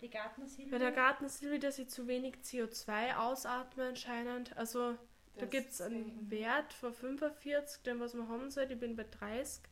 [0.00, 0.70] die Gartnersilbe.
[0.70, 4.56] Bei der Gartensilbe, dass ich zu wenig CO2 ausatme anscheinend.
[4.56, 4.96] Also
[5.34, 8.74] da Das gibt es einen Wert von 45, den was man haben sollte.
[8.74, 9.62] Ich bin bei 30.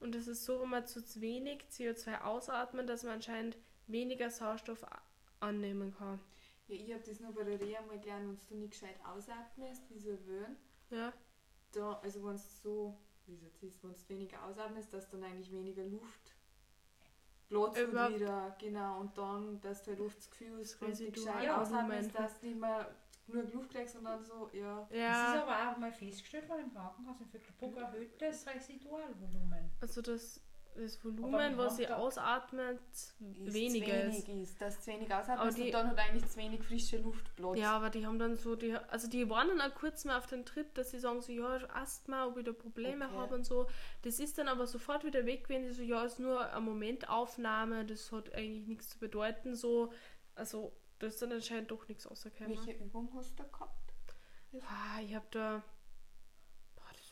[0.00, 3.56] Und es ist so, wenn man zu wenig CO2 ausatmet, dass man anscheinend
[3.86, 4.84] weniger Sauerstoff
[5.40, 6.20] annehmen kann.
[6.66, 9.82] Ja, ich habe das nur bei der Reha mal gelernt, wenn du nicht gescheit ausatmest,
[9.90, 10.56] wie so ein Wöhn,
[10.90, 11.12] Ja,
[11.72, 15.22] da, also wenn du so, wie es jetzt ist, wenn du weniger ausatmest, dass dann
[15.24, 16.34] eigentlich weniger Luft
[17.48, 20.92] Platz wird Überhaupt- wieder, genau, und dann, dass du halt oft das Gefühl hast, wenn
[20.96, 22.90] du gescheit Ja, ausatmest, dass du nicht mehr
[23.26, 24.80] genug Luft kriegst, sondern so, ja.
[24.80, 24.98] Das ist
[25.34, 29.70] ja aber auch mal festgestellt worden im Krankenhaus in Vöckelburg, erhöhtes Residualvolumen.
[29.80, 30.40] also das,
[30.76, 34.50] das Volumen, was sie da- ausatmet, Ist weniger zu wenig ist.
[34.50, 34.60] ist.
[34.60, 37.58] Dass zu wenig ausatmest die- und dann hat eigentlich zu wenig frische Luft Platz.
[37.58, 40.26] Ja, aber die haben dann so, die, also die waren dann auch kurz mal auf
[40.26, 43.14] den Trip, dass sie sagen so, ja, Asthma, ob ich da Probleme Okay.
[43.16, 43.66] habe und so.
[44.02, 47.84] Das ist dann aber sofort wieder weg, wenn die so, ja, ist nur eine Momentaufnahme,
[47.84, 49.92] das hat eigentlich nichts zu bedeuten, so.
[50.34, 52.56] Also, das ist dann anscheinend doch nichts rausgekommen.
[52.56, 53.74] Welche Übung hast du gehabt?
[54.62, 55.62] Ah, ich habe da,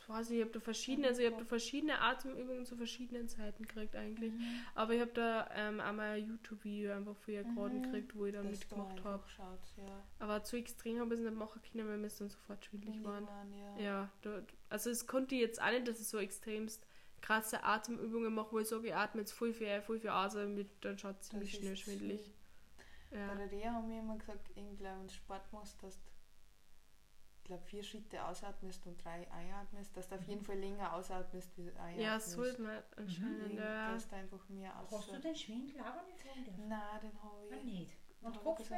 [0.09, 3.63] weiß ich, ich habe da verschiedene, also ich habe da verschiedene Atemübungen zu verschiedenen Zeiten
[3.67, 4.33] gekriegt eigentlich.
[4.75, 7.81] Aber ich habe da ähm, einmal ein YouTube-Video einfach vorher gerade Mhm.
[7.83, 9.23] gekriegt, wo ich dann Dass du mitgemacht habe.
[9.77, 10.03] ja.
[10.19, 13.03] Aber zu extrem habe ich es nicht machen können, weil mir es dann sofort schwindelig
[13.03, 13.27] waren.
[13.77, 13.79] ja.
[13.81, 16.85] Ja, da, also es konnte ich jetzt auch nicht, dass ich so extremst
[17.21, 20.69] krasse Atemübungen mache, wo ich sage, ich atme jetzt voll viel voll viel aus, damit
[20.81, 22.31] dann schaut es ziemlich Das schnell schwindelig.
[23.11, 23.35] Bei Ja.
[23.35, 26.11] der Reha haben wir immer gesagt, irgendwie, wenn du Sport machst, dass du,
[27.43, 31.57] ich glaube, vier Schritte ausatmest und drei einatmest, dass du auf jeden Fall länger ausatmest,
[31.57, 31.99] wie einatmest.
[32.01, 33.93] ja, sollte man anscheinend, Irgendwie, ja.
[33.93, 34.91] Dass du einfach mehr aus.
[34.93, 36.23] Hast du den Schwindel aber nicht?
[36.57, 37.63] Nein, den habe Ah, ich.
[37.65, 37.97] nicht.
[38.21, 38.75] Und Ja, Kopfweh?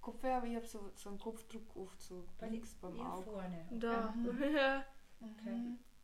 [0.00, 3.24] Kopfweh, aber ich habe so, so einen Kopfdruck oft so Bei links beim Auge.
[3.24, 3.66] vorne.
[3.72, 4.84] Da, Mhm.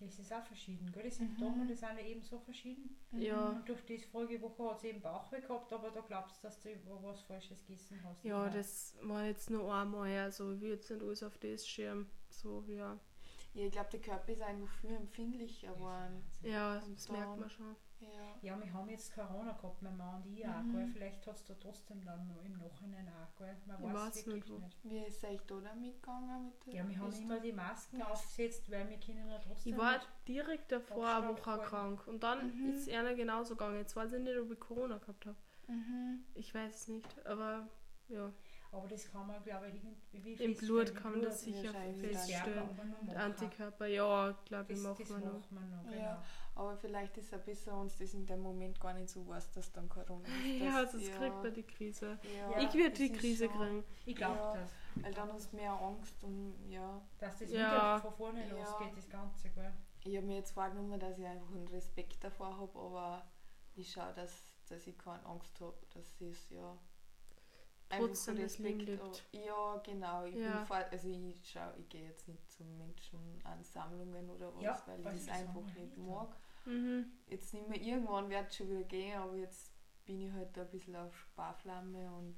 [0.00, 0.06] ja.
[0.06, 1.02] Das ist auch verschieden, gell?
[1.04, 1.68] Die Symptome, Mhm.
[1.68, 2.96] die sind ja eben so verschieden.
[3.12, 3.48] Ja.
[3.50, 6.60] Und durch die vorige Woche hat sie eben Bauchweh gehabt, aber da glaubst du, dass
[6.60, 8.24] du über was Falsches gegessen hast.
[8.24, 8.54] ja, Immer.
[8.54, 12.06] das war jetzt nur einmal, also ich will jetzt nicht alles auf das schirm.
[12.28, 12.98] So, ja.
[13.54, 16.22] Ja, ich glaube, der Körper ist einfach viel empfindlicher geworden.
[16.42, 17.74] Ja, das merkt man schon.
[18.00, 18.08] Ja.
[18.42, 20.72] Ja, wir haben jetzt Corona gehabt, mein Mann und ich auch, Mhm.
[20.72, 20.86] gell?
[20.88, 23.56] Vielleicht hat es da trotzdem dann noch im Nachhinein auch, gell?
[23.66, 24.78] Man Ich weiß wirklich nicht.
[24.84, 26.44] Wie ist euch da damit gegangen?
[26.46, 28.06] Mit der Ja, wir haben immer die Masken Ja.
[28.08, 32.54] aufgesetzt, weil wir können ja trotzdem Ich war direkt davor eine Woche krank und dann
[32.54, 32.68] Mhm.
[32.70, 33.78] ist es einer genauso gegangen.
[33.78, 35.36] Jetzt weiß ich nicht, ob ich Corona gehabt habe.
[35.68, 36.24] Mhm.
[36.34, 37.66] Ich weiß es nicht, aber
[38.08, 38.30] ja.
[38.72, 39.80] Aber das kann man, glaube ich,
[40.12, 40.54] irgendwie Im.
[40.54, 42.68] Blut kann man das sicher Das feststellen.
[43.16, 45.50] Antikörper, ja, glaube ich, Das, machen das wir noch.
[45.50, 46.22] machen wir noch, genau.
[46.56, 46.62] Ja.
[46.62, 49.70] Aber vielleicht ist es besser, es das in dem Moment gar nicht so weiß, dass
[49.72, 50.26] dann Corona ist.
[50.62, 52.18] Ja, dass- sonst kriegt man die Krise.
[52.36, 53.84] Ja, ich werde das die ist Krise schon- kriegen.
[54.06, 54.54] Ich glaube Ja.
[54.54, 54.70] das.
[54.96, 57.02] Weil dann hast du mehr Angst und ja.
[57.18, 57.56] Dass das Ja.
[57.70, 58.54] wieder von vorne Ja.
[58.54, 59.72] losgeht, das Ganze, gell?
[60.04, 63.26] Ich habe mir jetzt vorgenommen, dass ich einfach einen Respekt davor habe, aber
[63.74, 64.32] ich schaue, dass,
[64.68, 66.78] dass ich keine Angst habe, dass es ja
[67.88, 70.24] Trotzdem das aber- Ja, genau.
[70.24, 70.56] Ich, Ja.
[70.58, 74.98] bin vor, also ich, schau, ich gehe jetzt nicht zu Menschenansammlungen oder was, Ja, weil
[74.98, 76.36] ich das das einfach nicht, mag.
[76.66, 77.06] Mhm.
[77.28, 79.72] Jetzt nicht mehr irgendwann wird es schon wieder gehen, aber jetzt
[80.04, 82.36] bin ich halt ein bisschen auf Sparflamme und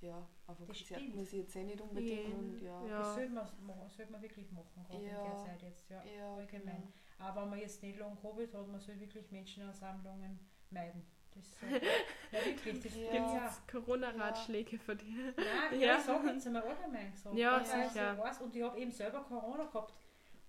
[0.00, 1.16] ja, einfach Das Konzert stimmt.
[1.16, 2.34] muss ich jetzt eh nicht unbedingt Ja.
[2.34, 2.86] und ja.
[2.86, 2.98] Ja.
[3.00, 5.24] Das sollte man, machen, sollte man wirklich machen, gerade Ja.
[5.24, 5.90] in der Zeit jetzt.
[5.90, 6.76] Ja, Ja, allgemein.
[6.76, 6.92] genau.
[7.18, 10.40] Aber wenn man jetzt nicht lange Covid hat, man soll wirklich Menschenansammlungen
[10.70, 11.04] meiden.
[11.32, 11.66] Das ist so.
[11.66, 12.82] ja, wirklich.
[12.82, 13.10] Das Ja.
[13.38, 15.34] Gibt's Corona-Ratschläge von dir?
[15.36, 15.86] Nein, Ja.
[15.86, 15.98] ja.
[15.98, 17.36] ich sage jetzt einmal allgemein gesagt.
[17.36, 18.14] Ja, weiß, sicher.
[18.14, 19.94] Ich weiß, und ich habe eben selber Corona gehabt.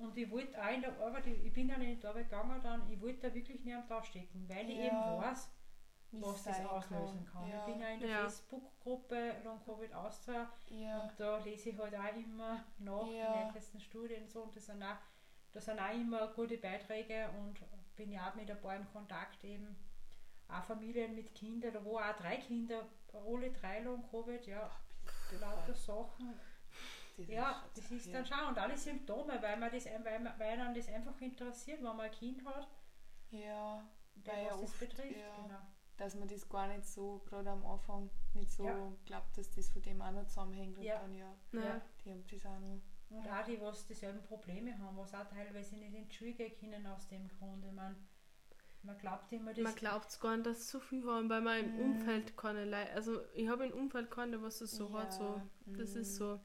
[0.01, 2.59] Und ich wollte auch in der Arbeit, ich ich bin nicht in die Arbeit gegangen
[2.63, 4.85] dann, ich wollte da wirklich nicht am Tag stecken, weil ich Ja.
[4.85, 5.49] eben weiß,
[6.13, 7.47] was das auslösen kann.
[7.49, 7.59] Ja.
[7.59, 8.21] Ich bin ja in der Ja.
[8.23, 10.99] Facebook-Gruppe Long Covid Austria ja.
[11.03, 13.45] und da lese ich halt auch immer nach Ja.
[13.47, 14.97] die neuesten Studien und so und das sind, auch,
[15.53, 17.59] das sind auch immer gute Beiträge und
[17.95, 19.75] bin ja auch mit ein paar im Kontakt eben.
[20.49, 24.69] Auch Familien mit Kindern, da wo auch drei Kinder, alle drei Long Covid, ja,
[25.39, 26.33] lauter Sachen.
[27.29, 28.13] Ja, das ist ja.
[28.13, 31.79] dann schon und alle Symptome, weil man das, weil, man, weil einem das einfach interessiert,
[31.79, 32.67] wenn man ein Kind hat,
[33.31, 33.83] Ja,
[34.15, 35.17] der Weil ja was das oft, betrifft.
[35.17, 35.35] ja.
[35.43, 35.59] Genau.
[35.97, 38.91] dass man das gar nicht so, gerade am Anfang, nicht so Ja.
[39.05, 40.77] glaubt, dass das von dem auch noch zusammenhängt.
[40.77, 40.99] Und Ja.
[40.99, 41.61] dann ja, Ja.
[41.61, 41.81] Ja.
[42.03, 42.81] die haben das auch noch.
[43.09, 46.57] Und auch die, was dieselben Probleme haben, was auch teilweise nicht in die Schule gehen
[46.59, 47.63] können aus dem Grund.
[47.65, 47.95] Ich meine,
[48.83, 51.59] man glaubt immer, das Man glaubt gar nicht, dass sie so viel haben, weil man
[51.59, 51.81] im Mhm.
[51.81, 55.95] Umfeld keine Leute, also ich habe im Umfeld keine, was es so hat, so, das
[55.95, 56.25] ist mhm.
[56.25, 56.39] so.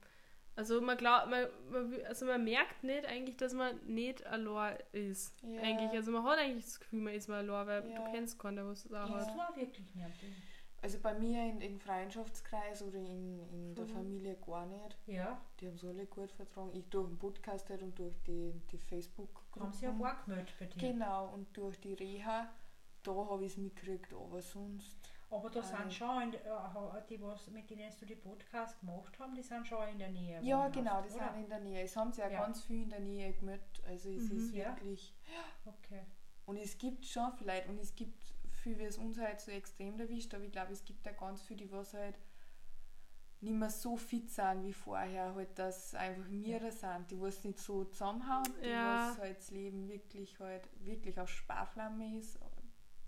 [0.56, 5.34] Also man glaubt, man, man, also man merkt nicht eigentlich, dass man nicht allein ist.
[5.42, 5.60] Ja.
[5.60, 7.98] Eigentlich, also man hat eigentlich das Gefühl, man ist mal allein, weil Ja.
[8.04, 9.14] du kennst keinen, was da Ja.
[9.18, 9.36] das hat.
[9.36, 10.06] man wirklich nicht.
[10.82, 13.88] Also bei mir in, im Freundschaftskreis oder in, in der Mhm.
[13.90, 14.96] Familie gar nicht.
[15.06, 16.70] Ja, Die haben es alle gut vertragen.
[16.74, 19.72] Ich durch den Podcast halt und durch die, die haben Facebook-Gruppe.
[19.74, 20.92] sie ja auch gemeldet bei dir.
[20.92, 22.48] Genau, und durch die Reha,
[23.02, 25.12] da habe ich es mitgekriegt, aber sonst.
[25.28, 25.90] Aber da sind Äh.
[25.90, 26.38] schon, in, äh,
[27.08, 30.40] die, was, mit denen du die Podcast gemacht haben, die sind schon in der Nähe.
[30.42, 31.28] Ja, genau, die oder?
[31.32, 31.82] sind in der Nähe.
[31.82, 32.42] Es haben sich ja, Ja.
[32.42, 33.82] ganz viel in der Nähe gemeldet.
[33.86, 34.36] Also es Mhm.
[34.38, 34.66] ist Ja.
[34.68, 35.14] wirklich.
[35.64, 36.02] Okay.
[36.46, 38.22] Und es gibt schon vielleicht, und es gibt
[38.62, 41.42] viel, wie es uns halt so extrem erwischt, aber ich glaube, es gibt da ganz
[41.42, 42.16] viele, die was halt
[43.40, 47.44] nicht mehr so fit sind wie vorher, halt, dass einfach wir da sind, die was
[47.44, 49.10] nicht so zusammenhauen, die Ja.
[49.10, 52.38] was halt das Leben wirklich halt wirklich auf Sparflamme ist,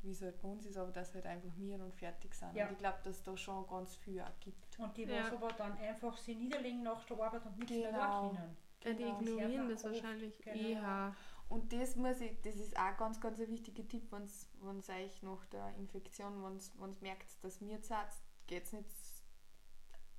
[0.08, 2.54] wie es halt bei uns ist, aber dass halt einfach wir und fertig sind.
[2.54, 2.66] Ja.
[2.66, 4.78] Und ich glaube, dass da schon ganz viel auch gibt.
[4.78, 5.24] Und die, Ja.
[5.24, 8.28] was aber dann einfach sie niederlegen nach der Arbeit und nichts mehr Genau.
[8.28, 8.56] tun können.
[8.84, 10.56] Ja, die Genau, ignorieren das wahrscheinlich genau.
[10.68, 11.16] eher.
[11.48, 14.48] Und das muss ich, das ist auch ganz, ganz ein wichtiger Tipp, wenn es
[14.90, 16.58] euch nach der Infektion, wenn
[16.90, 18.12] ihr merkt, dass mir zart,
[18.46, 18.88] geht es nicht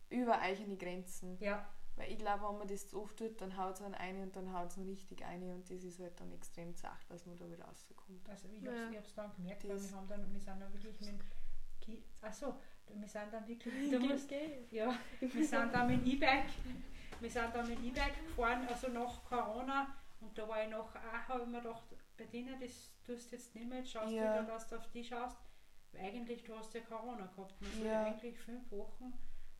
[0.09, 1.37] über euch an die Grenzen.
[1.39, 1.67] Ja,
[1.99, 4.33] Weil ich glaube, wenn man das zu oft tut, dann haut es einen ein und
[4.33, 7.51] dann haut es richtig ein und das ist halt dann extrem zart, dass man da
[7.51, 8.29] wieder rauskommt.
[8.29, 8.71] also ich Ja.
[8.85, 11.19] habe es dann gemerkt, weil wir haben dann, wir sind dann wirklich mit
[12.21, 12.53] Achso,
[12.87, 14.27] wir sind dann wirklich, da muss,
[14.71, 16.49] ja, wir sind dann mit dem E-Bike,
[17.19, 20.95] wir sind dann mit dem E-Bike gefahren, also nach Corona und da war ich noch,
[20.95, 21.83] auch habe ich mir gedacht,
[22.15, 24.35] bei denen, das tust du jetzt nicht mehr, jetzt schaust Ja.
[24.35, 25.37] du wieder, dass du auf die schaust,
[25.91, 28.05] weil eigentlich, du hast ja Corona gehabt, man soll Ja.
[28.05, 29.13] eigentlich fünf Wochen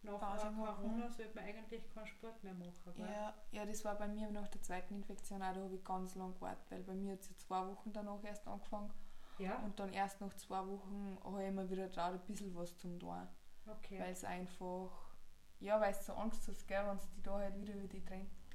[0.04, 0.76] nach Pause äh, machen.
[0.84, 3.08] Corona sollte man eigentlich keinen Sport mehr machen, gell?
[3.08, 6.16] Ja, ja, das war bei mir nach der zweiten Infektion auch, da habe ich ganz
[6.16, 8.94] lang gewartet, weil bei mir hat es ja zwei Wochen danach erst angefangen
[9.38, 12.78] Ja, und dann erst nach zwei Wochen habe ich mir wieder traut, ein bisschen was
[12.78, 13.28] zum tun.
[13.68, 14.00] okay.
[14.00, 14.92] Weil es einfach,
[15.60, 18.04] ja, weil du so Angst hast, gell, wenn du die da halt wieder über die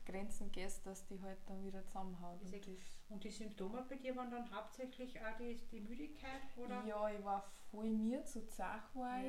[0.05, 2.41] Grenzen gehst, dass die halt dann wieder zusammenhaut.
[2.43, 6.41] Ist Und das, Und die Symptome bei dir waren dann hauptsächlich auch die, die Müdigkeit,
[6.57, 6.83] oder?
[6.87, 9.25] ja, ich war voll mir, so zart war ich.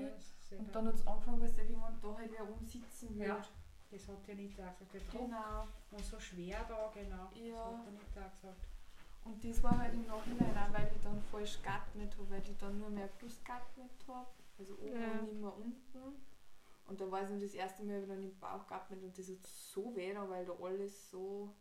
[0.51, 3.35] Ja, Und dann- dann hat es angefangen, wie man da halt wieder umsitzen Ja.
[3.35, 3.51] wird.
[3.91, 4.81] Das hat ja nicht gesagt.
[4.93, 5.67] Der Druck Genau.
[5.91, 7.29] und so schwer da, genau.
[7.35, 7.71] Ja.
[7.71, 8.45] Das hat er nicht gesagt.
[9.25, 12.57] Und das war halt im Nachhinein auch, weil ich dann falsch geatmet habe, weil ich
[12.57, 14.27] dann nur mehr Brust geatmet habe.
[14.57, 15.11] Also oben Ja.
[15.19, 16.21] und nicht mehr unten.
[16.87, 19.27] Und da war es dann das erste Mal wieder in den Bauch geatmet und das
[19.29, 21.51] hat so weh, weil da alles so,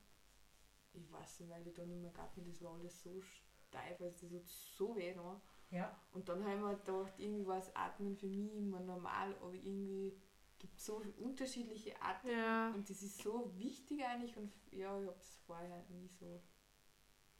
[0.95, 4.27] ich weiß nicht, weil ich da nicht mehr geatmet das war alles so steif, also
[4.29, 5.41] das hat so weh da.
[5.71, 9.53] Ja, Und dann haben wir gedacht, irgendwie war das Atmen für mich immer normal, aber
[9.53, 10.15] irgendwie
[10.59, 12.71] gibt es so unterschiedliche Arten Ja.
[12.75, 16.41] und das ist so wichtig eigentlich und ja, ich habe es vorher nie so.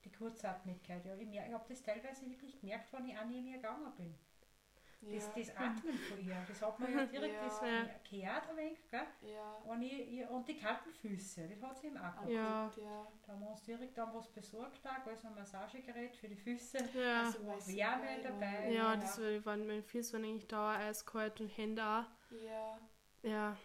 [0.05, 1.05] die Kurzatmigkeit.
[1.07, 1.17] Ja.
[1.17, 4.15] Ich, ich habe das teilweise wirklich gemerkt, wenn ich auch neben ihr gegangen bin.
[5.13, 7.45] Das, das Atmen von ihr, das hat man ja direkt Ja.
[7.45, 7.85] das Ja.
[8.11, 9.01] gehört ein wenig, gell?
[9.23, 9.55] Ja.
[9.67, 12.79] Und, ich, und die kalten Füße, das hat sie eben auch gehabt.
[13.27, 16.79] Da haben wir uns direkt dann was besorgt, auch, also ein Massagegerät für die Füße.
[16.95, 17.25] Ja.
[17.25, 17.39] Also,
[17.77, 18.71] Wärme dabei.
[18.73, 22.05] Ja, das war, waren meine Füße waren eigentlich dauer eiskalt und Hände auch.
[22.45, 22.79] Ja.
[23.23, 23.57] Ja.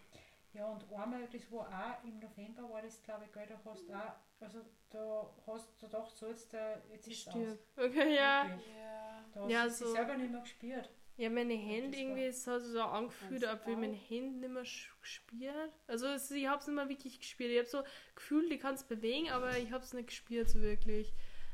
[0.54, 3.88] Ja, und einmal, das war auch im November, war das glaube ich, gell, da hast
[3.88, 6.52] du auch, also da hast du gedacht, so jetzt,
[6.92, 7.36] jetzt ist es aus.
[7.78, 8.48] Okay, ja.
[8.50, 8.68] Wirklich.
[8.76, 9.24] Ja.
[9.32, 10.90] Da hast Ja, du sie so- selber nicht mehr gespürt.
[11.20, 14.64] Ja, meine Hände irgendwie, es hat so angefühlt, als ob ich meine Hände nicht mehr
[15.02, 15.72] gespürt.
[15.88, 17.52] Also es, ich habe es nicht mehr wirklich gespürt.
[17.52, 17.84] Ich habe so
[18.16, 21.14] gefühlt, ich kann es bewegen, aber ich habe es nicht gespürt so wirklich.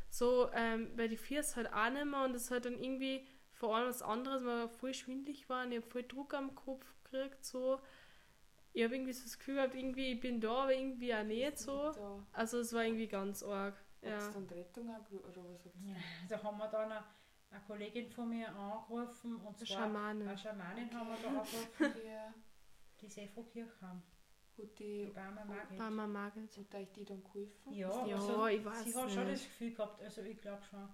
[0.10, 3.76] So, ähm, weil die Füße halt auch nicht mehr und es hat dann irgendwie vor
[3.76, 7.44] allem was anderes, weil wir voll schwindlig waren, ich habe voll Druck am Kopf gekriegt,
[7.44, 7.80] so.
[8.74, 11.58] Ich habe irgendwie so das Gefühl gehabt, irgendwie ich bin da, aber irgendwie auch nicht
[11.58, 11.92] so.
[11.94, 12.26] Da.
[12.34, 13.74] Also es war irgendwie ganz arg.
[14.02, 14.10] Ja.
[14.12, 14.30] Ja.
[14.32, 15.96] Dann die Rettung oder was habt ihr?
[16.30, 17.04] Da haben wir dann, auch-
[17.52, 20.28] eine Kollegin von mir angerufen und Eine zwar Schamanin.
[20.28, 22.34] eine Schamanin haben wir da angerufen, Ja.
[23.02, 24.02] die sie von Kirchheim,
[24.58, 25.78] Hat die die, Barmer Margit.
[25.78, 26.58] Mama Margit.
[26.58, 27.74] hat euch die dann geholfen?
[27.74, 29.44] Ja, Ja, also, ich weiß sie hat schon das.
[29.44, 30.90] Gefühl gehabt, also ich glaube schon.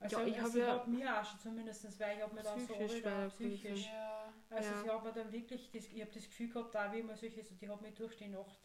[0.00, 2.34] Also Ja, ich also hab sie ja- hat mir auch schon zumindest, weil ich habe
[2.34, 3.86] mir dann so war psychisch.
[3.86, 4.32] Ja.
[4.50, 4.82] Also Ja.
[4.82, 7.42] sie hat mir dann wirklich, das, ich habe das Gefühl gehabt, auch wie immer solche,
[7.44, 8.58] die hat mich durch die Nacht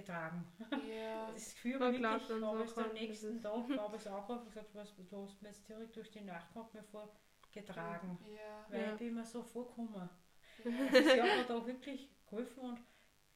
[0.00, 0.44] getragen.
[0.88, 1.30] Ja.
[1.34, 4.46] Das Gefühl Man war wirklich, dann habe ich am nächsten Tag, habe ich angerufen und
[4.46, 7.08] gesagt, was, du hast mir jetzt direkt durch die Nacht kommt mir vor
[7.52, 8.18] getragen.
[8.24, 8.66] Ja.
[8.70, 8.92] Weil Ja.
[8.92, 9.94] ich bin mir so vorgekommen.
[9.94, 10.08] Ja.
[10.64, 12.80] Also sie hat mir da wirklich geholfen und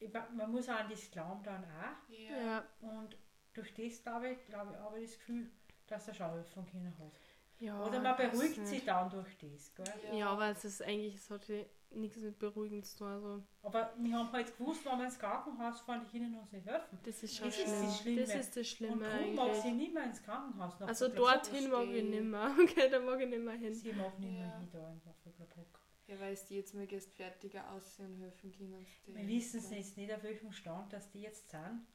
[0.01, 2.09] ich, man muss auch an das glauben dann auch.
[2.11, 2.65] Ja.
[2.81, 3.17] Und
[3.53, 5.51] durch das glaube ich, glaube ich, habe ich das Gefühl,
[5.87, 7.13] dass er schon helfen können hat.
[7.61, 7.81] ja.
[7.87, 9.73] Oder man beruhigt sich dann durch das.
[9.75, 9.85] Gell?
[10.09, 10.15] Ja.
[10.15, 13.07] Ja, aber es ist eigentlich, es hatte nichts mit Beruhigen zu tun.
[13.09, 16.67] Also, Aber wir haben halt gewusst, wenn wir ins Krankenhaus fahren, die können uns nicht
[16.67, 16.99] helfen.
[17.05, 17.83] das ist schon Das ist schlimm.
[17.87, 18.21] das Schlimme.
[18.21, 20.81] Das ist das Und Schlimme darum mag sie nicht mehr ins Krankenhaus.
[20.81, 22.55] nach Also dorthin mag ich nicht mehr.
[22.63, 23.75] Okay, da mag ich nicht mehr hin.
[23.75, 24.59] Sie mag nicht mehr Ja.
[24.59, 25.81] hin da in Vöcklerbruck.
[26.09, 28.85] Ja, weil es die jetzt mal fertiger aussehen und helfen können.
[29.07, 31.87] Wir wissen es jetzt nicht, auf welchem Stand dass die jetzt sind.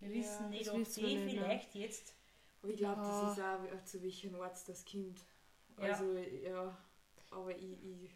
[0.00, 2.14] Wir Ja, wissen nicht, ob die nicht, vielleicht jetzt.
[2.62, 3.22] Aber ich glaube, Ja.
[3.22, 3.44] das ist
[3.74, 5.24] auch zu welchem Arzt das Kind.
[5.78, 5.84] Ja.
[5.84, 6.76] Also, ja.
[7.30, 8.10] Aber ich, ich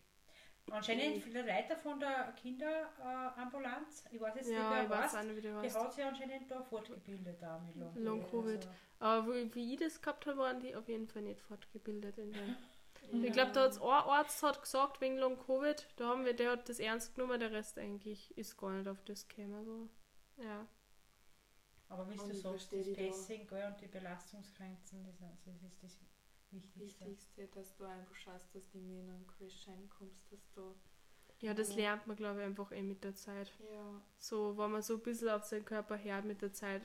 [0.70, 1.20] Anscheinend Mhm.
[1.20, 5.22] viele Leute von der Kinderambulanz, ich weiß jetzt Ja, nicht, ich wer weiß weiß, auch
[5.22, 5.76] nicht, wie der die heißt.
[5.78, 8.66] hat sich anscheinend da fortgebildet auch mit Long, Long Covid.
[8.66, 12.18] Also, Aber wie ich das gehabt habe, waren die auf jeden Fall nicht fortgebildet.
[12.18, 12.32] In.
[13.12, 13.22] Ja.
[13.22, 16.50] Ich glaube, da hat ein Arzt hat gesagt, wegen Long Covid, da haben wir, der
[16.52, 19.54] hat das ernst genommen, der Rest eigentlich ist gar nicht auf das gekommen.
[19.54, 19.88] Also,
[20.36, 20.66] ja.
[21.88, 23.02] aber wie du sagst, das die da.
[23.08, 25.98] Pacing gell, und die Belastungsgrenzen, das, das ist das
[26.50, 27.04] Wichtigste.
[27.06, 30.74] Wichtigste, dass du einfach schaust, dass du mehr in einen Crash reinkommst, dass du.
[31.40, 31.76] Ja, das Ja.
[31.76, 33.52] lernt man, glaube ich, einfach eh mit der Zeit.
[33.72, 34.00] Ja.
[34.18, 36.82] So, wenn man so ein bisschen auf seinen Körper hört mit der Zeit,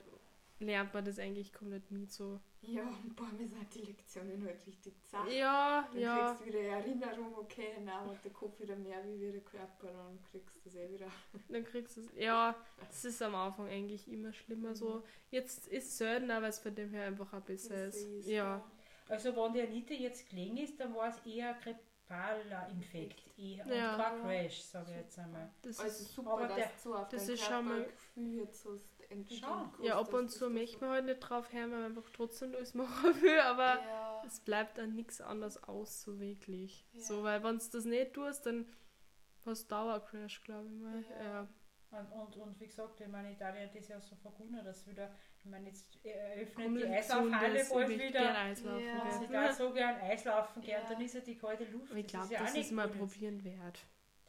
[0.59, 2.11] lernt man das eigentlich komplett mit.
[2.11, 2.39] So.
[2.61, 5.29] Ja, und bei mir sind die Lektionen halt richtig zart.
[5.31, 6.27] Ja, Dann ja.
[6.35, 10.19] kriegst du wieder Erinnerung, okay, dann hat der Kopf wieder mehr wie der Körper, dann
[10.31, 11.07] kriegst du das eh wieder.
[11.49, 12.13] Dann kriegst du es.
[12.15, 15.03] Ja, das ist am Anfang eigentlich immer schlimmer so.
[15.31, 17.95] Jetzt ist es seltener, weil es von dem her einfach ein besser ist.
[17.97, 18.63] ist, Ja.
[19.13, 23.65] Also wenn die Anita jetzt gelegen ist, dann war es eher ein grippaler Infekt eher,
[23.65, 23.95] und Ja.
[23.97, 25.49] kein Crash, sage ich jetzt einmal.
[25.61, 28.33] Das Also ist, super, aber dass der- du so auf das ist schon mal- Körpergefühl
[28.39, 31.79] jetzt hast entwickeln ja, ab und zu möchte so- man halt nicht drauf hören, weil
[31.81, 32.89] man einfach trotzdem alles machen
[33.21, 36.85] will, aber Ja, es bleibt dann nichts anderes aus, so wirklich.
[36.93, 37.01] Ja.
[37.01, 38.65] So, weil wenn du das nicht tust, dann
[39.45, 41.03] hast du Dauercrash, glaube ich mal.
[41.19, 41.23] Ja.
[41.23, 41.47] Ja.
[41.91, 45.11] Und, und, und wie gesagt, ich meine, Italien hat das ja so vergunnet, dass wieder,
[45.43, 48.09] ich meine, jetzt äh, eröffnet Kommt die Eislaufhalle das bald wieder.
[48.11, 48.85] gern Eislaufen.
[48.85, 49.03] Ja.
[49.03, 49.23] Dass gell.
[49.25, 50.89] ich da so gern Eislaufen gern, Ja.
[50.89, 51.91] dann ist ja die kalte Luft.
[51.91, 52.97] Aber ich das glaube, ist ja das auch ist nicht mal gut.
[52.99, 53.79] probieren wert.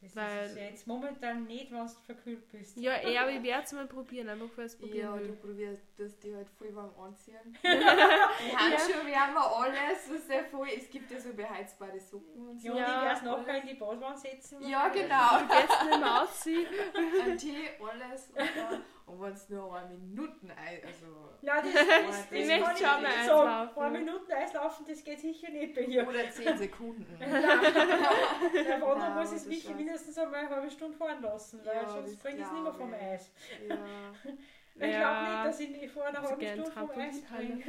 [0.02, 2.76] Das weil- ist ja jetzt momentan nicht, wenn du verkühlt bist.
[2.76, 5.32] Ja, eher, aber ich werde es mal probieren, einfach weil es probieren ja, du will.
[5.36, 7.56] probierst das die halt voll warm anziehen.
[7.62, 10.68] die Handschuhe wärmen alles, so sehr voll.
[10.76, 12.66] Es gibt ja so beheizbare Socken und so.
[12.68, 14.68] Ja, und Ja, ich werde es nachher in die Badwanne setzen.
[14.68, 15.38] Ja, genau.
[15.38, 16.66] Du gehst nicht mehr ausziehen.
[17.24, 18.28] Ein Tee, alles.
[18.28, 21.30] Und, dann- und wenn es nur eine Minuten also.
[21.42, 23.48] Ja, das, das, das, das Ich kann möchte schon mal nicht sagen.
[23.48, 23.82] Eislaufen.
[23.82, 26.08] Ein Minuten Eislaufen, das geht sicher nicht bei ihr.
[26.08, 27.06] Oder 10 Sekunden.
[27.18, 29.76] Der Wanderer Nein, muss es das mich war's.
[29.76, 32.62] mindestens einmal eine halbe Stunde fahren lassen, weil Ja, sonst das bringe ich es nicht
[32.62, 32.94] mehr vom.
[32.94, 33.30] Eis.
[33.68, 33.76] Ja,
[34.76, 35.32] Ich glaube Ja.
[35.34, 37.64] nicht, dass ich nicht vor einer so halben Stunde vom Eis bringe.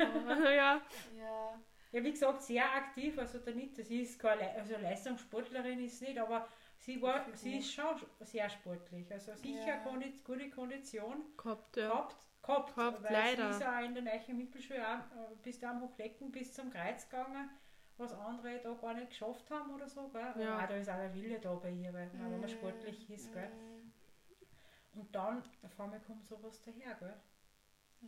[0.55, 0.81] ja.
[1.17, 1.59] ja.
[1.91, 6.01] Ja, wie gesagt, sehr aktiv, also der nicht, sie ist keine Le also Leistungssportlerin ist
[6.01, 6.45] nicht, aber
[6.85, 7.85] sie war, sie ist schon
[8.21, 9.11] sehr sportlich.
[9.11, 9.77] Also sicher Ja.
[9.77, 11.87] Kondi gute Kondition Gehabt, ja.
[11.89, 13.53] gehabt, gehabt, Gehabt, weil leider.
[13.53, 14.99] sie ist auch in der neuen Mittelschule auch,
[15.31, 17.49] äh, bis da am Hochlecken bis zum Kreuz gegangen,
[17.97, 20.07] was andere da gar nicht geschafft haben oder so.
[20.09, 20.33] Gell?
[20.39, 20.59] Ja.
[20.63, 23.33] Auch da ist auch der Wille da bei ihr, weil wenn man sportlich ist.
[23.33, 23.49] Gell?
[23.49, 26.93] mm, Und dann auf einmal kommt sowas daher.
[26.95, 27.13] Gell?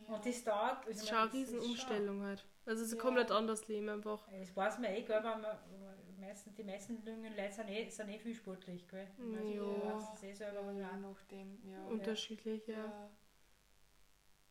[0.07, 0.13] ja.
[0.13, 0.79] Und das dauert.
[0.81, 2.45] Das also ist ich schon eine riesen ist schon- Umstellung halt.
[2.65, 3.03] Also es ist ein Ja.
[3.03, 4.27] komplett anderes Leben einfach.
[4.29, 5.57] Das weiß man eh, gell, weil man,
[6.27, 8.87] meisten, die meisten jungen Leute sind eh, sind eh viel sportlich.
[8.87, 9.07] Gell?
[9.19, 9.61] Also, Ja.
[9.61, 10.97] du weißt es eh selber, ja, ja.
[10.97, 11.85] nachdem, ja.
[11.85, 12.75] Unterschiedlich, ja.
[12.77, 13.09] ja.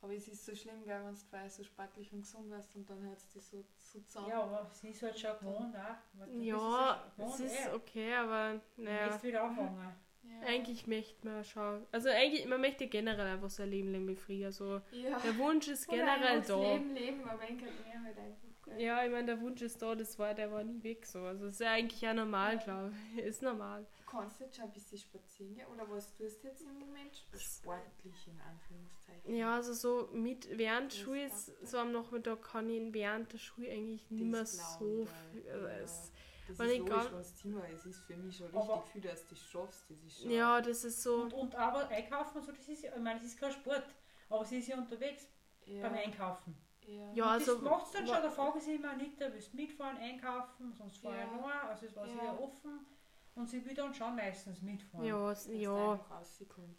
[0.02, 2.88] Aber es ist so schlimm, gell, wenn du vorher so sportlich und gesund warst und
[2.88, 4.28] dann hört es dich so, so zusammen.
[4.28, 6.26] ja, aber sie ist halt schon gewohnt auch.
[6.26, 7.74] Du, Ja, ist ja es ist eh.
[7.74, 9.06] okay, aber Du naja.
[9.06, 9.94] musst wieder anfangen.
[10.22, 10.40] Ja.
[10.48, 11.86] Eigentlich möchte man schon.
[11.92, 14.52] Also eigentlich, man möchte generell einfach so ein Leben leben wie früher.
[14.52, 14.80] So.
[14.92, 15.18] ja.
[15.20, 16.60] Der Wunsch ist generell da.
[16.74, 18.45] Leben leben, aber ich kann mehr halt einfach.
[18.78, 21.20] Ja, ich meine, der Wunsch ist da, das war, der war nie weg so.
[21.20, 23.22] Also es ist ja eigentlich ja normal, glaube ich.
[23.24, 23.86] Ist normal.
[24.10, 25.66] Kannst du jetzt schon ein bisschen spazieren gehen?
[25.68, 27.24] Oder was tust du jetzt im Moment?
[27.36, 29.34] Sportlich in Anführungszeichen.
[29.34, 31.30] Ja, also so mit während Das Schule, ja.
[31.64, 35.48] so am Nachmittag kann ich während der Schule eigentlich nicht mehr so viel.
[35.50, 35.72] Also Ja.
[35.78, 36.12] es,
[36.48, 38.92] Das Wenn ist ich logisch, gar- was Thema Es ist für mich schon Aber- richtig
[38.92, 39.90] viel, dass du das schaffst.
[39.90, 41.22] Das ist schon ja, das ist so.
[41.22, 43.84] Und, und aber einkaufen so, das ist ja, ich meine, das ist kein Sport.
[44.28, 45.26] Aber sie ist ja unterwegs
[45.64, 46.56] ja, beim Einkaufen.
[46.86, 47.12] Ja.
[47.12, 47.54] Ja, Und also.
[47.54, 50.72] das macht dann wa- schon, da frage ich sie immer, Anita, willst du mitfahren, einkaufen,
[50.72, 51.24] sonst fahre Ja.
[51.24, 51.46] ich noch.
[51.68, 52.12] Also es war Ja.
[52.20, 52.86] sehr offen.
[53.34, 55.04] Und sie will dann schon meistens mitfahren.
[55.04, 56.00] Ja, dass ja,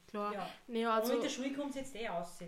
[0.08, 0.34] klar.
[0.34, 0.50] Ja.
[0.68, 1.14] Nee, Aber also.
[1.14, 2.40] in der Schule kommt es jetzt eh aus.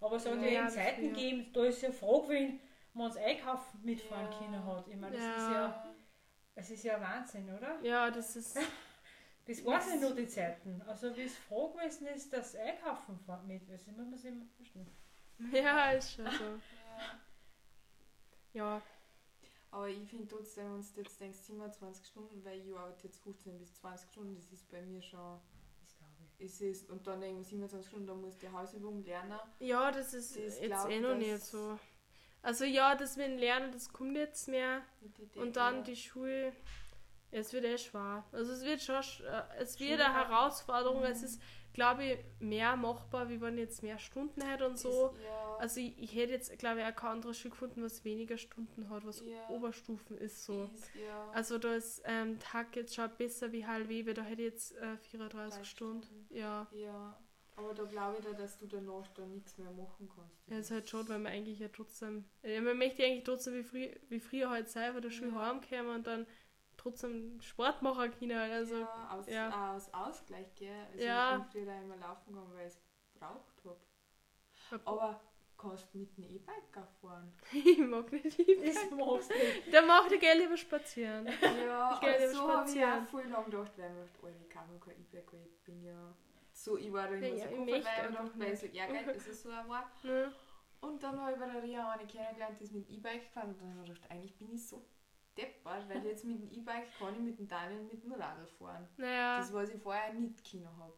[0.00, 1.12] Aber so Ja, ja, ja, in Zeiten früher.
[1.14, 2.60] geben, da ist ja Frage, wenn
[2.94, 4.38] man das Einkaufen mitfahren Ja.
[4.38, 4.88] können hat.
[4.88, 5.36] Ich meine, das Ja.
[5.36, 5.86] ist ja,
[6.56, 7.80] das ist ja Wahnsinn, oder?
[7.82, 8.56] Ja, das ist.
[9.44, 10.80] Das weiß ich nur die Zeiten.
[10.86, 13.68] Also wie es froh gewesen ist, das Einkaufen mit.
[13.68, 14.88] Das muss man sich immer vorstellen.
[15.52, 16.44] Ja, ist schon so.
[16.98, 17.20] Ja.
[18.54, 18.82] Ja,
[19.70, 23.58] Aber ich finde trotzdem, wenn du jetzt denkst, 27 Stunden, weil ich arbeite jetzt 15
[23.58, 25.40] bis 20 Stunden, das ist bei mir schon,
[25.80, 26.44] Das glaube ich.
[26.46, 29.38] es ist, und dann irgendwie 27 Stunden, dann musst du Hausübung lernen.
[29.60, 31.78] ja, das ist Das jetzt glaub eh ich, noch nicht so.
[32.42, 34.82] Also ja, das mit dem Lernen, das kommt jetzt mehr.
[35.36, 35.82] Und dann ja.
[35.82, 36.52] die Schule.
[37.32, 38.24] Es wird eh schwer.
[38.30, 40.12] Also es wird schon, sch- äh, es wird eine.
[40.14, 41.02] Herausforderung.
[41.02, 41.24] Es Mhm.
[41.24, 45.08] ist, glaube ich, mehr machbar, wie wenn ich jetzt mehr Stunden hätte und so.
[45.16, 48.04] Ist, ja, Also ich, ich hätte jetzt, glaube ich, auch kein anderes Schule gefunden, was
[48.04, 49.48] weniger Stunden hat, was Ja.
[49.48, 50.64] Oberstufen ist so.
[50.74, 54.42] ist, ja, Also da ist ähm, Tag jetzt schon besser wie halb, weil da hätte
[54.42, 56.26] ich jetzt äh, 34 drei Stunden.
[56.28, 56.66] Ja.
[56.72, 57.18] Ja,
[57.56, 60.48] aber da glaube ich da, dass du danach dann nichts mehr machen kannst.
[60.48, 63.62] Ja, ist halt schon, weil man eigentlich ja trotzdem, äh, man möchte eigentlich trotzdem wie,
[63.62, 65.46] früh, wie früher halt sein, von der Schule Ja.
[65.48, 66.26] heimkommen und dann
[66.76, 68.32] trotzdem Sport machen können.
[68.38, 69.74] Also, ja, aus, ja.
[69.74, 70.86] aus Ausgleich, gell?
[70.92, 71.36] Also Ja.
[71.36, 72.80] ich bin früher immer laufen gegangen, weil ich es
[73.18, 73.78] braucht habe.
[74.70, 75.20] hab- Aber
[75.58, 77.32] kannst du mit dem E-Bike fahren?
[77.52, 78.38] ich mag nicht
[78.92, 79.72] machst du nicht.
[79.72, 81.26] Der macht gerne lieber spazieren.
[81.26, 84.48] Ja, Ich aber so habe ich auch voll lang gedacht, weil ich dachte, oh, ich
[84.48, 86.14] kann kein E-Bike, weil ich bin ja
[86.54, 88.66] so, ich war da immer Ja, so ja, ich Kopf, möchte weil ich ich so
[88.66, 88.76] nicht.
[88.76, 89.90] ehrgeizig, also so war.
[90.02, 90.32] Ne?
[90.80, 93.60] Und dann habe ich bei der Ria eine kennengelernt, die ist mit E-Bike gefahren und
[93.62, 94.84] dann habe ich gedacht, eigentlich bin ich so
[95.36, 98.88] deppert, weil jetzt mit dem E-Bike kann ich mit dem Daniel mit dem Radl fahren.
[98.96, 100.92] Naja, Das, was ich vorher nicht können habe.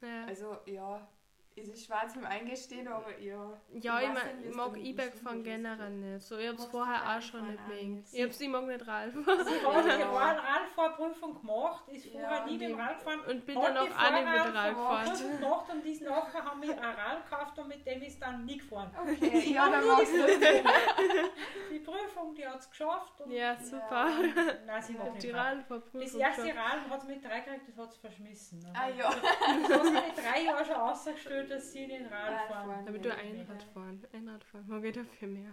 [0.00, 0.26] naja.
[0.26, 1.08] Also ja,
[1.56, 3.52] es ist schwer zum Eingestehen, aber ja.
[3.74, 6.26] Ja, ich, mein, ich es mag ist, fahren es generell nicht.
[6.26, 8.04] So, ich hab's Magst du vorher auch Radfahren schon nicht mögen.
[8.12, 9.24] Ich, hab's, ich mag nicht Radfahren.
[9.44, 9.96] Sie hat Ja.
[9.96, 10.02] die
[10.46, 13.20] Radfahrprüfung gemacht, ist vorher Ja, nie mit dem Radfahren.
[13.20, 15.38] Und bin dann auch auch nicht mit Fahrrad Rad gefahren.
[15.40, 18.56] gemacht Und diesen nachher haben wir ein Rad gekauft und mit dem ist dann nie
[18.58, 18.90] gefahren.
[19.00, 20.64] Okay, ja, dann die du Prüfung.
[21.70, 23.20] Die Prüfung, die hat es geschafft.
[23.20, 24.08] Und Ja, super.
[24.66, 25.56] Nein, sie Ich mag nicht Rad.
[25.58, 26.42] Radfahrprüfung Das erste.
[26.48, 28.66] Rad hat sie mit drei gekriegt, das hat sie verschmissen.
[28.74, 29.10] Ah ja.
[29.10, 32.88] Das hat sie mit drei Jahren schon ausgestellt, dass sie in den Rad fahren.
[32.88, 34.06] Aber du Einrad fahren.
[34.12, 34.64] Einrad fahren.
[34.66, 35.52] Mag ich dafür mehr.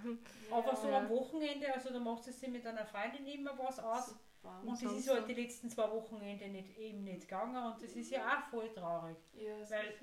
[0.52, 4.16] Aber so am Wochenende, also da macht sie sich mit einer Freundin immer was aus.
[4.42, 4.60] Super.
[4.66, 5.28] Und das ist halt so?
[5.28, 9.16] die letzten zwei Wochenende nicht, eben nicht gegangen und das ist ja auch voll traurig.
[9.34, 9.94] Ja, Weil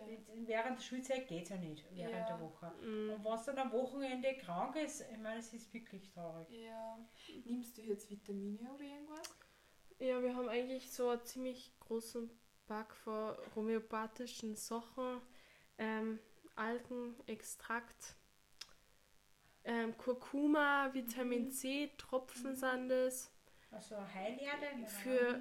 [0.46, 2.26] während der Schulzeit geht es ja nicht, während Ja.
[2.26, 2.72] der Woche.
[2.80, 3.10] Mm.
[3.10, 6.48] Und wenn es dann am Wochenende krank ist, ich meine, es ist wirklich traurig.
[6.50, 6.98] Ja.
[7.46, 9.22] Nimmst du jetzt Vitamine oder irgendwas?
[9.98, 12.30] Ja, wir haben eigentlich so einen ziemlich großen
[12.66, 15.20] Pack von homöopathischen Sachen.
[15.78, 16.18] Ähm,
[16.56, 18.16] Algenextrakt,
[19.64, 23.30] ähm, Kurkuma, Vitamin C, Tropfen sind das.
[23.70, 24.66] Also Heilerde.
[25.02, 25.40] Für,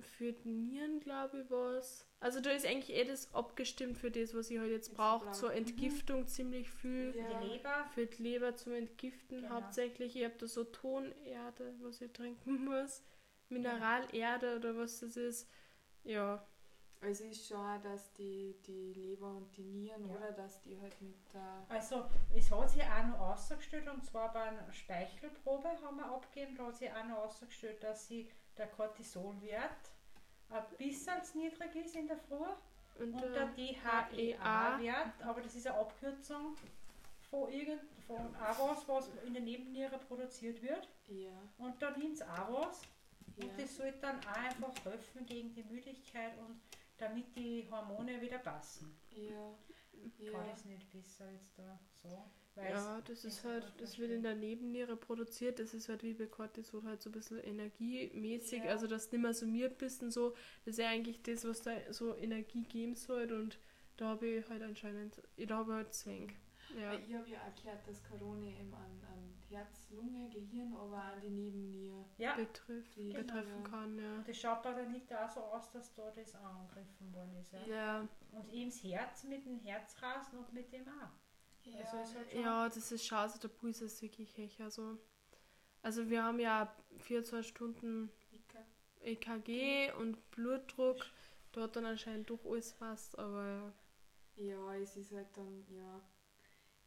[0.00, 2.06] für die Nieren, glaube ich, was.
[2.20, 5.26] Also da ist eigentlich eh das abgestimmt für das, was ich halt jetzt brauche.
[5.26, 5.32] brauch.
[5.32, 7.12] Zur Entgiftung ziemlich viel.
[7.12, 7.38] für Ja.
[7.40, 7.86] die Leber.
[7.94, 9.54] Für die Leber zum Entgiften Genau.
[9.56, 10.16] hauptsächlich.
[10.16, 13.02] Ich habe da so Tonerde, was ich trinken muss.
[13.50, 15.48] Mineralerde oder was das ist.
[16.02, 16.44] Ja,
[17.00, 20.14] Also ist schon auch, dass die, die Leber und die Nieren, Ja.
[20.16, 21.64] oder dass die halt mit der.
[21.68, 26.56] Also es hat sich auch noch ausgestellt und zwar bei einer Speichelprobe haben wir abgegeben,
[26.56, 29.70] da hat sich auch noch ausgestellt, dass sie der Cortisolwert
[30.48, 32.46] ein bisschen niedrig ist in der Früh
[32.98, 36.56] und, und der DHEA-Wert, aber das ist eine Abkürzung
[37.30, 41.30] von, irgend, von auch was, was in der Nebenniere produziert wird Ja.
[41.58, 42.82] und da nimmt es auch was
[43.36, 43.44] ja.
[43.44, 46.60] und das sollte dann auch einfach helfen gegen die Müdigkeit und
[46.98, 48.96] damit die Hormone wieder passen.
[49.10, 49.54] Ja.
[50.30, 50.52] Kann Ja.
[50.52, 52.24] es nicht besser jetzt da so.
[52.54, 55.58] weil ja, das ist es halt, einfach das wird in der Nebenniere produziert.
[55.58, 58.64] Das ist halt wie bei Cortisol halt so ein bisschen energiemäßig.
[58.64, 58.70] Ja.
[58.70, 60.30] Also, dass du nicht mehr summiert bist und so.
[60.64, 63.32] Das ist ja eigentlich das, was da so Energie geben soll.
[63.32, 63.58] Und
[63.96, 66.32] da habe ich halt anscheinend, da habe ich halt Zwang.
[66.76, 66.90] Ja.
[66.90, 70.96] Weil Ich habe ja auch gehört, dass Corona eben an, an Herz, Lunge, Gehirn, aber
[70.96, 72.04] auch an die Nebenniere.
[72.18, 73.68] Ja, betrifft, Genau, betreffen ja.
[73.70, 74.22] kann, ja.
[74.26, 77.52] das schaut bei der Nita auch so aus, dass da das auch angegriffen worden ist.
[77.52, 77.66] Ja.
[77.66, 81.10] Ja, Und eben das Herz mit dem Herzrasen und mit dem auch.
[81.66, 84.60] Also ist halt ja, das ist schade, der Puls ist wirklich echt.
[84.60, 84.98] Also,
[85.82, 88.10] also wir haben ja 24 Stunden.
[89.00, 91.06] EKG und Blutdruck.
[91.52, 93.72] Da hat dann anscheinend doch alles passt, aber
[94.34, 96.00] Ja, es ist halt dann, ja.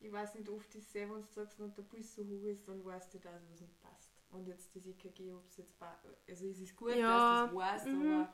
[0.01, 2.43] Ich weiß nicht, oft ist es eh, wenn du sagst, und der Puls so hoch
[2.43, 4.09] ist, dann weißt du, dass was nicht passt.
[4.31, 7.55] Und jetzt das EKG, ob es jetzt, pa- also es ist gut, Ja, dass du
[7.57, 8.11] das weißt, mhm.
[8.13, 8.33] aber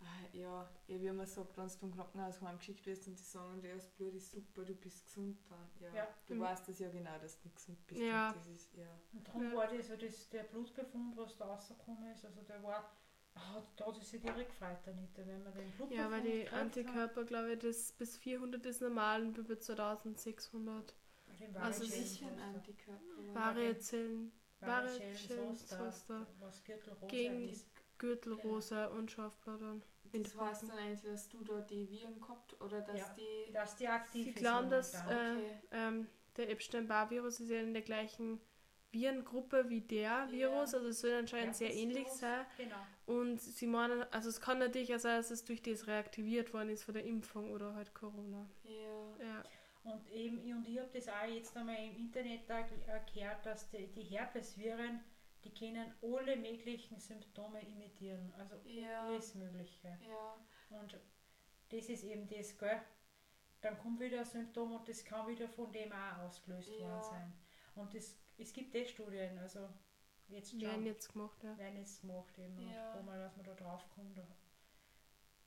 [0.00, 3.60] Ah, Ja, ja, wie man sagt, wenn du vom Krankenhaus heimgeschickt wirst und die sagen,
[3.60, 6.08] das Blut ist super, du bist gesund, dann ja, Ja.
[6.26, 6.40] du Mhm.
[6.40, 8.00] weißt das ja genau, dass du nicht gesund bist.
[8.00, 8.28] Ja.
[8.28, 8.86] Und das ist, ja.
[9.12, 9.56] Und darum Ja.
[9.56, 12.92] war das, so das, der Blutbefund, was da rausgekommen ist, also der war,
[13.76, 17.24] da hat es sich direkt gefreut, Anita, wenn man den Blutbefund Ja, weil die Antikörper,
[17.24, 20.94] glaube ich, das bis 400 ist normal und über 2600
[21.40, 22.40] den Also Varicellen ist ein.
[22.40, 23.34] Antikörper?
[23.34, 26.26] Variezellen, Gürtelrose
[27.08, 27.66] Gegen- ist.
[27.98, 29.82] Gürtelrose und Scharfbladern.
[30.12, 33.14] Das heißt dann eigentlich, dass du da die Viren gehabt oder dass Ja.
[33.16, 33.52] die.
[33.52, 35.60] Dass die aktiv Sie ist glauben, dass äh, Okay.
[35.72, 36.06] ähm,
[36.36, 38.40] der Epstein-Barr-Virus ist ja in der gleichen
[38.90, 42.46] Virengruppe wie der Virus, also es soll anscheinend Ja, sehr ähnlich sein.
[42.56, 42.76] Genau.
[43.08, 46.68] Und sie meinen, also es kann natürlich auch sein, dass es durch das reaktiviert worden
[46.68, 48.46] ist von der Impfung oder halt Corona.
[48.64, 49.16] Ja.
[49.24, 49.42] Ja.
[49.84, 53.70] Und eben, und ich habe das auch jetzt einmal im Internet da ge- äh, dass
[53.70, 55.00] die, die Herpesviren,
[55.42, 58.30] die können alle möglichen Symptome imitieren.
[58.36, 59.06] Also Ja.
[59.06, 59.98] alles Mögliche.
[60.06, 60.36] Ja.
[60.78, 60.98] Und
[61.70, 62.82] das ist eben das, gell?
[63.62, 66.86] Dann kommt wieder ein Symptom und das kann wieder von dem auch ausgelöst Ja.
[66.88, 67.32] worden sein.
[67.74, 69.66] Und das, es gibt eh Studien, also
[70.28, 71.56] jetzt schon Werden jetzt gemacht, ja.
[71.58, 72.94] werden jetzt gemacht eben, Ja.
[72.94, 74.18] und man, dass man da drauf kommt.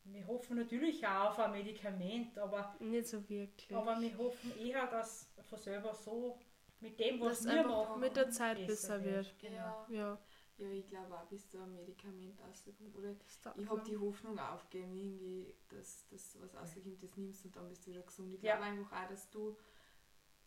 [0.03, 3.75] Wir hoffen natürlich auch auf ein Medikament, aber, Nicht so wirklich.
[3.75, 6.39] aber wir hoffen eher, dass von selber so
[6.79, 9.37] mit dem, was Dass wir machen, mit der Zeit besser wird.
[9.39, 9.85] Genau.
[9.89, 10.17] Ja.
[10.57, 12.95] Ja, ja, ich glaube auch, bis da ein Medikament rauskommt.
[12.95, 13.15] Oder
[13.55, 17.85] ich habe die Hoffnung aufgegeben, irgendwie, dass das was rauskommt, das nimmst und dann bist
[17.85, 18.33] du wieder gesund.
[18.33, 18.55] Ich Ja.
[18.57, 19.55] glaube einfach auch, dass du.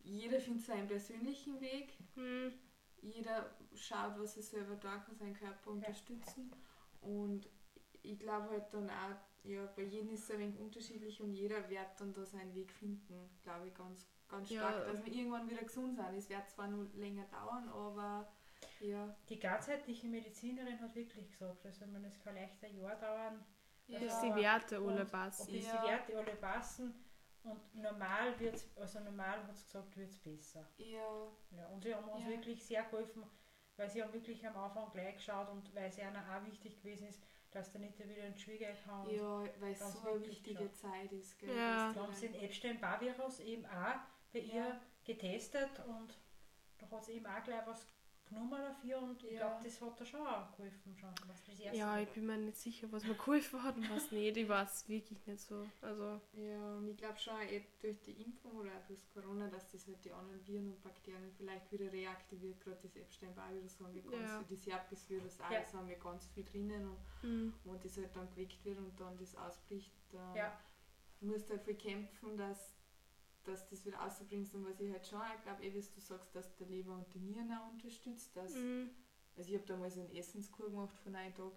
[0.02, 1.96] Jeder findet seinen persönlichen Weg.
[2.14, 2.52] Hm,
[3.04, 6.50] Jeder schaut, was er selber da kann, seinen Körper unterstützen.
[7.00, 7.48] Und
[8.02, 11.68] ich glaube halt dann auch, ja, bei jedem ist es ein wenig unterschiedlich und jeder
[11.68, 14.60] wird dann da seinen Weg finden, glaube ich, ganz, ganz Ja.
[14.70, 16.14] stark, dass wir irgendwann wieder gesund sind.
[16.16, 18.32] Es wird zwar nur länger dauern, aber
[18.80, 19.14] ja.
[19.28, 23.44] Die ganzheitliche Medizinerin hat wirklich gesagt, also man, es kann leicht ein Jahr dauern,
[23.86, 23.98] ja.
[23.98, 25.52] bis die Werte alle passen.
[25.52, 25.82] bis Ja.
[25.82, 27.03] die Werte alle passen
[27.44, 30.66] und normal wird also normal hat es gesagt, wird es besser.
[30.78, 32.30] ja, Ja, und sie haben uns Ja.
[32.30, 33.24] wirklich sehr geholfen,
[33.76, 37.08] weil sie haben wirklich am Anfang gleich geschaut und weil es ihnen auch wichtig gewesen
[37.08, 39.08] ist, dass der nicht wieder in die Schule kann.
[39.10, 40.72] ja, weil es so eine wichtige schon.
[40.74, 41.38] Zeit ist.
[41.38, 41.92] Gell, Ja.
[41.92, 44.00] Da haben sie den Epstein-Barr-Virus eben auch
[44.32, 44.54] bei Ja.
[44.66, 46.18] ihr getestet und
[46.78, 47.86] da hat sie eben auch gleich was
[48.28, 49.48] genommen dafür und ich Ja.
[49.48, 50.96] glaube, das hat da schon auch geholfen.
[50.96, 53.90] Schon, was das erste Ja, ich bin mir nicht sicher, was mir geholfen hat und
[53.90, 54.36] was nicht.
[54.36, 55.66] Ich weiß wirklich nicht so.
[55.82, 59.70] Also, Ja, und ich glaube schon eh durch die Impfung oder auch durch Corona, dass
[59.70, 62.60] das halt die anderen Viren und Bakterien vielleicht wieder reaktiviert.
[62.60, 64.42] Gerade das Epstein-Barr-Virus haben wir ganz Ja.
[64.42, 65.60] viel, das Herpes-Virus auch, Ja.
[65.60, 68.98] das haben wir ganz viel drinnen und hm, wo das halt dann geweckt wird und
[68.98, 70.58] dann das ausbricht, dann Ja.
[71.20, 72.74] musst du halt viel kämpfen, dass,
[73.44, 74.54] dass das wieder rausbringst.
[74.54, 77.12] Und was ich halt schon auch glaube, eh, wie du sagst, dass der Leber und
[77.14, 78.36] die Nieren auch unterstützt.
[78.36, 78.90] Dass, hm,
[79.36, 81.52] Also ich habe da mal so einen Essenskur gemacht von einem Tag,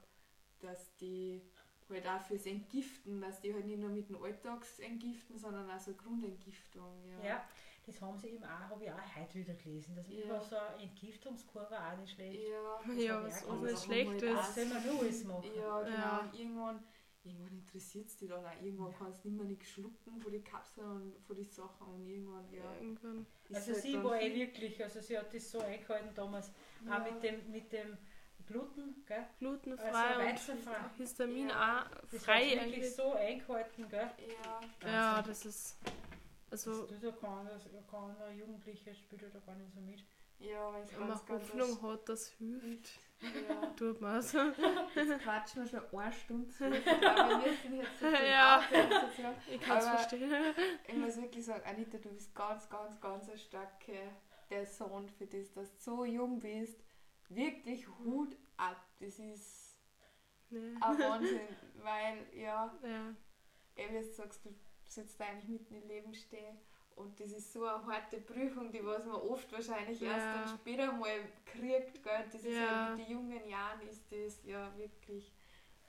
[0.59, 1.41] dass die
[1.89, 5.79] halt auch fürs Entgiften, dass die halt nicht nur mit dem Alltags entgiften, sondern auch
[5.79, 6.91] so eine Grundentgiftung.
[7.21, 7.25] Ja.
[7.29, 7.45] Ja,
[7.85, 10.25] das haben sie eben auch, habe ich auch heute wieder gelesen, dass Ja.
[10.25, 12.41] über so eine Entgiftungskurve auch nicht schlecht.
[12.49, 14.55] Ja, ja, hab ich was nicht schlecht halt auch Das ist.
[14.55, 15.51] soll man nur alles machen.
[15.55, 15.97] ja genau.
[15.97, 16.31] Ja.
[16.33, 16.83] Irgendwann,
[17.27, 18.61] irgendwann interessiert es dich dann auch.
[18.63, 22.05] Irgendwann kannst du nicht mehr nichts schlucken von den Kapseln und von den Sachen und
[22.07, 22.73] irgendwann, ja.
[22.75, 23.25] Irgendwann.
[23.49, 26.51] ist Also halt sie war eh wirklich, also sie hat das so eingehalten damals,
[26.85, 26.97] ja.
[27.05, 27.97] auch mit dem, mit dem
[28.45, 29.25] Gluten, gell?
[29.39, 30.97] Glutenfrei Also und.
[30.97, 31.85] Histamin Ja.
[31.85, 32.95] auch Das frei hat sie wirklich eigentlich.
[32.95, 34.09] so eingehalten, gell?
[34.43, 35.77] Ja, Ja, das ist.
[36.49, 40.01] Also, das, da kann, das kann ein Jugendlicher spielt ja da gar nicht so mit.
[40.39, 43.65] Ja, weil es wenn man Hoffnung hat, das hilft, Ja.
[43.75, 44.33] tut man es.
[44.33, 46.69] Jetzt quatschen wir schon eine Stunde zu.
[46.69, 48.61] Glaube, wir müssen jetzt nicht Ja.
[49.51, 50.31] Ich kann es Aber- verstehen.
[50.87, 54.11] Ich muss wirklich sagen, Anita, du bist ganz, ganz, ganz eine starke
[54.49, 56.79] Person für das, dass du so jung bist.
[57.29, 58.77] Wirklich Hut ab.
[58.99, 59.79] Das ist
[60.49, 60.75] Nee.
[60.79, 61.41] ein Wahnsinn,
[61.83, 63.13] weil, ja, Ja.
[63.75, 64.53] eh, wie du sagst, du
[64.87, 66.57] sollst eigentlich mitten im Leben stehen.
[66.97, 70.33] Und das ist so eine harte Prüfung, die was man oft wahrscheinlich erst Ja.
[70.33, 71.09] dann später mal
[71.45, 72.03] kriegt.
[72.03, 72.25] Gell?
[72.31, 72.95] Das ist Ja.
[72.95, 75.31] mit den jungen Jahren ist das ja wirklich,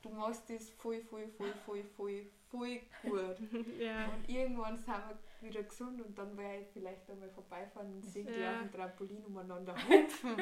[0.03, 3.37] du machst das voll, voll, voll, voll, voll, voll gut.
[3.79, 4.05] ja.
[4.13, 5.17] Und irgendwann sind wir
[5.49, 9.23] wieder gesund und dann werde ich vielleicht einmal vorbeifahren und sehen die auf dem Trampolin
[9.25, 10.35] umeinander hüpfen.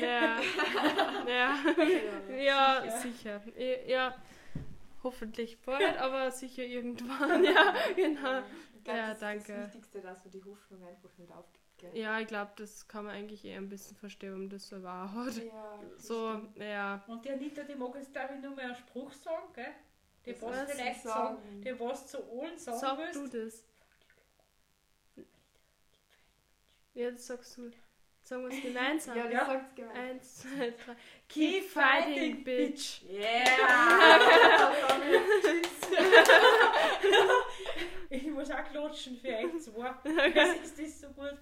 [0.00, 0.40] Ja.
[1.26, 1.56] ja.
[2.44, 3.42] Ja, sicher.
[3.86, 4.14] Ja,
[5.02, 7.42] hoffentlich bald, aber sicher irgendwann.
[7.44, 8.42] Ja, genau.
[8.84, 9.38] Glaub, Ja, das danke.
[9.40, 11.58] ist das Wichtigste, dass man die Hoffnung einfach nicht aufgibt.
[11.78, 11.96] Gell?
[11.96, 14.82] Ja, ich glaube, das kann man eigentlich eher ein bisschen verstehen, wenn man das so
[14.82, 15.34] wahr hat.
[15.36, 16.56] Ja, das So, stimmt.
[16.58, 17.02] ja.
[17.06, 19.66] Und die Anita, die mag jetzt glaube ich nur mehr einen Spruch sagen, gell?
[20.24, 21.62] Die Das was vielleicht sagen, sagen.
[21.62, 23.16] die was zu allen sagen Sag willst.
[23.16, 23.64] du das.
[26.94, 27.70] Ja, das sagst du.
[28.24, 29.16] Sagen wir es gemeinsam.
[29.16, 29.46] Ja, das Ja.
[29.46, 29.96] sagt's gemein.
[29.96, 30.94] Eins, zwei, drei.
[31.28, 33.02] Keep fighting, bitch!
[33.02, 34.20] Yeah!
[38.12, 39.94] Ich muss auch klatschen für euch zwei.
[40.34, 41.38] Das ist das so gut.